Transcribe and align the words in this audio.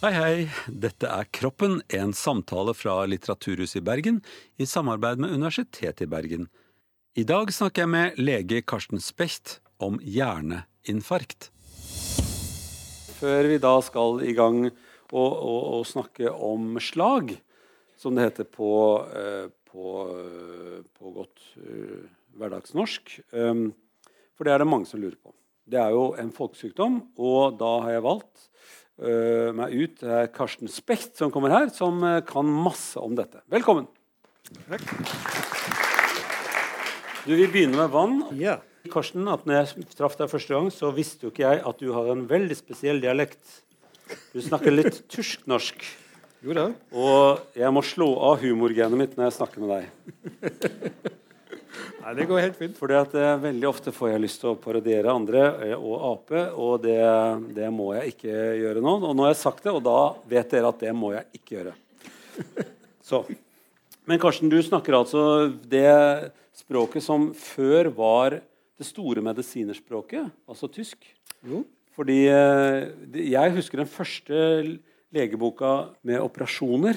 Hei, 0.00 0.14
hei. 0.16 0.36
Dette 0.72 1.10
er 1.12 1.26
Kroppen, 1.28 1.82
en 1.92 2.14
samtale 2.16 2.72
fra 2.72 3.02
Litteraturhuset 3.04 3.82
i 3.82 3.84
Bergen 3.84 4.22
i 4.56 4.64
samarbeid 4.64 5.20
med 5.20 5.34
Universitetet 5.34 6.06
i 6.06 6.08
Bergen. 6.08 6.46
I 7.20 7.26
dag 7.28 7.52
snakker 7.52 7.82
jeg 7.82 7.90
med 7.92 8.16
lege 8.16 8.62
Karsten 8.64 9.02
Specht 9.04 9.58
om 9.76 9.98
hjerneinfarkt. 10.00 11.50
Før 13.18 13.50
vi 13.52 13.60
da 13.60 13.74
skal 13.84 14.24
i 14.24 14.32
gang 14.38 14.70
og, 14.70 15.12
og, 15.20 15.60
og 15.76 15.84
snakke 15.92 16.32
om 16.32 16.80
slag, 16.80 17.36
som 18.00 18.16
det 18.16 18.30
heter 18.30 18.48
på, 18.48 18.72
eh, 19.04 19.52
på, 19.68 19.94
eh, 20.16 20.78
på 20.96 21.12
godt 21.18 21.44
uh, 21.60 22.08
hverdagsnorsk 22.40 23.18
For 23.28 24.48
det 24.48 24.56
er 24.56 24.64
det 24.64 24.72
mange 24.72 24.88
som 24.88 25.04
lurer 25.04 25.20
på. 25.20 25.36
Det 25.68 25.76
er 25.76 25.92
jo 25.92 26.14
en 26.16 26.32
folkesykdom, 26.32 27.02
og 27.20 27.60
da 27.60 27.74
har 27.84 27.98
jeg 27.98 28.08
valgt 28.08 28.48
meg 29.00 29.72
ut. 29.72 29.94
Det 30.02 30.10
er 30.12 30.28
Karsten 30.34 30.68
Specht 30.68 31.16
som 31.20 31.32
kommer 31.32 31.54
her, 31.54 31.70
som 31.72 32.02
uh, 32.04 32.18
kan 32.26 32.44
masse 32.44 33.00
om 33.00 33.14
dette. 33.16 33.40
Velkommen. 33.52 33.88
Takk. 34.66 34.84
Du 37.24 37.34
vil 37.36 37.50
begynne 37.52 37.76
med 37.78 37.92
vann. 37.92 38.20
Ja. 38.40 38.58
Karsten, 38.90 39.28
at 39.28 39.44
når 39.44 39.58
jeg 39.60 39.88
traff 39.92 40.16
deg 40.16 40.30
første 40.32 40.56
gang, 40.56 40.70
så 40.72 40.92
visste 40.96 41.26
jo 41.26 41.32
ikke 41.32 41.44
jeg 41.44 41.64
at 41.68 41.82
du 41.82 41.90
har 41.92 42.08
en 42.12 42.24
veldig 42.28 42.56
spesiell 42.56 43.02
dialekt. 43.02 43.60
Du 44.32 44.40
snakker 44.42 44.72
litt 44.72 45.02
tysk-norsk. 45.12 45.84
Jo 46.40 46.56
da. 46.56 46.70
Og 46.96 47.56
jeg 47.58 47.72
må 47.76 47.82
slå 47.84 48.14
av 48.30 48.40
humorgenet 48.40 48.96
mitt 48.96 49.18
når 49.18 49.28
jeg 49.28 49.36
snakker 49.36 49.64
med 49.64 49.74
deg. 49.76 51.09
Nei, 52.00 52.14
det 52.16 52.26
går 52.30 52.42
helt 52.44 52.58
fint. 52.58 52.76
Fordi 52.78 52.96
at 52.98 53.14
eh, 53.18 53.36
Veldig 53.42 53.68
ofte 53.68 53.92
får 53.94 54.12
jeg 54.12 54.24
lyst 54.24 54.42
til 54.42 54.52
å 54.52 54.58
parodiere 54.60 55.12
andre 55.12 55.44
eh, 55.68 55.76
og 55.76 56.06
ape, 56.10 56.44
og 56.54 56.82
det, 56.84 56.98
det 57.56 57.70
må 57.74 57.92
jeg 57.98 58.14
ikke 58.14 58.34
gjøre 58.62 58.84
nå. 58.84 58.96
Og 59.00 59.14
nå 59.16 59.26
har 59.26 59.34
jeg 59.34 59.42
sagt 59.42 59.66
det, 59.66 59.74
og 59.74 59.84
da 59.86 60.00
vet 60.30 60.52
dere 60.54 60.72
at 60.72 60.82
det 60.82 60.94
må 60.96 61.14
jeg 61.16 61.40
ikke 61.40 61.56
gjøre. 61.58 61.74
Så. 63.10 63.24
Men 64.08 64.20
Karsten, 64.22 64.50
du 64.50 64.58
snakker 64.64 64.96
altså 64.96 65.22
det 65.70 65.90
språket 66.56 67.04
som 67.04 67.30
før 67.36 67.90
var 67.94 68.40
det 68.40 68.88
store 68.88 69.22
medisinerspråket, 69.24 70.30
altså 70.48 70.70
tysk. 70.72 71.04
Jo. 71.46 71.64
Fordi 71.96 72.22
eh, 72.32 72.86
jeg 73.28 73.56
husker 73.56 73.82
den 73.82 73.90
første 73.90 74.38
legeboka 75.12 75.90
med 76.06 76.22
operasjoner. 76.22 76.96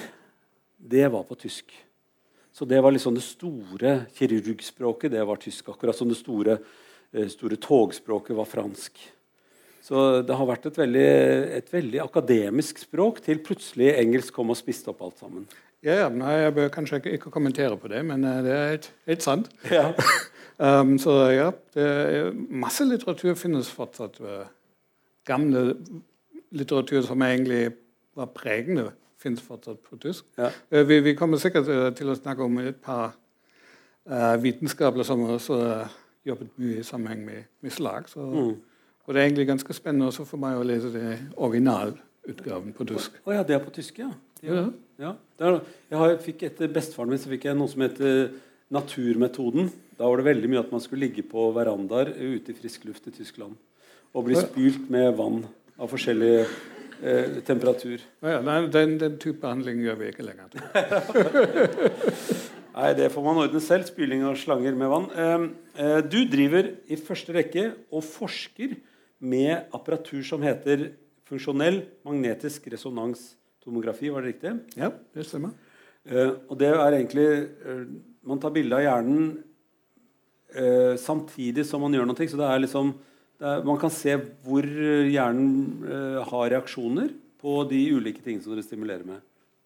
Det 0.78 1.04
var 1.12 1.26
på 1.28 1.36
tysk. 1.38 1.74
Så 2.54 2.66
det 2.70 2.78
var 2.84 2.94
liksom 2.94 3.16
det 3.16 3.24
store 3.26 3.96
kirurgspråket. 4.14 5.10
Det 5.12 5.26
var 5.26 5.42
tysk. 5.42 5.72
Akkurat 5.72 5.96
som 5.96 6.08
det 6.08 6.20
store, 6.20 6.58
eh, 7.12 7.26
store 7.28 7.58
togspråket 7.58 8.36
var 8.36 8.46
fransk. 8.46 9.00
Så 9.82 10.22
det 10.22 10.36
har 10.38 10.46
vært 10.46 10.66
et 10.70 10.78
veldig, 10.78 11.08
et 11.58 11.72
veldig 11.72 12.00
akademisk 12.00 12.78
språk 12.78 13.20
til 13.24 13.42
plutselig 13.44 13.90
engelsk 13.98 14.32
kom 14.32 14.54
og 14.54 14.56
spiste 14.56 14.88
opp 14.88 15.02
alt 15.02 15.18
sammen. 15.18 15.44
Ja, 15.84 15.98
ja, 15.98 16.08
nei, 16.08 16.32
Jeg 16.46 16.54
bør 16.54 16.70
kanskje 16.72 16.96
ikke, 16.96 17.12
ikke 17.18 17.30
kommentere 17.30 17.76
på 17.76 17.90
det, 17.92 18.00
men 18.06 18.24
eh, 18.24 18.42
det 18.46 18.52
er 18.54 18.70
helt, 18.70 18.92
helt 19.06 19.22
sant. 19.22 19.50
Ja. 19.70 19.90
Um, 20.54 20.92
så 21.02 21.10
ja, 21.34 21.48
er, 21.74 22.28
masse 22.30 22.84
litteratur 22.86 23.34
finnes 23.34 23.66
fortsatt. 23.74 24.20
Uh, 24.22 24.44
gamle 25.26 25.72
litteratur 26.54 27.02
som 27.02 27.24
egentlig 27.26 27.72
var 28.14 28.30
pregende, 28.30 28.92
finnes 29.24 29.42
fortsatt 29.44 29.80
på 29.88 29.98
tysk. 30.02 30.28
Ja. 30.38 30.52
Uh, 30.70 30.84
vi, 30.88 31.00
vi 31.08 31.16
kommer 31.18 31.40
sikkert 31.42 31.70
uh, 31.70 31.88
til 31.96 32.12
å 32.12 32.18
snakke 32.18 32.44
om 32.44 32.60
et 32.62 32.78
par 32.84 33.16
uh, 34.10 34.36
vitenskapelige 34.42 35.08
som 35.08 35.24
også 35.34 35.58
jobbet 36.24 36.54
mye 36.60 36.80
i 36.80 36.86
sammenheng 36.86 37.24
med, 37.26 37.50
med 37.64 37.74
slag. 37.74 38.08
Så, 38.12 38.24
Mm. 38.24 38.54
Og 39.04 39.12
det 39.12 39.20
er 39.20 39.26
egentlig 39.26 39.44
ganske 39.50 39.74
spennende 39.76 40.06
også 40.08 40.24
for 40.24 40.40
meg 40.40 40.56
å 40.56 40.64
lese 40.64 40.88
det 40.88 41.08
originalutgaven 41.36 42.72
på 42.72 42.86
tysk. 42.88 43.18
Å 43.28 43.34
ja, 43.34 43.42
det 43.44 43.58
er 43.58 43.60
på 43.60 43.72
tysk, 43.76 43.98
ja. 44.00 44.08
Ja. 44.44 44.62
Ja, 45.00 45.10
jeg 45.90 45.98
har, 45.98 46.14
fikk 46.22 46.44
Etter 46.48 46.70
bestefaren 46.72 47.12
min 47.12 47.20
så 47.20 47.30
fikk 47.32 47.44
jeg 47.48 47.58
noe 47.58 47.68
som 47.68 47.84
heter 47.84 48.30
naturmetoden. 48.72 49.68
Da 49.98 50.08
var 50.08 50.20
det 50.20 50.28
veldig 50.28 50.50
mye 50.50 50.62
at 50.62 50.72
man 50.72 50.82
skulle 50.82 51.06
ligge 51.06 51.24
på 51.26 51.50
verandaer 51.52 52.14
ute 52.16 52.54
i 52.54 52.56
frisk 52.56 52.86
luft 52.88 53.08
i 53.10 53.14
Tyskland. 53.14 53.58
Og 54.14 54.28
bli 54.28 54.38
spylt 54.38 54.88
med 54.94 55.12
vann 55.18 55.42
av 55.76 55.90
forskjellig 55.90 56.46
eh, 57.02 57.40
temperatur. 57.46 58.02
Ja, 58.22 58.40
nei, 58.44 58.66
den, 58.72 58.98
den 59.00 59.16
type 59.22 59.40
behandling 59.42 59.80
gjør 59.84 60.02
vi 60.02 60.10
ikke 60.12 60.26
lenger. 60.26 60.52
Nei, 62.74 62.88
det 62.98 63.06
får 63.14 63.22
man 63.22 63.38
ordne 63.38 63.60
selv. 63.62 63.86
Spyling 63.86 64.24
av 64.26 64.34
slanger 64.38 64.74
med 64.74 64.90
vann. 64.90 65.04
Eh, 65.14 65.44
eh, 65.78 66.00
du 66.02 66.24
driver 66.26 66.72
i 66.90 66.98
første 66.98 67.34
rekke 67.36 67.68
og 67.94 68.02
forsker 68.02 68.74
med 69.22 69.70
apparatur 69.74 70.24
som 70.26 70.42
heter 70.42 70.88
funksjonell 71.28 71.84
magnetisk 72.06 72.66
resonanstomografi. 72.74 74.10
Var 74.10 74.26
det 74.26 74.32
riktig? 74.32 74.56
Ja, 74.80 74.90
det 75.14 75.28
stemmer. 75.28 75.54
Eh, 76.02 76.34
og 76.50 76.58
det 76.58 76.72
er 76.74 76.98
egentlig 76.98 77.28
Man 78.24 78.40
tar 78.40 78.50
bilde 78.50 78.74
av 78.74 78.80
hjernen 78.80 79.34
samtidig 80.96 81.66
som 81.68 81.82
man 81.84 81.92
gjør 81.92 82.06
noe. 82.08 82.26
Så 82.26 82.38
det 82.40 82.46
er 82.48 82.62
liksom 82.62 82.94
er, 83.40 83.62
Man 83.64 83.78
kan 83.78 83.90
se 83.90 84.16
hvor 84.44 84.64
hjernen 84.64 85.84
eh, 85.88 86.20
har 86.24 86.50
reaksjoner 86.50 87.12
på 87.40 87.62
de 87.70 87.80
ulike 87.94 88.22
tingene 88.24 88.42
som 88.42 88.54
dere 88.54 88.64
stimulerer 88.64 89.06
med. 89.06 89.22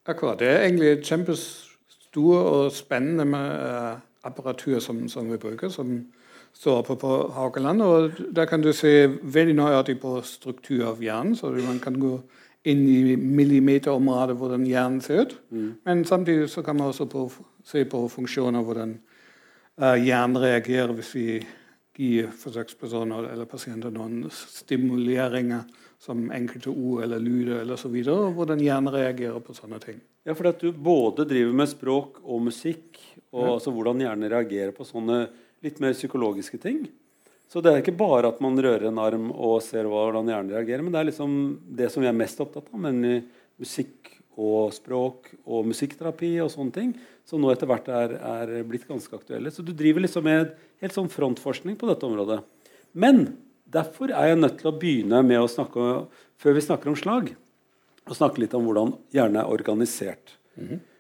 Akkurat. 0.09 0.39
Det 0.41 0.49
er 0.49 0.65
egentlig 0.65 0.93
et 0.93 1.05
kjempestor 1.07 2.39
og 2.39 2.73
spennende 2.73 3.25
med, 3.29 3.51
eh, 3.51 3.99
apparatur 4.25 4.79
som, 4.81 5.09
som 5.09 5.31
vi 5.31 5.37
bruker, 5.37 5.69
som 5.69 6.07
står 6.53 6.83
oppe 6.83 6.97
på 6.97 7.13
Haukeland. 7.35 7.83
Og 7.83 8.11
der 8.35 8.45
kan 8.47 8.63
du 8.63 8.73
se 8.73 9.07
veldig 9.23 9.55
nøyaktig 9.55 10.01
på 10.01 10.19
struktur 10.25 10.87
av 10.89 11.03
hjernen, 11.03 11.37
så 11.37 11.53
man 11.53 11.81
kan 11.83 12.01
gå 12.01 12.19
inn 12.69 12.83
i 12.89 13.17
millimeterområdet 13.17 14.37
hvordan 14.37 14.67
hjernen 14.67 15.01
ser 15.01 15.27
ut. 15.27 15.37
Men 15.85 16.05
samtidig 16.05 16.49
så 16.51 16.63
kan 16.63 16.77
man 16.77 16.91
også 16.91 17.07
på, 17.09 17.29
se 17.65 17.85
på 17.85 18.09
funksjoner 18.09 18.65
hvordan 18.65 18.99
eh, 19.81 20.05
hjernen 20.05 20.41
reagerer 20.43 20.93
hvis 20.93 21.15
vi 21.15 21.29
gir 21.99 22.29
forsøkspersoner 22.31 23.33
eller 23.33 23.49
pasienter 23.51 23.91
noen 23.91 24.29
stimuleringer 24.31 25.65
som 25.99 26.29
enkelte 26.31 26.71
ord 26.71 27.03
eller 27.03 27.19
lyder 27.23 27.65
eller 27.65 27.79
så 27.81 27.91
videre, 27.91 28.29
og 28.29 28.37
hvordan 28.39 28.63
hjernen 28.63 28.95
reagerer 28.95 29.43
på 29.43 29.57
sånne 29.57 29.81
ting. 29.83 29.99
Ja, 30.29 30.37
for 30.39 30.47
at 30.53 30.61
du 30.63 30.71
både 30.73 31.27
driver 31.27 31.57
med 31.59 31.71
språk 31.73 32.21
og 32.23 32.45
musikk, 32.47 33.01
og 33.33 33.43
Ja. 33.45 33.53
altså 33.57 33.73
hvordan 33.75 33.99
hjernen 34.05 34.31
reagerer 34.31 34.73
på 34.73 34.87
sånne 34.87 35.29
litt 35.63 35.81
mer 35.81 35.93
psykologiske 35.93 36.61
ting. 36.63 36.87
Så 37.51 37.63
det 37.63 37.73
er 37.73 37.83
ikke 37.83 37.97
bare 37.97 38.29
at 38.29 38.41
man 38.41 38.57
rører 38.57 38.87
en 38.89 38.99
arm 38.99 39.33
og 39.33 39.63
ser 39.63 39.85
hvordan 39.85 40.29
hjernen 40.29 40.53
reagerer, 40.53 40.83
men 40.83 40.93
det 40.93 41.01
er 41.01 41.11
liksom 41.11 41.59
det 41.75 41.91
som 41.91 42.03
vi 42.03 42.09
er 42.09 42.13
mest 42.13 42.39
opptatt 42.41 42.69
av, 42.73 42.81
nemlig 42.81 43.25
musikk 43.59 44.18
og 44.39 44.71
språk 44.77 45.33
og 45.43 45.67
musikkterapi 45.69 46.37
og 46.45 46.53
sånne 46.53 46.75
ting, 46.75 46.95
som 47.27 47.43
nå 47.43 47.51
etter 47.53 47.69
hvert 47.69 47.91
er, 47.91 48.15
er 48.17 48.55
blitt 48.69 48.87
ganske 48.89 49.13
aktuelle. 49.19 49.51
Så 49.53 49.65
du 49.67 49.75
driver 49.77 50.05
liksom 50.05 50.25
med 50.29 50.55
helt 50.83 50.95
sånn 50.95 51.11
frontforskning 51.13 51.77
på 51.81 51.91
dette 51.91 52.07
området. 52.07 52.41
Men 52.95 53.27
derfor 53.69 54.15
er 54.15 54.31
jeg 54.31 54.41
nødt 54.41 54.59
til 54.63 54.71
å 54.71 54.77
begynne 54.79 55.23
med 55.27 55.43
å 55.43 55.51
snakke, 55.51 55.89
før 56.41 56.57
vi 56.57 56.65
snakker 56.65 56.93
om 56.93 56.99
slag, 56.99 57.33
å 58.09 58.17
snakke 58.17 58.41
litt 58.45 58.55
om 58.57 58.65
hvordan 58.69 58.95
hjernen 59.13 59.43
er 59.43 59.53
organisert. 59.53 60.37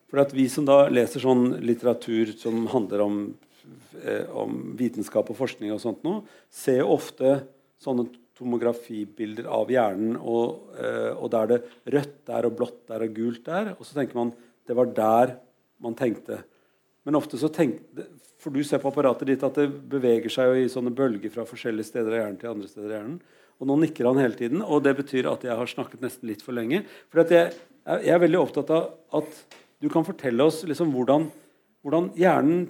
For 0.08 0.22
at 0.22 0.32
vi 0.36 0.46
som 0.52 0.66
da 0.68 0.86
leser 0.92 1.24
sånn 1.24 1.58
litteratur 1.64 2.34
som 2.40 2.66
handler 2.72 3.04
om, 3.04 3.18
eh, 4.02 4.24
om 4.30 4.74
vitenskap 4.76 5.30
og 5.30 5.36
forskning, 5.36 5.72
og 5.72 5.80
sånt 5.80 6.02
nå, 6.04 6.22
ser 6.50 6.84
ofte 6.84 7.42
sånne 7.82 8.08
tomografibilder 8.38 9.48
av 9.50 9.70
hjernen, 9.72 10.14
og, 10.18 10.70
eh, 10.78 11.10
og 11.12 11.32
da 11.32 11.42
er 11.42 11.52
det 11.52 11.62
rødt 11.94 12.20
der 12.30 12.46
og 12.46 12.54
blått 12.58 12.84
der 12.90 13.04
og 13.06 13.16
gult 13.16 13.44
der. 13.48 13.74
Og 13.78 13.86
så 13.86 13.98
tenker 13.98 14.18
man 14.18 14.32
det 14.68 14.76
var 14.76 14.92
der 14.94 15.34
man 15.82 15.96
tenkte. 15.98 16.42
Men 17.06 17.16
ofte 17.18 17.40
så 17.40 17.48
tenk, 17.48 17.80
For 18.38 18.54
du 18.54 18.62
ser 18.62 18.78
på 18.78 18.92
apparatet 18.92 19.26
ditt 19.26 19.42
at 19.42 19.56
det 19.58 19.66
beveger 19.90 20.30
seg 20.30 20.60
i 20.60 20.68
sånne 20.70 20.92
bølger 20.94 21.32
fra 21.34 21.42
forskjellige 21.42 21.88
steder 21.88 22.12
av 22.12 22.20
hjernen 22.20 22.36
til 22.38 22.50
andre 22.52 22.68
steder 22.70 22.86
av 22.86 22.94
hjernen. 22.94 23.16
Og 23.58 23.66
nå 23.66 23.76
nikker 23.82 24.06
han 24.06 24.20
hele 24.22 24.38
tiden, 24.38 24.62
og 24.62 24.84
det 24.86 24.92
betyr 25.00 25.26
at 25.26 25.42
jeg 25.42 25.56
har 25.58 25.66
snakket 25.66 26.04
nesten 26.04 26.30
litt 26.30 26.44
for 26.46 26.54
lenge. 26.54 26.84
For 27.10 27.24
jeg, 27.26 27.56
jeg 28.04 28.14
er 28.14 28.22
veldig 28.22 28.38
opptatt 28.38 28.70
av 28.70 28.92
at 29.18 29.40
du 29.82 29.88
kan 29.90 30.06
fortelle 30.06 30.46
oss 30.46 30.60
liksom 30.70 30.92
hvordan, 30.94 31.26
hvordan 31.82 32.12
hjernen 32.18 32.68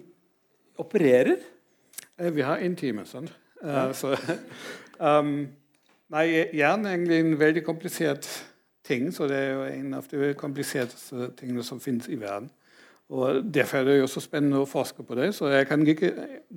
opererer. 0.81 1.37
Eh, 2.17 2.32
Vi 2.32 2.49
har 2.49 2.65
en 2.65 2.76
time, 2.76 3.05
sant? 3.05 3.32
Eh, 3.61 3.93
så, 3.93 4.15
um, 5.11 5.49
nei, 6.14 6.26
er 6.34 6.55
egentlig 6.62 7.19
en 7.20 7.34
veldig 7.40 7.64
komplisert 7.66 8.28
ting, 8.88 9.10
så 9.14 9.28
det 9.28 9.37
er 9.37 9.50
jo 9.52 9.66
en 9.69 9.99
av 9.99 10.06
de 10.10 10.32
kompliserte 10.38 11.28
tingene 11.37 11.64
som 11.66 11.81
finnes 11.81 12.08
i 12.08 12.20
verden. 12.20 12.50
Og 13.08 13.44
Derfor 13.55 13.78
er 13.78 13.84
det 13.84 13.99
jo 13.99 14.08
så 14.10 14.20
spennende 14.20 14.60
å 14.60 14.69
forske 14.69 15.05
på 15.05 15.16
det. 15.16 15.31
Så 15.37 15.49
jeg 15.49 15.66
kan 15.69 15.84
ikke 15.87 16.12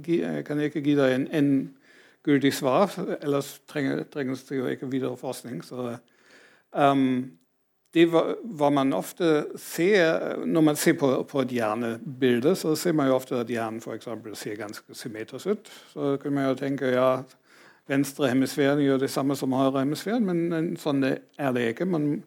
jeg 0.08 0.46
kan 0.48 0.60
ikke 0.60 0.84
gi 0.84 0.96
deg 1.00 1.16
en 1.16 1.28
endegyldig 1.40 2.54
svar, 2.54 2.92
ellers 3.22 3.60
trenger, 3.68 4.04
trengs 4.12 4.44
det 4.50 4.60
jo 4.60 4.68
ikke 4.68 4.90
videre 4.92 5.18
forskning. 5.18 5.62
Så, 5.64 5.94
um, 6.76 7.32
det 7.92 8.06
hva 8.08 8.70
man 8.72 8.94
ofte 8.96 9.58
ser 9.60 10.38
Når 10.46 10.62
man 10.64 10.78
ser 10.80 10.94
på, 11.00 11.10
på 11.28 11.42
et 11.42 11.52
hjernebilde, 11.52 12.56
så 12.56 12.76
ser 12.76 12.96
man 12.96 13.10
jo 13.10 13.16
ofte 13.16 13.40
at 13.40 13.50
hjernen 13.52 13.82
for 13.84 13.96
eksempel, 13.96 14.36
ser 14.36 14.56
ganske 14.56 14.96
symmetrisk 14.96 15.48
ut. 15.48 15.72
Så 15.92 16.18
kunne 16.22 16.36
man 16.36 16.50
jo 16.50 16.60
tenke 16.60 16.94
ja, 16.94 17.24
venstre 17.90 18.30
hemisfæren 18.30 18.82
gjør 18.84 19.02
det 19.02 19.10
samme 19.12 19.36
som 19.36 19.54
høyre 19.56 19.84
hemisfæren, 19.84 20.28
men, 20.28 20.76
sånn 20.80 21.04
er 21.06 21.56
det 21.56 21.72
ikke. 21.74 21.86
Man, 21.86 22.24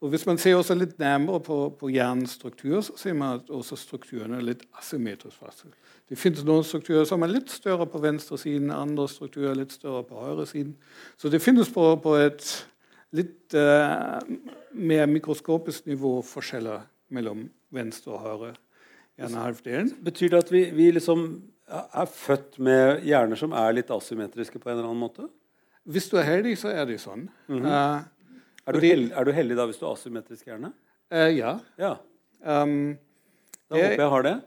Og 0.00 0.08
Hvis 0.08 0.26
man 0.26 0.38
ser 0.38 0.54
også 0.54 0.76
litt 0.78 0.98
nærmere 0.98 1.40
på, 1.42 1.54
på 1.74 1.88
hjernens 1.90 2.36
struktur, 2.38 2.80
så 2.86 2.92
ser 2.96 3.16
man 3.18 3.40
at 3.40 3.48
også 3.50 3.76
strukturene 3.76 4.36
er 4.36 4.44
litt 4.46 4.62
asymmetriske. 4.78 5.72
Det 6.08 6.18
finnes 6.18 6.44
noen 6.46 6.62
strukturer 6.62 7.04
som 7.04 7.22
er 7.26 7.32
litt 7.32 7.50
større 7.50 7.86
på 7.86 7.98
venstresiden, 7.98 8.70
andre 8.70 9.08
strukturer 9.10 9.58
litt 9.58 9.74
større 9.74 10.04
på 10.06 10.20
høyresiden. 10.22 10.76
Så 11.18 11.28
det 11.28 11.42
finnes 11.42 11.72
på, 11.74 11.88
på 11.98 12.14
et 12.14 12.46
litt 13.10 13.58
uh, 13.58 14.22
mer 14.70 15.10
mikroskopisk 15.10 15.90
nivå 15.90 16.20
forskjeller 16.22 16.86
mellom 17.10 17.48
venstre 17.74 18.14
og 18.14 18.22
høyre 18.22 18.54
hjernehalvdelen. 19.18 19.92
Betyr 20.04 20.32
det 20.32 20.42
at 20.44 20.52
vi, 20.52 20.64
vi 20.74 20.90
liksom 20.94 21.24
er 21.68 22.10
født 22.12 22.58
med 22.64 23.02
hjerner 23.06 23.38
som 23.38 23.52
er 23.56 23.74
litt 23.76 23.90
asymmetriske 23.92 24.60
på 24.60 24.70
en 24.70 24.76
eller 24.76 24.88
annen 24.88 25.02
måte? 25.02 25.28
Hvis 25.88 26.08
du 26.08 26.18
er 26.20 26.26
heldig, 26.28 26.54
så 26.60 26.72
er 26.72 26.84
det 26.88 27.00
sånn. 27.00 27.28
Mm 27.48 27.62
-hmm. 27.62 27.66
uh, 27.66 28.02
er, 28.66 28.72
du 28.72 28.80
heldig, 28.80 29.12
er, 29.16 29.24
du 29.24 29.32
heldig, 29.32 29.56
da 29.56 29.66
hvis 29.66 29.78
du 29.78 29.86
har 29.86 29.92
asymmetrisk 29.92 30.46
hjerne? 30.46 30.72
Uh, 31.12 31.36
ja. 31.36 31.58
ja. 31.78 31.96
Um, 32.44 32.98
da 33.70 33.76
jeg, 33.76 33.90
håper 33.90 34.02
jeg 34.02 34.10
har 34.10 34.22
det. 34.22 34.40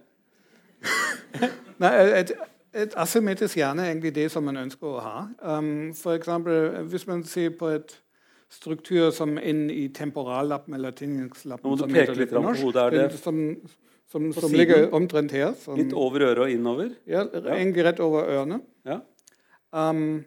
Nei, 1.82 2.20
et, 2.20 2.32
et 2.74 2.94
asymmetrisk 2.96 3.58
hjerne 3.58 3.82
er 3.82 3.90
egentlig 3.90 4.16
det 4.16 4.32
som 4.32 4.44
man 4.44 4.58
ønsker 4.58 4.88
å 4.88 5.00
ha. 5.00 5.28
Um, 5.58 5.94
for 5.94 6.14
eksempel, 6.14 6.84
hvis 6.90 7.08
man 7.08 7.24
ser 7.24 7.50
på 7.50 7.68
et 7.68 8.02
struktur 8.50 9.12
som 9.12 9.38
inn 9.38 9.70
i 9.70 9.88
temporallappen 9.90 10.74
eller 10.74 10.92
tinningslappen 10.92 11.70
Nå 11.70 11.76
må 11.76 11.88
du 11.88 11.94
peke 11.94 12.14
litt 12.14 12.34
på 12.34 12.42
hodet. 12.42 12.84
Er 12.84 12.90
det 12.90 13.20
som, 13.20 13.40
som, 14.12 14.28
som 14.36 14.54
ligger 14.54 14.90
omtrent 14.96 15.32
her. 15.36 15.54
Som, 15.60 15.78
litt 15.80 15.96
over 15.96 16.28
øret 16.28 16.44
og 16.46 16.52
innover? 16.52 16.92
Ja, 17.10 17.24
egentlig 17.56 17.86
rett 17.88 18.02
over 18.04 18.28
ørene. 18.28 18.60
Ja. 18.88 19.00
Um, 19.72 20.24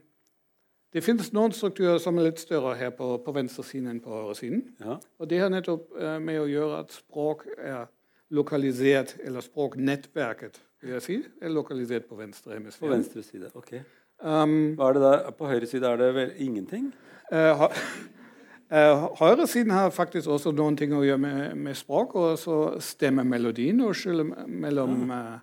det 0.94 1.02
finnes 1.02 1.32
noen 1.34 1.52
strukturer 1.52 1.98
som 2.02 2.19
er 2.20 2.28
litt 2.28 2.40
større 2.40 2.76
her 2.78 2.92
på, 2.94 3.16
på 3.25 3.34
venstresiden 3.34 3.90
enn 3.90 4.00
på 4.02 4.14
høyresiden. 4.14 4.62
Ja. 4.81 5.00
Og 5.19 5.28
det 5.31 5.40
har 5.42 5.50
nettopp 5.50 5.90
eh, 5.98 6.20
med 6.22 6.38
å 6.38 6.46
gjøre 6.46 6.84
at 6.84 6.94
språk 6.94 7.48
er 7.56 7.88
lokalisert, 8.34 9.16
eller 9.26 9.42
språknettverket 9.44 10.60
vil 10.84 10.94
jeg 10.94 11.04
si, 11.04 11.16
er 11.42 11.52
lokalisert 11.52 12.06
på 12.06 12.19
venstre 12.19 12.54
hemisfære. 12.54 12.87
På 12.87 12.92
venstre 12.92 13.25
side, 13.26 13.50
ok. 13.58 13.75
Um, 14.22 14.75
Hva 14.78 14.92
er 14.92 14.96
det 14.96 15.02
der? 15.02 15.30
På 15.34 15.50
høyre 15.50 15.69
side 15.69 15.90
er 15.90 15.98
det 16.00 16.10
vel 16.14 16.34
ingenting? 16.46 16.90
Uh, 17.32 17.66
Uh, 18.72 19.11
Høyresiden 19.19 19.72
har 19.75 19.90
faktisk 19.93 20.31
også 20.32 20.52
noen 20.56 20.76
ting 20.78 20.94
å 20.96 21.02
gjøre 21.05 21.20
med, 21.20 21.40
med 21.66 21.76
språk. 21.76 22.14
Og 22.16 22.38
så 22.40 22.58
stemmer 22.82 23.26
melodien 23.28 23.82
og 23.84 23.96
skylder 23.99 24.46
mellom 24.49 25.11
uh, 25.12 25.34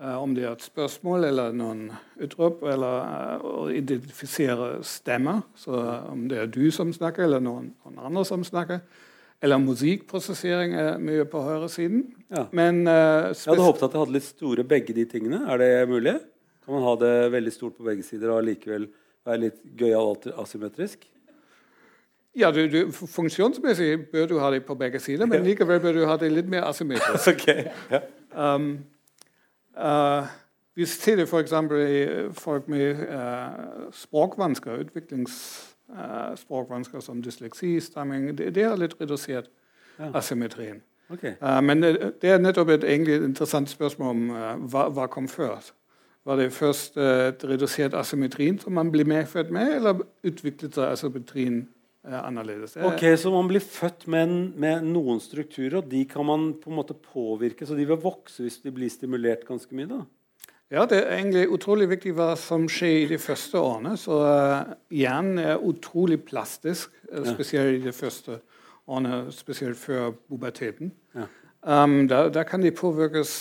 uh, 0.00 0.16
om 0.18 0.34
det 0.36 0.46
er 0.46 0.56
et 0.56 0.66
spørsmål 0.66 1.28
eller 1.30 1.54
noen 1.56 1.86
utrop, 2.20 2.64
eller 2.66 3.44
å 3.46 3.68
identifisere 3.74 4.80
stemmer. 4.86 5.44
Så 5.58 5.76
om 6.10 6.26
det 6.30 6.42
er 6.42 6.50
du 6.50 6.66
som 6.74 6.90
snakker, 6.94 7.28
eller 7.28 7.44
noen, 7.44 7.70
noen 7.86 8.02
andre 8.10 8.26
som 8.28 8.44
snakker. 8.46 8.82
Eller 9.40 9.62
musikkprosessering 9.62 10.74
er 10.76 10.98
mye 11.00 11.24
på 11.30 11.40
høyresiden. 11.40 12.02
Ja. 12.28 12.44
Men 12.52 12.82
Jeg 12.84 13.38
hadde 13.46 13.64
håpet 13.64 13.86
at 13.86 13.94
jeg 13.94 14.02
hadde 14.02 14.16
litt 14.18 14.26
store 14.26 14.66
begge 14.68 14.92
de 14.98 15.06
tingene. 15.08 15.46
Er 15.48 15.62
det 15.62 15.70
mulig? 15.88 16.18
Kan 16.60 16.76
man 16.76 16.84
ha 16.84 16.92
det 17.00 17.14
veldig 17.32 17.54
stort 17.54 17.78
på 17.78 17.86
begge 17.88 18.04
sider 18.04 18.34
og 18.34 18.44
likevel 18.44 18.84
være 19.24 19.46
litt 19.46 19.62
gøyal 19.80 20.12
asymmetrisk? 20.42 21.08
Ja, 22.38 22.52
du, 22.54 22.60
du, 22.70 22.92
Funksjonsmessig 22.92 24.06
bør 24.12 24.26
du 24.26 24.38
ha 24.38 24.50
det 24.54 24.64
på 24.64 24.74
begge 24.78 25.00
sider, 25.02 25.26
men 25.26 25.42
likevel 25.42 25.80
bør 25.80 25.92
du 25.92 26.06
ha 26.06 26.16
det 26.16 26.32
litt 26.32 26.48
mer 26.48 26.62
asymmetrisk. 26.68 27.28
okay. 27.34 27.64
ja. 27.90 28.00
um, 28.54 28.78
uh, 29.76 30.26
vi 30.74 30.86
ser 30.86 31.16
det 31.16 31.26
f.eks. 31.26 31.52
i 31.52 32.06
folk 32.32 32.68
med 32.68 33.08
uh, 33.08 33.48
språkvansker, 33.92 34.72
utviklingsspråkvansker 34.84 36.98
uh, 36.98 37.02
som 37.02 37.22
dysleksi, 37.22 37.80
stamming. 37.80 38.38
Det, 38.38 38.54
det 38.54 38.64
har 38.64 38.76
litt 38.78 39.00
redusert 39.00 39.44
ja. 39.98 40.10
asymmetrien. 40.14 40.82
Okay. 41.10 41.30
Uh, 41.42 41.62
men 41.62 41.82
det, 41.82 42.12
det, 42.22 42.30
er 42.30 42.38
nettopp 42.38 42.68
et 42.68 42.84
egentlig 42.84 43.24
interessant 43.24 43.70
spørsmål 43.70 44.10
om 44.10 44.30
uh, 44.30 44.36
hva, 44.70 44.88
hva, 44.94 45.06
kom 45.10 45.28
før. 45.28 45.58
Var 46.24 46.36
det 46.36 46.52
først 46.52 46.96
uh, 46.96 47.02
redusert 47.50 47.94
asymmetrien 47.94 48.58
som 48.58 48.72
man 48.72 48.90
ble 48.94 49.04
medført 49.04 49.50
med, 49.50 49.76
eller 49.76 49.94
utviklet 50.22 50.74
seg 50.74 50.92
asymmetrien 50.92 51.68
annerledes. 52.04 52.76
Ok, 52.76 53.02
Så 53.18 53.32
man 53.32 53.48
blir 53.50 53.60
født 53.60 54.06
med, 54.08 54.30
med, 54.56 54.86
noen 54.88 55.20
strukturer, 55.20 55.80
og 55.82 55.90
de 55.90 56.04
kan 56.08 56.24
man 56.26 56.54
på 56.60 56.70
en 56.70 56.78
måte 56.78 56.96
påvirke, 56.96 57.66
så 57.68 57.76
de 57.76 57.84
vil 57.88 58.00
vokse 58.00 58.42
hvis 58.44 58.62
de 58.64 58.72
blir 58.72 58.88
stimulert 58.92 59.44
ganske 59.48 59.74
mye? 59.76 59.90
da? 59.90 60.00
Ja, 60.70 60.86
Det 60.86 61.00
er 61.00 61.16
egentlig 61.16 61.48
utrolig 61.50 61.88
viktig 61.90 62.14
hva 62.14 62.36
som 62.38 62.68
skjer 62.70 63.02
i 63.02 63.10
de 63.10 63.18
første 63.18 63.58
årene. 63.58 63.96
Så 63.98 64.14
uh, 64.22 64.70
Hjernen 64.94 65.40
er 65.42 65.64
utrolig 65.66 66.20
plastisk, 66.22 66.94
spesielt 67.26 67.80
i 67.80 67.86
de 67.88 67.92
første 67.92 68.38
årene, 68.86 69.24
spesielt 69.34 69.76
før 69.76 70.12
puberteten. 70.28 70.92
Ja. 71.14 71.26
Um, 71.60 72.06
da, 72.08 72.28
da, 72.32 72.42
kan 72.48 72.62
de 72.62 72.70
påvirkes 72.72 73.32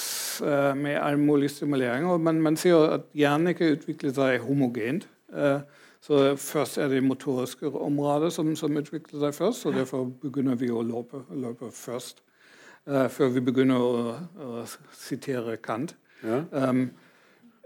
uh, 0.44 0.74
med 0.76 0.98
all 0.98 1.20
mulig 1.22 1.50
stimulering. 1.54 2.06
og 2.06 2.20
Man, 2.22 2.42
man 2.42 2.58
ser 2.58 2.98
at 2.98 3.06
hjernen 3.14 3.54
ikke 3.54 3.76
utvikler 3.78 4.12
seg 4.14 4.42
homogent. 4.44 5.08
Uh, 5.30 5.62
så 6.10 6.36
Først 6.42 6.78
er 6.82 6.88
det 6.90 7.04
motoriske 7.06 7.70
områder 7.70 8.32
som, 8.34 8.56
som, 8.56 8.78
utvikler 8.78 9.20
seg 9.22 9.36
først. 9.38 9.66
og 9.66 9.76
Derfor 9.78 10.08
begynner 10.24 10.56
vi 10.58 10.72
å 10.74 10.82
løpe, 10.82 11.22
løpe 11.30 11.70
først. 11.70 12.24
Uh, 12.90 13.06
før 13.14 13.30
vi 13.36 13.44
begynner 13.46 13.78
å, 13.78 14.16
å 14.42 14.64
sitere 14.98 15.60
Kant. 15.62 15.94
Ja. 16.24 16.40
Um, 16.50 16.88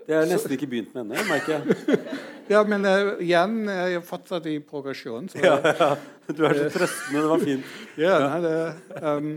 det 0.04 0.18
jeg 0.18 0.32
nesten 0.34 0.58
ikke 0.58 0.68
begynt 0.68 0.92
med 0.92 1.06
ennå, 1.06 1.24
merker 1.30 1.54
jeg. 1.54 2.02
ja, 2.52 2.66
men 2.68 2.84
uh, 2.84 3.16
hjernen 3.24 3.72
er 3.72 3.96
fortsatt 4.04 4.52
i 4.52 4.58
progresjon. 4.60 5.32
Ja, 5.40 5.56
ja, 5.64 5.94
Du 6.28 6.44
er 6.44 6.60
så 6.66 6.70
trøstende. 6.76 7.22
Det 7.22 7.32
var 7.32 7.48
fint. 7.48 7.74
ja, 8.04 8.20
nei, 8.28 8.44
det, 8.44 9.02
um, 9.08 9.34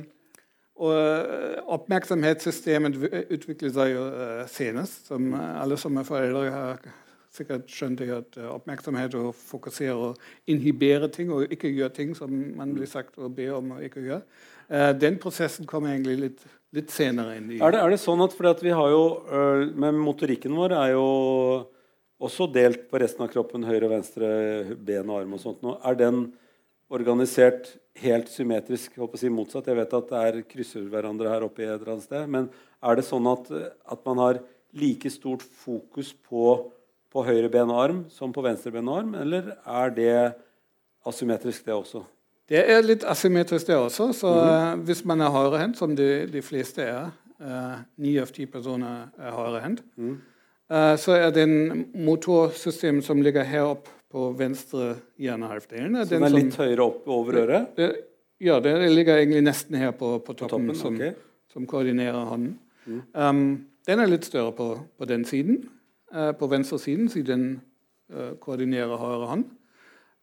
og 0.82 0.98
uh, 0.98 1.74
Oppmerksomhetssystemet 1.78 2.98
utvikler 3.30 3.76
seg 3.78 3.94
jo 3.94 4.06
uh, 4.10 4.42
senest. 4.50 5.06
som 5.06 5.30
Alle 5.38 5.78
som 5.78 6.02
er 6.02 6.10
foreldre, 6.10 6.50
har 6.50 6.82
sikkert 7.36 7.70
skjønt 7.72 8.02
at 8.04 8.38
uh, 8.40 8.50
oppmerksomhet 8.56 9.14
og 9.20 9.30
fokusere 9.36 9.96
og 10.10 10.50
inhibere 10.50 11.10
ting 11.12 11.32
og 11.34 11.52
ikke 11.52 11.72
gjøre 11.72 11.94
ting 11.96 12.14
som 12.18 12.32
man 12.56 12.74
blir 12.76 12.90
sagt 12.90 13.18
og 13.20 13.34
be 13.36 13.48
om 13.54 13.76
å 13.76 13.80
ikke 13.84 14.04
gjøre, 14.04 14.22
uh, 14.72 14.92
den 14.96 15.20
prosessen 15.22 15.68
kommer 15.68 15.94
egentlig 15.94 16.18
litt, 16.24 16.44
litt 16.76 16.92
senere 16.94 17.38
inn. 17.38 17.52
i... 17.52 17.60
Er 17.60 17.76
det, 17.76 17.84
er 17.84 17.94
det 17.94 18.02
sånn 18.02 18.24
at 18.24 18.36
at 18.50 18.64
vi 18.64 18.74
har 18.74 18.90
jo, 18.92 19.04
men 19.74 19.94
med 19.94 20.04
Motorikken 20.08 20.56
vår 20.56 20.76
er 20.76 20.94
jo 20.96 21.06
også 22.22 22.48
delt 22.48 22.86
på 22.90 23.00
resten 23.00 23.24
av 23.26 23.30
kroppen, 23.32 23.66
høyre 23.66 23.88
og 23.88 23.94
venstre 23.98 24.28
ben 24.76 25.08
og 25.10 25.20
arm 25.20 25.36
og 25.36 25.42
sånt. 25.42 25.64
Er 25.84 25.98
den 25.98 26.26
organisert 26.92 27.74
helt 28.00 28.30
symmetrisk, 28.30 28.94
jeg 28.94 29.02
håper 29.02 29.18
å 29.18 29.20
si 29.20 29.32
motsatt? 29.32 29.68
Jeg 29.68 29.78
vet 29.80 29.96
at 29.98 30.12
det 30.12 30.22
er 30.22 30.44
krysser 30.48 30.86
hverandre 30.90 31.32
her 31.32 31.46
oppe 31.46 31.64
i 31.64 31.68
et 31.68 31.74
eller 31.74 31.96
annet 31.96 32.06
sted. 32.06 32.30
Men 32.30 32.48
er 32.80 32.98
det 32.98 33.06
sånn 33.08 33.26
at, 33.30 33.50
at 33.52 34.04
man 34.08 34.22
har 34.22 34.40
like 34.76 35.10
stort 35.12 35.44
fokus 35.44 36.12
på 36.28 36.56
på 37.16 37.24
høyre 37.24 37.48
ben 37.52 37.72
og 37.72 37.80
arm 37.80 38.02
som 38.12 38.34
på 38.34 38.44
venstre 38.44 38.74
ben 38.74 38.88
og 38.90 39.00
arm, 39.00 39.16
eller 39.22 39.54
er 39.64 39.96
det 39.96 40.18
asymmetrisk, 41.08 41.64
det 41.64 41.74
også? 41.74 42.04
Det 42.46 42.60
er 42.60 42.84
litt 42.84 43.04
asymmetrisk, 43.08 43.66
det 43.66 43.76
også. 43.76 44.12
Så 44.12 44.28
mm 44.28 44.48
-hmm. 44.48 44.84
Hvis 44.84 45.04
man 45.04 45.20
er 45.20 45.30
høyrehendt, 45.30 45.78
som 45.78 45.96
de, 45.96 46.26
de, 46.32 46.42
fleste 46.42 46.82
er, 46.82 47.10
eh, 47.40 47.78
ni 47.96 48.18
av 48.18 48.26
ti 48.26 48.46
personer 48.46 49.08
er 49.18 49.30
høyrehendt, 49.30 49.82
mm. 49.96 50.18
uh, 50.70 50.96
så 50.96 51.12
er 51.12 51.30
den 51.30 51.86
motorsystemet 51.94 53.04
som 53.04 53.22
ligger 53.22 53.42
her 53.42 53.62
oppe 53.62 53.90
på 54.12 54.32
venstre 54.38 54.96
hjernehalvdelen 55.18 56.04
Så 56.04 56.14
den 56.14 56.22
er 56.22 56.28
litt 56.28 56.52
som, 56.52 56.64
høyere 56.64 56.82
opp 56.82 57.08
over 57.08 57.34
øret? 57.34 57.66
Det, 57.76 57.96
ja, 58.40 58.60
det 58.60 58.92
ligger 58.92 59.16
egentlig 59.16 59.42
nesten 59.42 59.76
her 59.76 59.90
på, 59.90 60.18
på 60.18 60.32
toppen, 60.32 60.48
på 60.48 60.48
toppen 60.48 60.74
som, 60.74 60.94
okay. 60.94 61.12
som, 61.52 61.66
koordinerer 61.66 62.24
hånden. 62.24 62.58
Mm. 62.86 63.02
Um, 63.14 63.66
den 63.86 64.00
er 64.00 64.06
litt 64.06 64.24
større 64.24 64.52
på, 64.52 64.78
på 64.98 65.04
den 65.04 65.24
siden. 65.24 65.68
Eh, 66.14 66.32
på 66.38 66.46
venstresiden, 66.46 67.08
siden 67.10 67.26
den 67.26 67.46
eh, 68.14 68.34
koordinerer 68.38 69.00
høyre 69.00 69.30
hånd. 69.30 69.46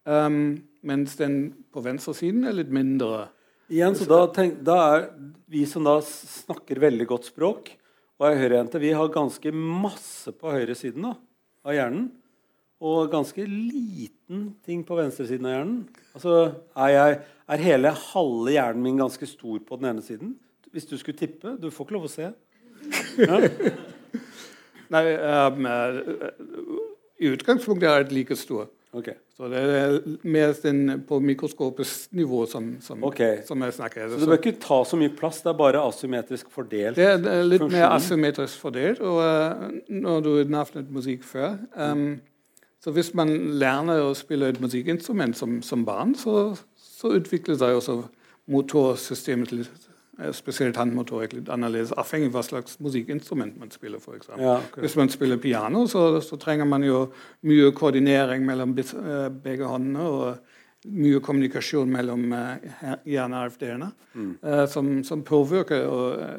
Um, 0.04 0.64
mens 0.84 1.16
den 1.16 1.38
på 1.72 1.84
venstresiden 1.84 2.48
er 2.48 2.56
litt 2.56 2.72
mindre. 2.72 3.28
Igjen, 3.72 3.96
så 3.96 4.08
da, 4.08 4.20
tenk, 4.36 4.58
da, 4.68 4.76
er 4.96 5.06
Vi 5.48 5.62
som 5.68 5.86
da 5.88 5.98
snakker 6.04 6.82
veldig 6.84 7.08
godt 7.08 7.30
språk 7.32 7.72
og 8.20 8.26
er 8.28 8.40
høyrejente, 8.40 8.80
vi 8.80 8.92
har 8.96 9.12
ganske 9.12 9.52
masse 9.56 10.32
på 10.36 10.52
høyresiden 10.54 11.08
da, 11.08 11.14
av 11.66 11.76
hjernen. 11.76 12.12
Og 12.84 13.08
ganske 13.12 13.44
liten 13.48 14.46
ting 14.64 14.84
på 14.88 14.96
venstresiden 15.00 15.48
av 15.48 15.56
hjernen. 15.56 15.78
Altså, 16.16 16.36
er, 16.76 16.92
jeg, 16.94 17.18
er 17.56 17.64
hele 17.64 17.94
halve 18.12 18.56
hjernen 18.56 18.84
min 18.84 19.00
ganske 19.00 19.28
stor 19.28 19.60
på 19.64 19.80
den 19.80 19.92
ene 19.92 20.04
siden? 20.04 20.36
Hvis 20.72 20.88
du 20.88 20.96
skulle 21.00 21.20
tippe? 21.20 21.56
Du 21.60 21.70
får 21.72 21.88
ikke 21.88 21.98
lov 21.98 22.08
å 22.08 22.14
se. 22.14 22.32
Ja. 23.20 23.40
Nei, 24.92 25.04
um, 25.16 25.68
i 27.20 27.30
utgangspunktet 27.32 27.90
er 27.90 28.08
det 28.08 28.16
like 28.16 28.36
stor. 28.36 28.68
Okay. 28.94 29.16
Så 29.34 29.48
det 29.50 29.58
er 29.58 29.96
mer 30.22 30.52
på 31.08 31.18
mikroskopisk 31.20 32.12
nivå 32.14 32.44
som, 32.46 32.76
som, 32.82 33.04
okay. 33.04 33.40
som 33.48 33.62
jeg 33.66 33.74
snakker. 33.74 34.10
Så 34.10 34.20
det 34.22 34.28
bør 34.30 34.38
ikke 34.38 34.60
ta 34.62 34.84
så 34.86 35.00
mye 35.00 35.14
plass, 35.18 35.42
det 35.42 35.50
er 35.50 35.58
bare 35.58 35.82
asymmetrisk 35.82 36.52
fordelt? 36.54 37.00
Det 37.00 37.08
er 37.08 37.18
litt 37.18 37.64
funksjonen. 37.64 37.74
mer 37.74 37.96
asymmetrisk 37.96 38.60
fordelt. 38.62 39.02
Og 39.02 39.18
uh, 39.24 39.72
når 39.90 40.22
du 40.28 40.30
navnet 40.54 40.94
musikk 40.94 41.26
før 41.26 41.58
um, 41.76 42.22
så 42.84 42.92
Hvis 42.92 43.14
man 43.16 43.30
lærer 43.56 44.04
å 44.04 44.10
spille 44.14 44.50
et 44.52 44.60
musikkinstrument 44.60 45.38
som, 45.40 45.62
som 45.64 45.86
barn, 45.88 46.12
så, 46.20 46.52
så 46.76 47.14
utvikler 47.16 47.56
seg 47.56 47.78
også 47.80 48.02
motorsystemet 48.52 49.54
litt 49.56 49.88
Eh, 49.88 49.93
spesielt 50.32 50.78
håndmotorik 50.78 51.34
litt 51.34 51.50
annerledes, 51.50 51.94
avhengig 51.98 52.30
av 52.30 52.38
hva 52.38 52.44
slags 52.46 52.80
musikkinstrument 52.84 53.58
man 53.60 53.72
spiller. 53.74 54.02
For 54.02 54.20
ja, 54.38 54.60
okay. 54.60 54.84
Hvis 54.86 54.98
man 55.00 55.10
spiller 55.10 55.38
piano, 55.42 55.88
så, 55.88 56.22
så, 56.22 56.38
trenger 56.38 56.70
man 56.70 56.86
jo 56.86 57.08
mye 57.50 57.72
koordinering 57.74 58.46
mellom 58.46 58.76
eh, 58.78 59.30
begge 59.44 59.70
håndene. 59.70 60.10
og 60.10 60.60
mye 60.84 61.22
kommunikasjon 61.24 61.88
mellom 61.88 62.34
uh, 62.36 62.58
hjernearvdelene 63.08 63.86
mm. 64.20 64.32
som, 64.68 64.90
som, 65.08 65.22
påvirker 65.24 65.86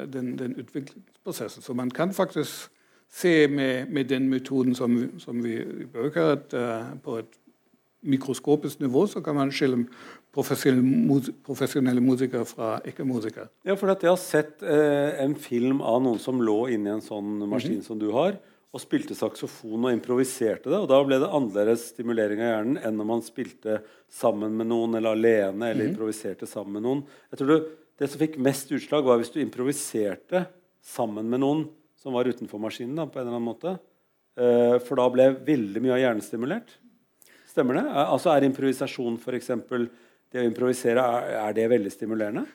den, 0.05 0.35
den, 0.37 0.53
utviklingsprosessen. 0.61 1.63
Så 1.65 1.73
man 1.73 1.89
kan 1.89 2.13
faktisk 2.13 2.69
se 3.09 3.47
med, 3.47 3.89
med 3.89 4.05
den 4.05 4.29
metoden 4.29 4.75
som, 4.75 4.99
som 5.17 5.41
vi 5.43 5.63
bruker, 5.89 6.37
at 6.37 6.53
på 7.01 7.17
et 7.17 7.39
mikroskopisk 8.05 8.79
nivå 8.79 9.07
så 9.07 9.21
kan 9.21 9.35
man 9.35 9.51
skille 9.51 9.85
profesjonelle 10.35 12.03
musikere 12.03 12.45
fra 12.47 12.75
ikke-musikere. 12.87 13.47
Ja, 13.65 13.77
for 13.79 13.93
Jeg 13.93 14.09
har 14.09 14.19
sett 14.19 14.63
eh, 14.63 15.15
en 15.23 15.35
film 15.39 15.79
av 15.81 16.01
noen 16.03 16.19
som 16.19 16.41
lå 16.43 16.65
inni 16.75 16.91
en 16.91 17.03
sånn 17.03 17.47
maskin 17.47 17.77
mm 17.77 17.81
-hmm. 17.81 17.87
som 17.87 17.99
du 17.99 18.11
har, 18.11 18.37
og 18.75 18.81
spilte 18.81 19.15
saksofon 19.15 19.85
og 19.87 19.93
improviserte 19.93 20.69
det. 20.69 20.77
og 20.77 20.89
Da 20.89 21.03
ble 21.03 21.19
det 21.19 21.31
annerledes 21.31 21.87
stimulering 21.93 22.41
av 22.41 22.51
hjernen 22.51 22.77
enn 22.83 22.97
når 22.97 23.07
man 23.07 23.21
spilte 23.21 23.81
sammen 24.11 24.57
med 24.57 24.67
noen 24.67 24.95
eller 24.95 25.15
alene 25.15 25.69
eller 25.69 25.73
mm 25.73 25.87
-hmm. 25.87 25.95
improviserte 25.95 26.45
sammen 26.45 26.73
med 26.73 26.83
noen. 26.83 27.03
Jeg 27.31 27.39
tror 27.39 27.47
du, 27.47 27.67
Det 27.97 28.09
som 28.09 28.19
fikk 28.19 28.37
mest 28.37 28.71
utslag, 28.71 29.05
var 29.05 29.17
hvis 29.17 29.31
du 29.31 29.39
improviserte 29.39 30.47
sammen 30.81 31.29
med 31.29 31.39
noen 31.39 31.69
som 31.95 32.11
var 32.11 32.25
utenfor 32.25 32.59
maskinen. 32.59 32.95
Da, 32.95 33.05
på 33.05 33.19
en 33.19 33.27
eller 33.27 33.37
annen 33.37 33.55
måte. 33.55 33.79
Eh, 34.35 34.79
for 34.79 34.95
da 34.95 35.09
ble 35.09 35.29
veldig 35.45 35.81
mye 35.81 35.93
av 35.93 35.99
hjernen 35.99 36.21
stimulert. 36.21 36.75
Stemmer 37.47 37.79
det? 37.79 37.85
Altså 37.87 38.35
Er 38.35 38.43
improvisasjon 38.43 39.17
f.eks 39.17 39.49
det 40.35 40.43
å 40.43 40.51
improvisere, 40.51 41.07
er, 41.39 41.55
det 41.55 41.65
veldig 41.71 41.93
stimulerende? 41.93 42.45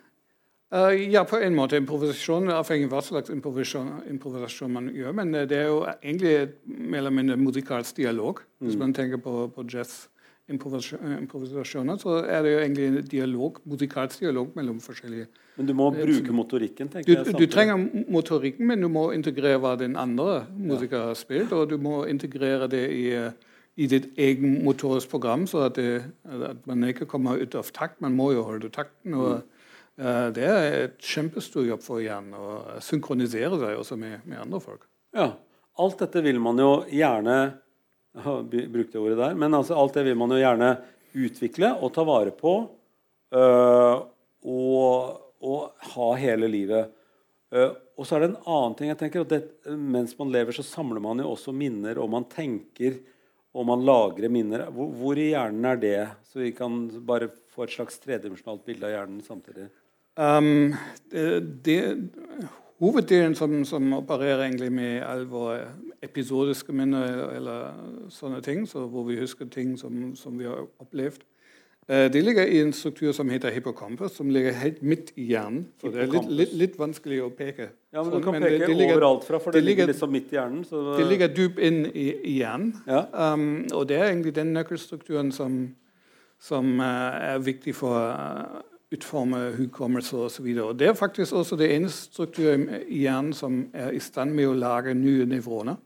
Uh, 0.70 0.92
ja, 1.10 1.24
på 1.26 1.40
en 1.42 1.56
måte. 1.56 1.80
Improvisasjon 1.80 2.52
avhengig 2.54 2.86
av 2.86 2.94
hva 2.94 3.02
slags 3.02 3.32
improvisasjon, 3.34 4.04
improvisasjon, 4.12 4.70
man 4.76 4.92
gjør. 4.94 5.16
Men 5.18 5.34
uh, 5.34 5.42
det 5.48 5.58
er 5.58 5.68
jo 5.72 5.82
egentlig 5.88 6.34
mer 6.68 7.02
eller 7.02 7.16
mindre 7.16 7.40
musikalsk 7.40 7.98
dialog. 7.98 8.44
Mm. 8.60 8.68
Hvis 8.68 8.78
man 8.78 8.94
tenker 8.94 9.22
på, 9.24 9.48
på 9.56 9.66
jazz 9.72 10.04
improvisasjoner, 10.50 11.98
så 12.02 12.20
er 12.26 12.42
det 12.42 12.52
jo 12.52 12.62
egentlig 12.62 12.86
en 12.86 13.04
dialog, 13.06 13.60
musikalsk 13.70 14.24
dialog 14.24 14.50
mellom 14.56 14.80
forskjellige 14.82 15.28
Men 15.56 15.68
du 15.68 15.74
må 15.78 15.90
bruke 15.94 16.34
motorikken? 16.34 16.88
tenker 16.90 17.06
du, 17.06 17.30
jeg. 17.30 17.36
Du 17.38 17.46
trenger 17.46 17.76
motorikken, 18.10 18.66
men 18.66 18.82
du 18.82 18.88
må 18.90 19.10
integrere 19.14 19.60
hva 19.62 19.76
den 19.78 19.94
andre 19.96 20.44
musikeren 20.50 21.12
har 21.12 21.18
spilt, 21.18 21.52
og 21.52 21.70
du 21.70 21.76
må 21.78 22.04
integrere 22.10 22.66
det 22.70 22.82
i 22.90 23.04
i 23.80 23.86
ditt 23.88 24.10
egen 24.20 24.58
motorisk 24.64 25.08
program, 25.12 25.46
så 25.48 25.64
at, 25.68 25.78
det, 25.78 26.02
at, 26.28 26.60
man 26.68 26.84
ikke 26.90 27.08
kommer 27.08 27.40
ut 27.40 27.54
av 27.56 27.70
takt. 27.72 28.00
Man 28.04 28.16
må 28.18 28.30
jo 28.34 28.44
holde 28.44 28.68
takten. 28.72 29.14
og 29.16 29.40
uh, 30.00 30.28
Det 30.36 30.44
er 30.44 30.76
et 30.82 30.98
kjempestor 31.00 31.64
jobb 31.68 31.84
for 31.84 32.02
hjernen 32.04 32.36
å 32.36 32.80
synkronisere 32.84 33.56
seg 33.60 33.80
også 33.80 33.96
med, 34.00 34.20
med, 34.26 34.42
andre 34.42 34.60
folk. 34.64 34.84
Ja, 35.16 35.32
Alt 35.80 36.02
dette 36.02 36.20
vil 36.20 36.36
man 36.42 36.58
jo 36.60 36.82
gjerne 36.92 37.36
brukte 38.74 39.00
ordet 39.00 39.16
der, 39.20 39.36
men 39.38 39.54
altså 39.56 39.78
alt 39.80 39.94
det 39.96 40.02
vil 40.10 40.18
man 40.18 40.34
jo 40.34 40.40
gjerne 40.42 40.74
utvikle 41.16 41.70
og 41.80 41.92
ta 41.94 42.04
vare 42.04 42.34
på 42.36 42.52
uh, 43.32 44.02
og, 44.44 45.14
og, 45.40 45.86
ha 45.94 46.08
hele 46.20 46.50
livet. 46.52 46.90
Uh, 47.54 47.70
og 47.96 48.04
så 48.04 48.18
er 48.18 48.26
det 48.26 48.28
en 48.32 48.50
annen 48.50 48.76
ting 48.76 48.92
jeg 48.92 49.00
tenker, 49.00 49.24
at 49.24 49.32
det, 49.32 49.72
Mens 49.72 50.12
man 50.18 50.34
lever, 50.34 50.52
så 50.58 50.66
samler 50.66 51.00
man 51.04 51.22
jo 51.22 51.30
også 51.32 51.54
minner, 51.56 52.02
og 52.02 52.12
man 52.12 52.28
tenker 52.28 53.00
og 53.54 53.66
man 53.66 53.84
lagrer 53.86 54.30
minner. 54.32 54.68
Hvor, 54.70 54.90
hvor, 55.00 55.18
i 55.18 55.32
hjernen 55.32 55.66
er 55.66 55.80
det? 55.82 56.00
Så 56.30 56.44
vi 56.44 56.52
kan 56.54 56.84
bare 57.06 57.30
få 57.50 57.66
et 57.66 57.74
slags 57.74 57.98
tredimensjonalt 58.02 58.64
bilde 58.66 58.86
av 58.86 58.94
hjernen 58.94 59.22
samtidig. 59.26 59.68
Um, 60.20 60.74
det, 61.10 61.26
det, 61.66 61.78
hoveddelen 62.80 63.34
som, 63.38 63.60
som, 63.64 63.92
opererer 63.96 64.44
egentlig 64.46 64.70
med 64.72 65.02
alle 65.06 65.28
våre 65.30 65.70
episodiske 66.04 66.74
minner 66.76 67.34
eller 67.36 68.08
sånne 68.12 68.40
ting, 68.44 68.64
så 68.68 68.86
hvor 68.88 69.04
vi 69.08 69.20
husker 69.20 69.50
ting 69.52 69.76
som, 69.80 70.14
som 70.16 70.38
vi 70.38 70.48
har 70.48 70.64
opplevd, 70.80 71.24
det 71.90 72.20
ligger 72.22 72.46
i 72.46 72.60
en 72.62 72.72
struktur 72.76 73.10
som 73.12 73.30
heter 73.32 73.50
hippocampus, 73.50 74.12
som 74.14 74.30
ligger 74.30 74.54
helt 74.54 74.82
midt 74.82 75.08
i 75.18 75.24
hjernen. 75.32 75.64
Så 75.80 75.90
det 75.90 76.04
er 76.04 76.12
litt, 76.12 76.28
litt, 76.30 76.52
litt 76.60 76.76
vanskelig 76.78 77.18
å 77.24 77.30
peke. 77.34 77.70
Ja, 77.90 78.04
men 78.04 78.12
Du 78.12 78.22
kan 78.22 78.36
men 78.36 78.44
peke 78.44 78.60
det, 78.60 78.68
det 78.70 78.76
ligger, 78.78 79.00
overalt 79.00 79.26
fra, 79.26 79.40
for 79.42 79.56
det, 79.56 79.64
ligger 79.66 79.90
liksom 79.90 80.12
midt 80.14 80.30
i 80.30 80.38
hjernen. 80.38 80.62
Så... 80.68 80.84
Det 81.00 81.08
ligger 81.10 81.32
dypt 81.34 81.58
inn 81.58 81.80
i, 81.90 82.06
i 82.14 82.36
hjernen. 82.38 82.76
Ja. 82.86 83.02
Um, 83.34 83.66
og 83.74 83.88
det 83.90 83.98
er 83.98 84.12
egentlig 84.12 84.36
den 84.36 84.52
nøkkelstrukturen 84.54 85.32
som, 85.34 85.60
som 86.38 86.76
uh, 86.78 87.34
er 87.34 87.42
viktig 87.42 87.74
for 87.74 87.98
å 87.98 88.06
uh, 88.14 88.62
utforme 88.94 89.42
hukommelse 89.58 90.16
osv. 90.16 90.46
Det 90.78 90.88
er 90.88 90.94
faktisk 90.98 91.32
også 91.42 91.58
det 91.58 91.72
eneste 91.74 92.12
strukturen 92.12 92.68
i 92.86 93.04
hjernen 93.04 93.34
som 93.34 93.64
er 93.74 93.94
i 93.94 94.02
stand 94.02 94.34
med 94.34 94.50
å 94.50 94.54
lage 94.54 94.94
nye 94.94 95.26
nevroner. 95.30 95.78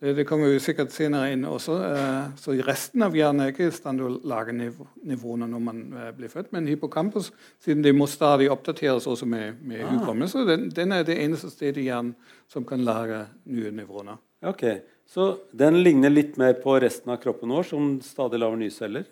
Det, 0.00 0.12
det, 0.12 0.26
kommer 0.28 0.50
vi 0.52 0.58
sikkert 0.60 0.92
senere 0.92 1.30
inn 1.32 1.46
også. 1.48 1.76
Eh, 1.86 2.24
så 2.36 2.52
resten 2.66 3.00
av 3.06 3.14
hjernen 3.16 3.46
er 3.46 3.54
ikke 3.54 3.70
i 3.70 3.72
stand 3.72 4.02
til 4.02 4.10
å 4.10 4.28
lage 4.28 4.52
nivåene 4.52 5.48
når 5.48 5.62
man 5.70 5.80
eh, 5.96 6.10
blir 6.18 6.28
født. 6.28 6.50
Men 6.52 6.68
hippocampus, 6.68 7.30
siden 7.64 7.80
det 7.84 7.94
må 7.96 8.08
stadig 8.10 8.50
oppdateres 8.52 9.08
også 9.08 9.28
med, 9.28 9.62
med 9.64 9.86
ah. 9.86 9.94
hukommelse, 9.94 10.44
den, 10.48 10.68
den, 10.76 10.92
er 10.92 11.06
det 11.08 11.16
eneste 11.22 11.48
stedet 11.54 11.80
i 11.80 11.86
hjernen 11.88 12.12
som 12.52 12.66
kan 12.68 12.84
lage 12.84 13.22
nye 13.48 13.72
nivåer. 13.72 14.18
Ok, 14.44 14.66
Så 15.08 15.30
den 15.56 15.80
ligner 15.80 16.12
litt 16.12 16.36
mer 16.36 16.58
på 16.60 16.76
resten 16.82 17.14
av 17.14 17.22
kroppen 17.22 17.56
vår, 17.56 17.64
som 17.70 17.96
stadig 18.04 18.42
lager 18.42 18.60
nye 18.60 18.74
celler? 18.74 19.08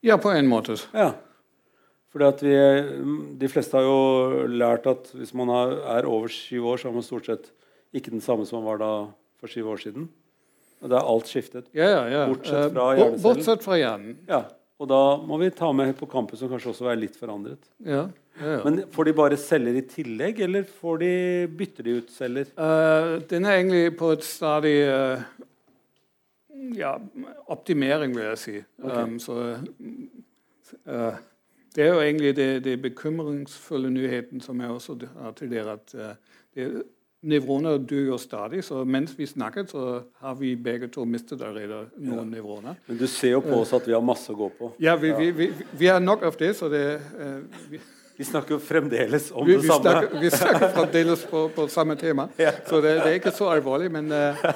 Ja, 0.00 0.16
på 0.16 0.32
en 0.32 0.48
måte. 0.48 0.78
Ja. 0.96 1.12
Fordi 2.08 2.48
vi, 2.48 2.58
De 3.44 3.52
fleste 3.52 3.76
har 3.76 3.84
jo 3.84 4.48
lært 4.48 4.88
at 4.88 5.12
hvis 5.12 5.36
man 5.36 5.52
er 5.52 6.08
over 6.08 6.32
syv 6.32 6.72
år, 6.72 6.80
så 6.80 6.88
har 6.88 6.96
man 6.96 7.04
stort 7.04 7.28
sett 7.28 7.50
ikke 7.92 8.14
den 8.14 8.24
samme 8.24 8.48
som 8.48 8.62
man 8.62 8.70
var 8.72 8.80
da 8.80 8.92
for 9.38 9.50
syv 9.50 9.72
år 9.74 9.82
siden. 9.82 10.08
Og 10.78 10.92
da 10.92 11.00
er 11.00 11.10
alt 11.10 11.30
skiftet. 11.30 11.66
Ja, 11.74 11.88
ja, 11.90 12.04
ja. 12.12 12.22
Bortsett 12.30 12.72
fra 12.74 12.86
eh, 12.92 13.00
hjernecellen. 13.00 13.24
Bortsett 13.24 13.64
fra 13.66 13.78
hjernen. 13.80 14.16
Ja. 14.28 14.44
Og 14.78 14.86
da 14.90 15.00
må 15.26 15.40
vi 15.40 15.50
ta 15.50 15.72
med 15.74 15.90
hippocampus, 15.90 16.38
som 16.38 16.50
kanskje 16.52 16.70
også 16.70 16.86
er 16.92 17.00
litt 17.00 17.16
forandret. 17.18 17.64
Ja, 17.82 18.04
ja, 18.38 18.50
ja. 18.52 18.58
Men 18.62 18.84
får 18.94 19.08
de 19.08 19.14
bare 19.18 19.38
celler 19.42 19.74
i 19.80 19.82
tillegg, 19.90 20.38
eller 20.46 20.68
får 20.70 21.00
de, 21.02 21.10
bytter 21.58 21.86
de 21.88 21.94
ut 21.98 22.12
celler? 22.14 22.52
Uh, 22.54 23.16
den 23.30 23.48
er 23.48 23.56
egentlig 23.56 23.96
på 23.98 24.12
et 24.14 24.26
stadig 24.26 24.76
uh, 24.86 25.24
ja, 26.78 26.92
optimering, 27.50 28.14
vil 28.14 28.28
jeg 28.28 28.42
si. 28.44 28.54
Okay. 28.78 29.02
Um, 29.02 29.18
så 29.18 29.40
uh, 30.86 31.18
det 31.74 31.82
er 31.82 31.90
jo 31.90 32.04
egentlig 32.04 32.36
det, 32.38 32.48
det 32.68 32.76
bekymringsfulle 32.86 33.90
nyheten 33.90 34.46
som 34.46 34.62
jeg 34.62 34.78
også 34.78 35.00
har 35.18 35.34
til 35.38 35.50
dere, 35.50 35.74
at 35.74 35.98
det 36.54 36.70
Nevroner 37.26 37.80
dør 37.82 38.12
jo 38.12 38.16
stadig, 38.22 38.60
så 38.62 38.84
mens 38.86 39.16
vi 39.18 39.26
snakket, 39.26 39.72
så 39.74 40.02
har 40.22 40.36
vi 40.38 40.52
begge 40.54 40.86
to 40.94 41.02
mistet 41.02 41.40
allerede 41.42 41.88
noen 41.96 42.20
ja. 42.20 42.26
nevroner. 42.36 42.76
Men 42.86 43.00
du 43.00 43.08
ser 43.10 43.32
jo 43.32 43.40
på 43.42 43.56
oss 43.58 43.72
at 43.74 43.88
vi 43.90 43.96
har 43.96 44.04
masse 44.06 44.30
å 44.30 44.38
gå 44.38 44.46
på. 44.54 44.70
Ja, 44.78 44.94
vi, 44.96 45.10
vi, 45.18 45.32
vi, 45.34 45.48
vi 45.80 45.90
har 45.90 45.98
nok 45.98 46.22
av 46.28 46.38
det. 46.38 46.52
så 46.54 46.70
det 46.70 46.84
uh, 47.18 47.42
vi, 47.72 47.80
snakker 48.22 48.54
jo 48.54 48.60
fremdeles 48.62 49.32
om 49.34 49.50
det 49.50 49.58
samme. 49.64 49.82
Snakker, 49.82 50.22
vi 50.22 50.30
snakker 50.30 50.72
fremdeles 50.78 51.26
på, 51.26 51.44
på 51.58 51.66
samme 51.74 51.98
tema, 51.98 52.30
ja. 52.46 52.54
så 52.70 52.78
det, 52.78 53.00
det, 53.02 53.10
er 53.10 53.18
ikke 53.18 53.34
så 53.34 53.50
alvorlig. 53.50 53.90
Men 53.98 54.14
uh, 54.14 54.48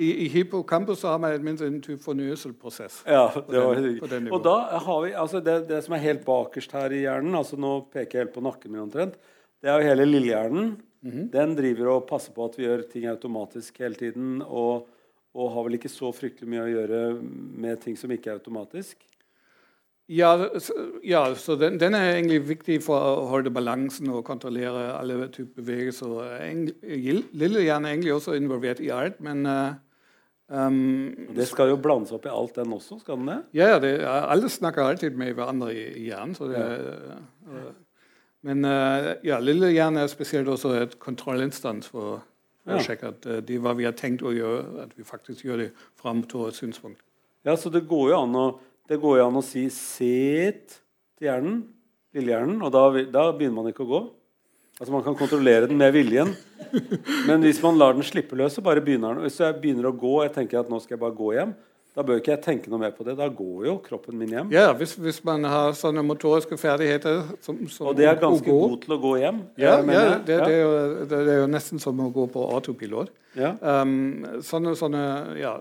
i, 0.00 0.14
i 0.24 0.32
hippocampus 0.32 1.04
har 1.04 1.20
man 1.20 1.44
minst 1.44 1.68
en 1.68 1.80
type 1.84 2.00
fornyelsesprosess. 2.08 3.02
Ja, 3.04 3.26
det 3.36 3.66
var 3.68 3.84
den, 4.08 4.32
Og 4.32 4.40
da 4.48 4.78
har 4.80 5.04
vi, 5.04 5.12
altså 5.12 5.44
det, 5.44 5.66
det, 5.68 5.84
som 5.84 5.92
er 5.98 6.06
helt 6.08 6.24
bakerst 6.24 6.72
her 6.72 6.88
i 6.88 7.04
hjernen, 7.04 7.36
altså 7.36 7.60
nå 7.60 7.82
peker 7.92 8.16
jeg 8.16 8.30
helt 8.30 8.38
på 8.38 8.48
nakken 8.48 8.72
min 8.72 8.88
omtrent, 8.88 9.20
det 9.60 9.68
er 9.68 9.76
jo 9.76 9.92
hele 9.92 10.08
lillehjernen. 10.08 10.78
Mm 11.02 11.12
-hmm. 11.12 11.30
Den 11.32 11.56
driver 11.56 11.86
og 11.86 12.06
passer 12.06 12.32
på 12.32 12.44
at 12.44 12.58
vi 12.58 12.64
gjør 12.64 12.82
ting 12.92 13.06
automatisk 13.06 13.78
hele 13.78 13.94
tiden. 13.94 14.42
Og, 14.42 14.88
og, 15.34 15.52
har 15.52 15.62
vel 15.62 15.74
ikke 15.74 15.88
så 15.88 16.12
fryktelig 16.12 16.48
mye 16.48 16.64
å 16.64 16.72
gjøre 16.74 17.22
med 17.22 17.80
ting 17.80 17.96
som 17.96 18.10
ikke 18.10 18.30
er 18.30 18.34
automatisk. 18.34 18.96
Ja, 20.08 20.48
ja 21.02 21.34
så 21.34 21.56
den, 21.56 21.78
den, 21.80 21.94
er 21.94 22.16
egentlig 22.16 22.48
viktig 22.48 22.82
for 22.82 22.98
å 22.98 23.26
holde 23.30 23.50
balansen 23.50 24.10
og 24.10 24.24
kontrollere 24.24 24.98
alle 24.98 25.28
typer 25.28 25.62
bevegelser. 25.62 26.08
Lillehjernen 27.32 27.86
er 27.86 27.92
egentlig 27.94 28.14
også 28.14 28.34
involvert 28.34 28.80
i 28.80 28.90
alt, 28.90 29.20
men 29.20 29.46
uh, 29.46 29.74
um, 30.48 31.14
Det 31.36 31.46
skal 31.46 31.68
jo 31.68 31.76
blandes 31.76 32.12
opp 32.12 32.26
i 32.26 32.28
alt, 32.28 32.56
den 32.56 32.72
også? 32.72 32.98
skal 32.98 33.16
den 33.16 33.26
det? 33.26 33.42
Ja, 33.52 33.78
det, 33.78 34.00
alle 34.04 34.48
snakker 34.48 34.82
alltid 34.82 35.16
med 35.16 35.34
hverandre 35.34 35.74
i, 35.74 35.86
i 36.02 36.08
hjernen. 36.10 36.34
så 36.34 36.50
det 36.50 36.58
ja. 36.58 37.20
uh, 37.46 37.70
men 38.46 38.64
uh, 38.64 39.12
ja, 39.26 39.38
Lillehjerne 39.42 40.04
er 40.04 40.10
spesielt 40.12 40.48
også 40.48 40.72
et 40.78 40.96
kontrollinstans 41.02 41.90
for 41.92 42.20
ja. 42.64 42.78
å 42.78 42.84
sjekke 42.84 43.12
at 43.12 43.28
uh, 43.28 43.40
er 43.40 43.62
hva 43.62 43.74
vi 43.76 43.88
har 43.88 43.96
tenkt 43.98 44.24
å 44.24 44.32
gjøre, 44.32 44.86
at 44.86 44.94
vi 44.96 45.04
faktisk 45.04 45.44
gjør 45.44 45.66
det 45.66 45.70
fram 46.00 46.22
til 46.28 46.46
et 46.48 46.56
synspunkt. 46.56 47.02
Ja, 47.46 47.56
så 47.56 47.72
det 47.72 47.86
går 47.88 48.12
jo 48.12 48.22
an 48.22 48.36
å, 48.36 48.46
jo 48.90 49.12
an 49.26 49.40
å 49.40 49.44
si 49.44 49.66
'set' 49.68 50.80
til 51.20 51.28
hjernen, 51.28 51.60
lillehjernen, 52.16 52.60
og 52.64 52.72
da, 52.72 52.84
da, 53.12 53.28
begynner 53.36 53.60
man 53.60 53.70
ikke 53.70 53.84
å 53.84 53.92
gå. 53.92 54.00
Altså 54.80 54.92
Man 54.92 55.04
kan 55.04 55.16
kontrollere 55.16 55.68
den 55.68 55.76
med 55.76 55.92
viljen. 55.92 56.32
Men 57.28 57.42
hvis 57.44 57.60
man 57.60 57.76
lar 57.76 57.92
den 57.92 58.06
slippe 58.06 58.36
løs, 58.38 58.54
så 58.56 58.64
bare 58.64 58.80
begynner 58.80 59.12
den. 59.12 59.26
Hvis 59.26 59.40
jeg 59.42 59.58
begynner 59.60 59.90
å 59.90 59.96
gå 59.96 60.22
jeg 60.24 60.32
tenker 60.32 60.62
at 60.62 60.70
nå 60.72 60.78
skal 60.80 60.96
jeg 60.96 61.02
bare 61.02 61.16
gå 61.18 61.34
hjem, 61.36 61.52
Da 61.96 62.04
bør 62.06 62.20
ikke 62.20 62.30
jeg 62.36 62.42
tenke 62.44 62.70
noe 62.70 62.78
mer 62.84 62.92
på 62.94 63.04
det. 63.06 63.16
Da 63.18 63.26
går 63.34 63.66
jo 63.66 63.74
kroppen 63.82 64.18
min 64.20 64.30
hjem. 64.30 64.52
Ja, 64.54 64.68
hvis, 64.78 64.94
hvis 65.00 65.18
man 65.26 65.44
har 65.50 65.74
sånne 65.78 66.04
motoriske 66.06 66.58
ferdigheter 66.60 67.24
som, 67.42 67.58
som 67.72 67.90
Og 67.90 67.98
det 67.98 68.06
er 68.06 68.20
ganske 68.20 68.46
god 68.46 68.76
til 68.84 68.94
å 68.94 69.00
gå 69.02 69.14
hjem. 69.24 69.42
Ja, 69.58 69.76
ja, 69.80 69.96
ja 69.96 70.02
det, 70.14 70.38
det, 70.46 70.54
er 70.54 70.60
jo, 70.62 70.74
det, 71.10 71.22
er 71.24 71.40
jo 71.42 71.50
nesten 71.50 71.82
som 71.82 72.02
å 72.04 72.10
gå 72.14 72.28
på 72.30 72.46
autopilot. 72.54 73.10
Ja. 73.38 73.56
Um, 73.58 74.22
sånne, 74.46 74.76
sånne 74.78 75.02
ja, 75.38 75.56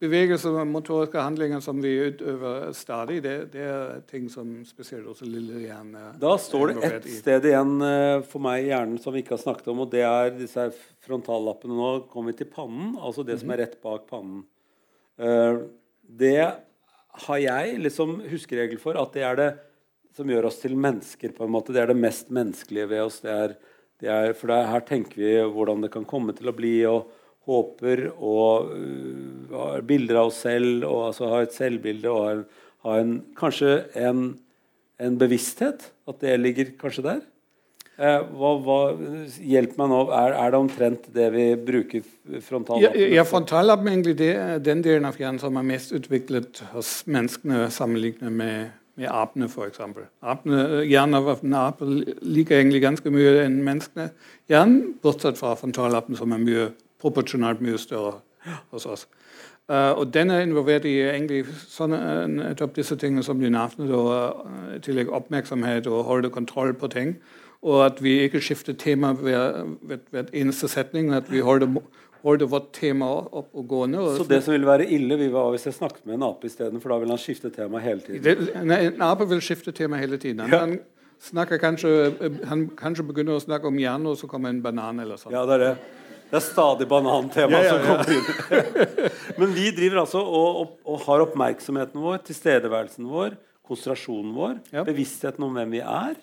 bevegelser 0.00 0.54
og 0.54 0.68
motoriske 0.70 1.20
handlinger 1.20 1.62
som 1.64 1.80
vi 1.82 1.92
utøver 2.10 2.70
stadig, 2.76 3.20
det, 3.24 3.34
det 3.54 3.66
er 3.66 4.04
ting 4.10 4.28
som 4.32 4.60
spesielt 4.68 5.08
også 5.10 5.28
lille 5.28 5.64
hjerne 5.64 6.14
Da 6.20 6.36
står 6.40 6.74
det 6.74 6.90
ett 6.90 7.10
sted 7.18 7.50
igjen 7.50 7.76
eh, 7.84 8.22
for 8.30 8.42
meg 8.44 8.64
i 8.64 8.70
hjernen 8.70 9.00
som 9.02 9.14
vi 9.14 9.24
ikke 9.24 9.36
har 9.36 9.42
snakket 9.42 9.72
om, 9.72 9.84
og 9.84 9.92
det 9.92 10.04
er 10.06 10.32
disse 10.36 10.70
frontallappene. 11.04 11.76
Nå 11.76 11.90
kommer 12.12 12.32
vi 12.32 12.42
til 12.42 12.50
pannen, 12.52 12.94
altså 13.00 13.26
det 13.26 13.40
som 13.42 13.52
er 13.52 13.64
rett 13.64 13.78
bak 13.82 14.06
pannen. 14.10 14.44
Eh, 15.18 15.62
det 16.20 16.42
har 17.26 17.40
jeg 17.42 17.80
liksom 17.82 18.20
huskeregel 18.30 18.78
for 18.82 18.98
at 19.00 19.16
det 19.16 19.24
er 19.26 19.38
det 19.38 19.50
som 20.16 20.30
gjør 20.30 20.48
oss 20.50 20.60
til 20.62 20.76
mennesker. 20.76 21.32
på 21.36 21.44
en 21.44 21.54
måte. 21.54 21.72
Det 21.72 21.82
er 21.82 21.90
det 21.92 21.98
mest 21.98 22.30
menneskelige 22.30 22.88
ved 22.90 23.02
oss. 23.02 23.20
Det 23.24 23.30
er, 23.30 23.56
det 24.00 24.10
er, 24.10 24.32
for 24.34 24.50
det 24.50 24.58
er, 24.58 24.70
her 24.74 24.84
tenker 24.86 25.22
vi 25.22 25.32
hvordan 25.54 25.82
det 25.84 25.92
kan 25.94 26.06
komme 26.08 26.34
til 26.36 26.50
å 26.50 26.56
bli, 26.56 26.76
og 26.86 27.10
håper 27.48 28.10
og 28.12 28.70
uh, 28.74 29.54
har 29.54 29.86
bilder 29.86 30.20
av 30.20 30.30
oss 30.30 30.42
selv, 30.44 30.84
og 30.84 31.08
altså 31.08 31.30
ha 31.32 31.40
et 31.42 31.56
selvbilde 31.56 32.10
og 32.12 32.26
har, 32.26 32.42
har 32.84 33.00
en, 33.00 33.14
kanskje 33.38 33.72
en, 33.98 34.24
en 35.00 35.18
bevissthet. 35.18 35.88
At 36.10 36.20
det 36.22 36.36
ligger 36.40 36.74
kanskje 36.80 37.06
der. 37.06 37.22
Eh, 38.00 38.20
hva, 38.32 38.50
hva, 38.64 38.76
hjelp 39.44 39.74
meg 39.76 39.90
nå. 39.92 40.00
Er, 40.16 40.34
er 40.40 40.52
det 40.54 40.58
omtrent 40.62 41.08
det 41.12 41.26
vi 41.34 41.46
bruker 41.60 42.04
frontallappen 42.46 43.12
ja, 43.12 43.24
frontallappen 43.28 43.90
er 43.90 43.92
egentlig 43.92 44.14
det, 44.16 44.32
den 44.64 44.80
delen 44.86 45.08
av 45.08 45.18
hjernen 45.20 45.40
som 45.42 45.58
er 45.60 45.66
mest 45.68 45.92
utviklet 45.96 46.62
hos 46.72 46.94
menneskene 47.04 47.66
sammenlignet 47.74 48.32
med, 48.32 48.70
med 48.96 49.12
apene, 49.12 49.50
f.eks. 49.50 49.82
Hjernen 50.88 51.18
av 51.18 51.28
en 51.34 51.58
ape 51.60 51.88
liker 52.24 52.62
egentlig 52.62 52.80
ganske 52.86 53.12
mye 53.12 53.34
enn 53.42 53.60
menneskene. 53.66 54.08
Hjernen, 54.48 54.94
bortsett 55.04 55.36
fra 55.40 55.52
frontallappen, 55.60 56.16
som 56.16 56.32
er 56.32 56.40
mye, 56.40 56.70
proporsjonalt 57.00 57.60
mye 57.64 57.80
større 57.80 58.22
hos 58.72 58.88
oss. 58.88 59.04
Uh, 59.70 59.92
og 59.92 60.08
den 60.14 60.32
er 60.32 60.40
involvert 60.42 60.88
i 60.88 60.96
egentlig 61.04 61.44
sånne, 61.70 61.98
eh, 62.00 62.24
nettopp 62.32 62.72
disse 62.74 62.96
tingene 62.98 63.22
som 63.22 63.38
de 63.38 63.52
nevnte. 63.52 63.86
Uh, 63.86 64.72
I 64.74 64.80
tillegg 64.82 65.12
oppmerksomhet 65.14 65.86
og 65.86 66.08
holde 66.08 66.32
kontroll 66.34 66.72
på 66.74 66.90
ting. 66.90 67.12
Og 67.62 67.82
at 67.84 67.98
vi 68.02 68.14
ikke 68.24 68.40
skifter 68.40 68.72
tema 68.78 69.12
ved, 69.12 69.74
ved, 69.82 69.98
ved 70.10 70.30
eneste 70.32 70.68
setning. 70.72 71.10
At 71.12 71.26
vi 71.30 71.42
holder, 71.44 71.68
holder 72.24 72.48
vårt 72.48 72.70
tema 72.76 73.08
opp 73.20 73.50
og 73.52 73.66
gående. 73.68 74.00
Og 74.00 74.16
Så 74.22 74.28
det 74.28 74.42
som 74.46 74.54
ville 74.54 74.66
være 74.68 74.86
ille, 74.88 75.18
vi 75.20 75.28
var 75.32 75.50
hvis 75.52 75.66
jeg 75.68 75.76
snakket 75.76 76.06
med 76.08 76.16
en 76.16 76.24
ape 76.30 76.48
isteden, 76.48 76.80
for 76.80 76.88
da 76.94 76.98
vil 77.02 77.12
han 77.12 77.20
skifte 77.20 77.50
tema 77.52 77.82
hele 77.84 78.00
tiden. 78.00 78.22
det, 78.24 78.64
nei, 78.64 78.80
en 78.88 79.04
ape 79.04 79.28
vil 79.28 79.42
skifte 79.44 79.72
tema 79.76 80.00
hele 80.00 80.16
tiden. 80.20 80.40
Han, 80.46 80.50
Ja. 80.50 80.60
han, 80.64 80.78
snakker 81.20 81.58
kanskje, 81.60 81.90
han 82.48 82.62
kanskje 82.80 83.04
begynner 83.04 83.36
å 83.36 83.42
snakke 83.44 83.68
om 83.68 83.76
hjernen, 83.76 84.06
og 84.08 84.16
så 84.16 84.26
kommer 84.26 84.48
en 84.48 84.62
banan 84.64 85.00
eller 85.04 85.20
sånn. 85.20 85.34
Ja, 85.36 85.44
det 85.44 85.58
er 85.58 85.64
det. 85.66 85.72
Det 86.30 86.38
er 86.38 86.44
stadig 86.46 86.86
banantema 86.88 87.58
Ja, 87.58 87.60
ja, 87.60 87.70
som 87.74 87.82
kommer 87.84 88.08
inn. 88.14 89.10
Men 89.40 89.52
vi 89.52 89.66
driver 89.76 90.00
altså 90.06 90.22
og, 90.22 90.60
og, 90.62 90.76
og 90.86 91.00
har 91.04 91.24
oppmerksomheten 91.26 92.00
vår, 92.00 92.22
tilstedeværelsen 92.24 93.04
vår, 93.10 93.34
konsentrasjonen 93.68 94.32
vår, 94.32 94.54
Ja. 94.72 94.84
bevisstheten 94.86 95.44
om 95.44 95.52
hvem 95.58 95.74
vi 95.76 95.82
er. 95.84 96.16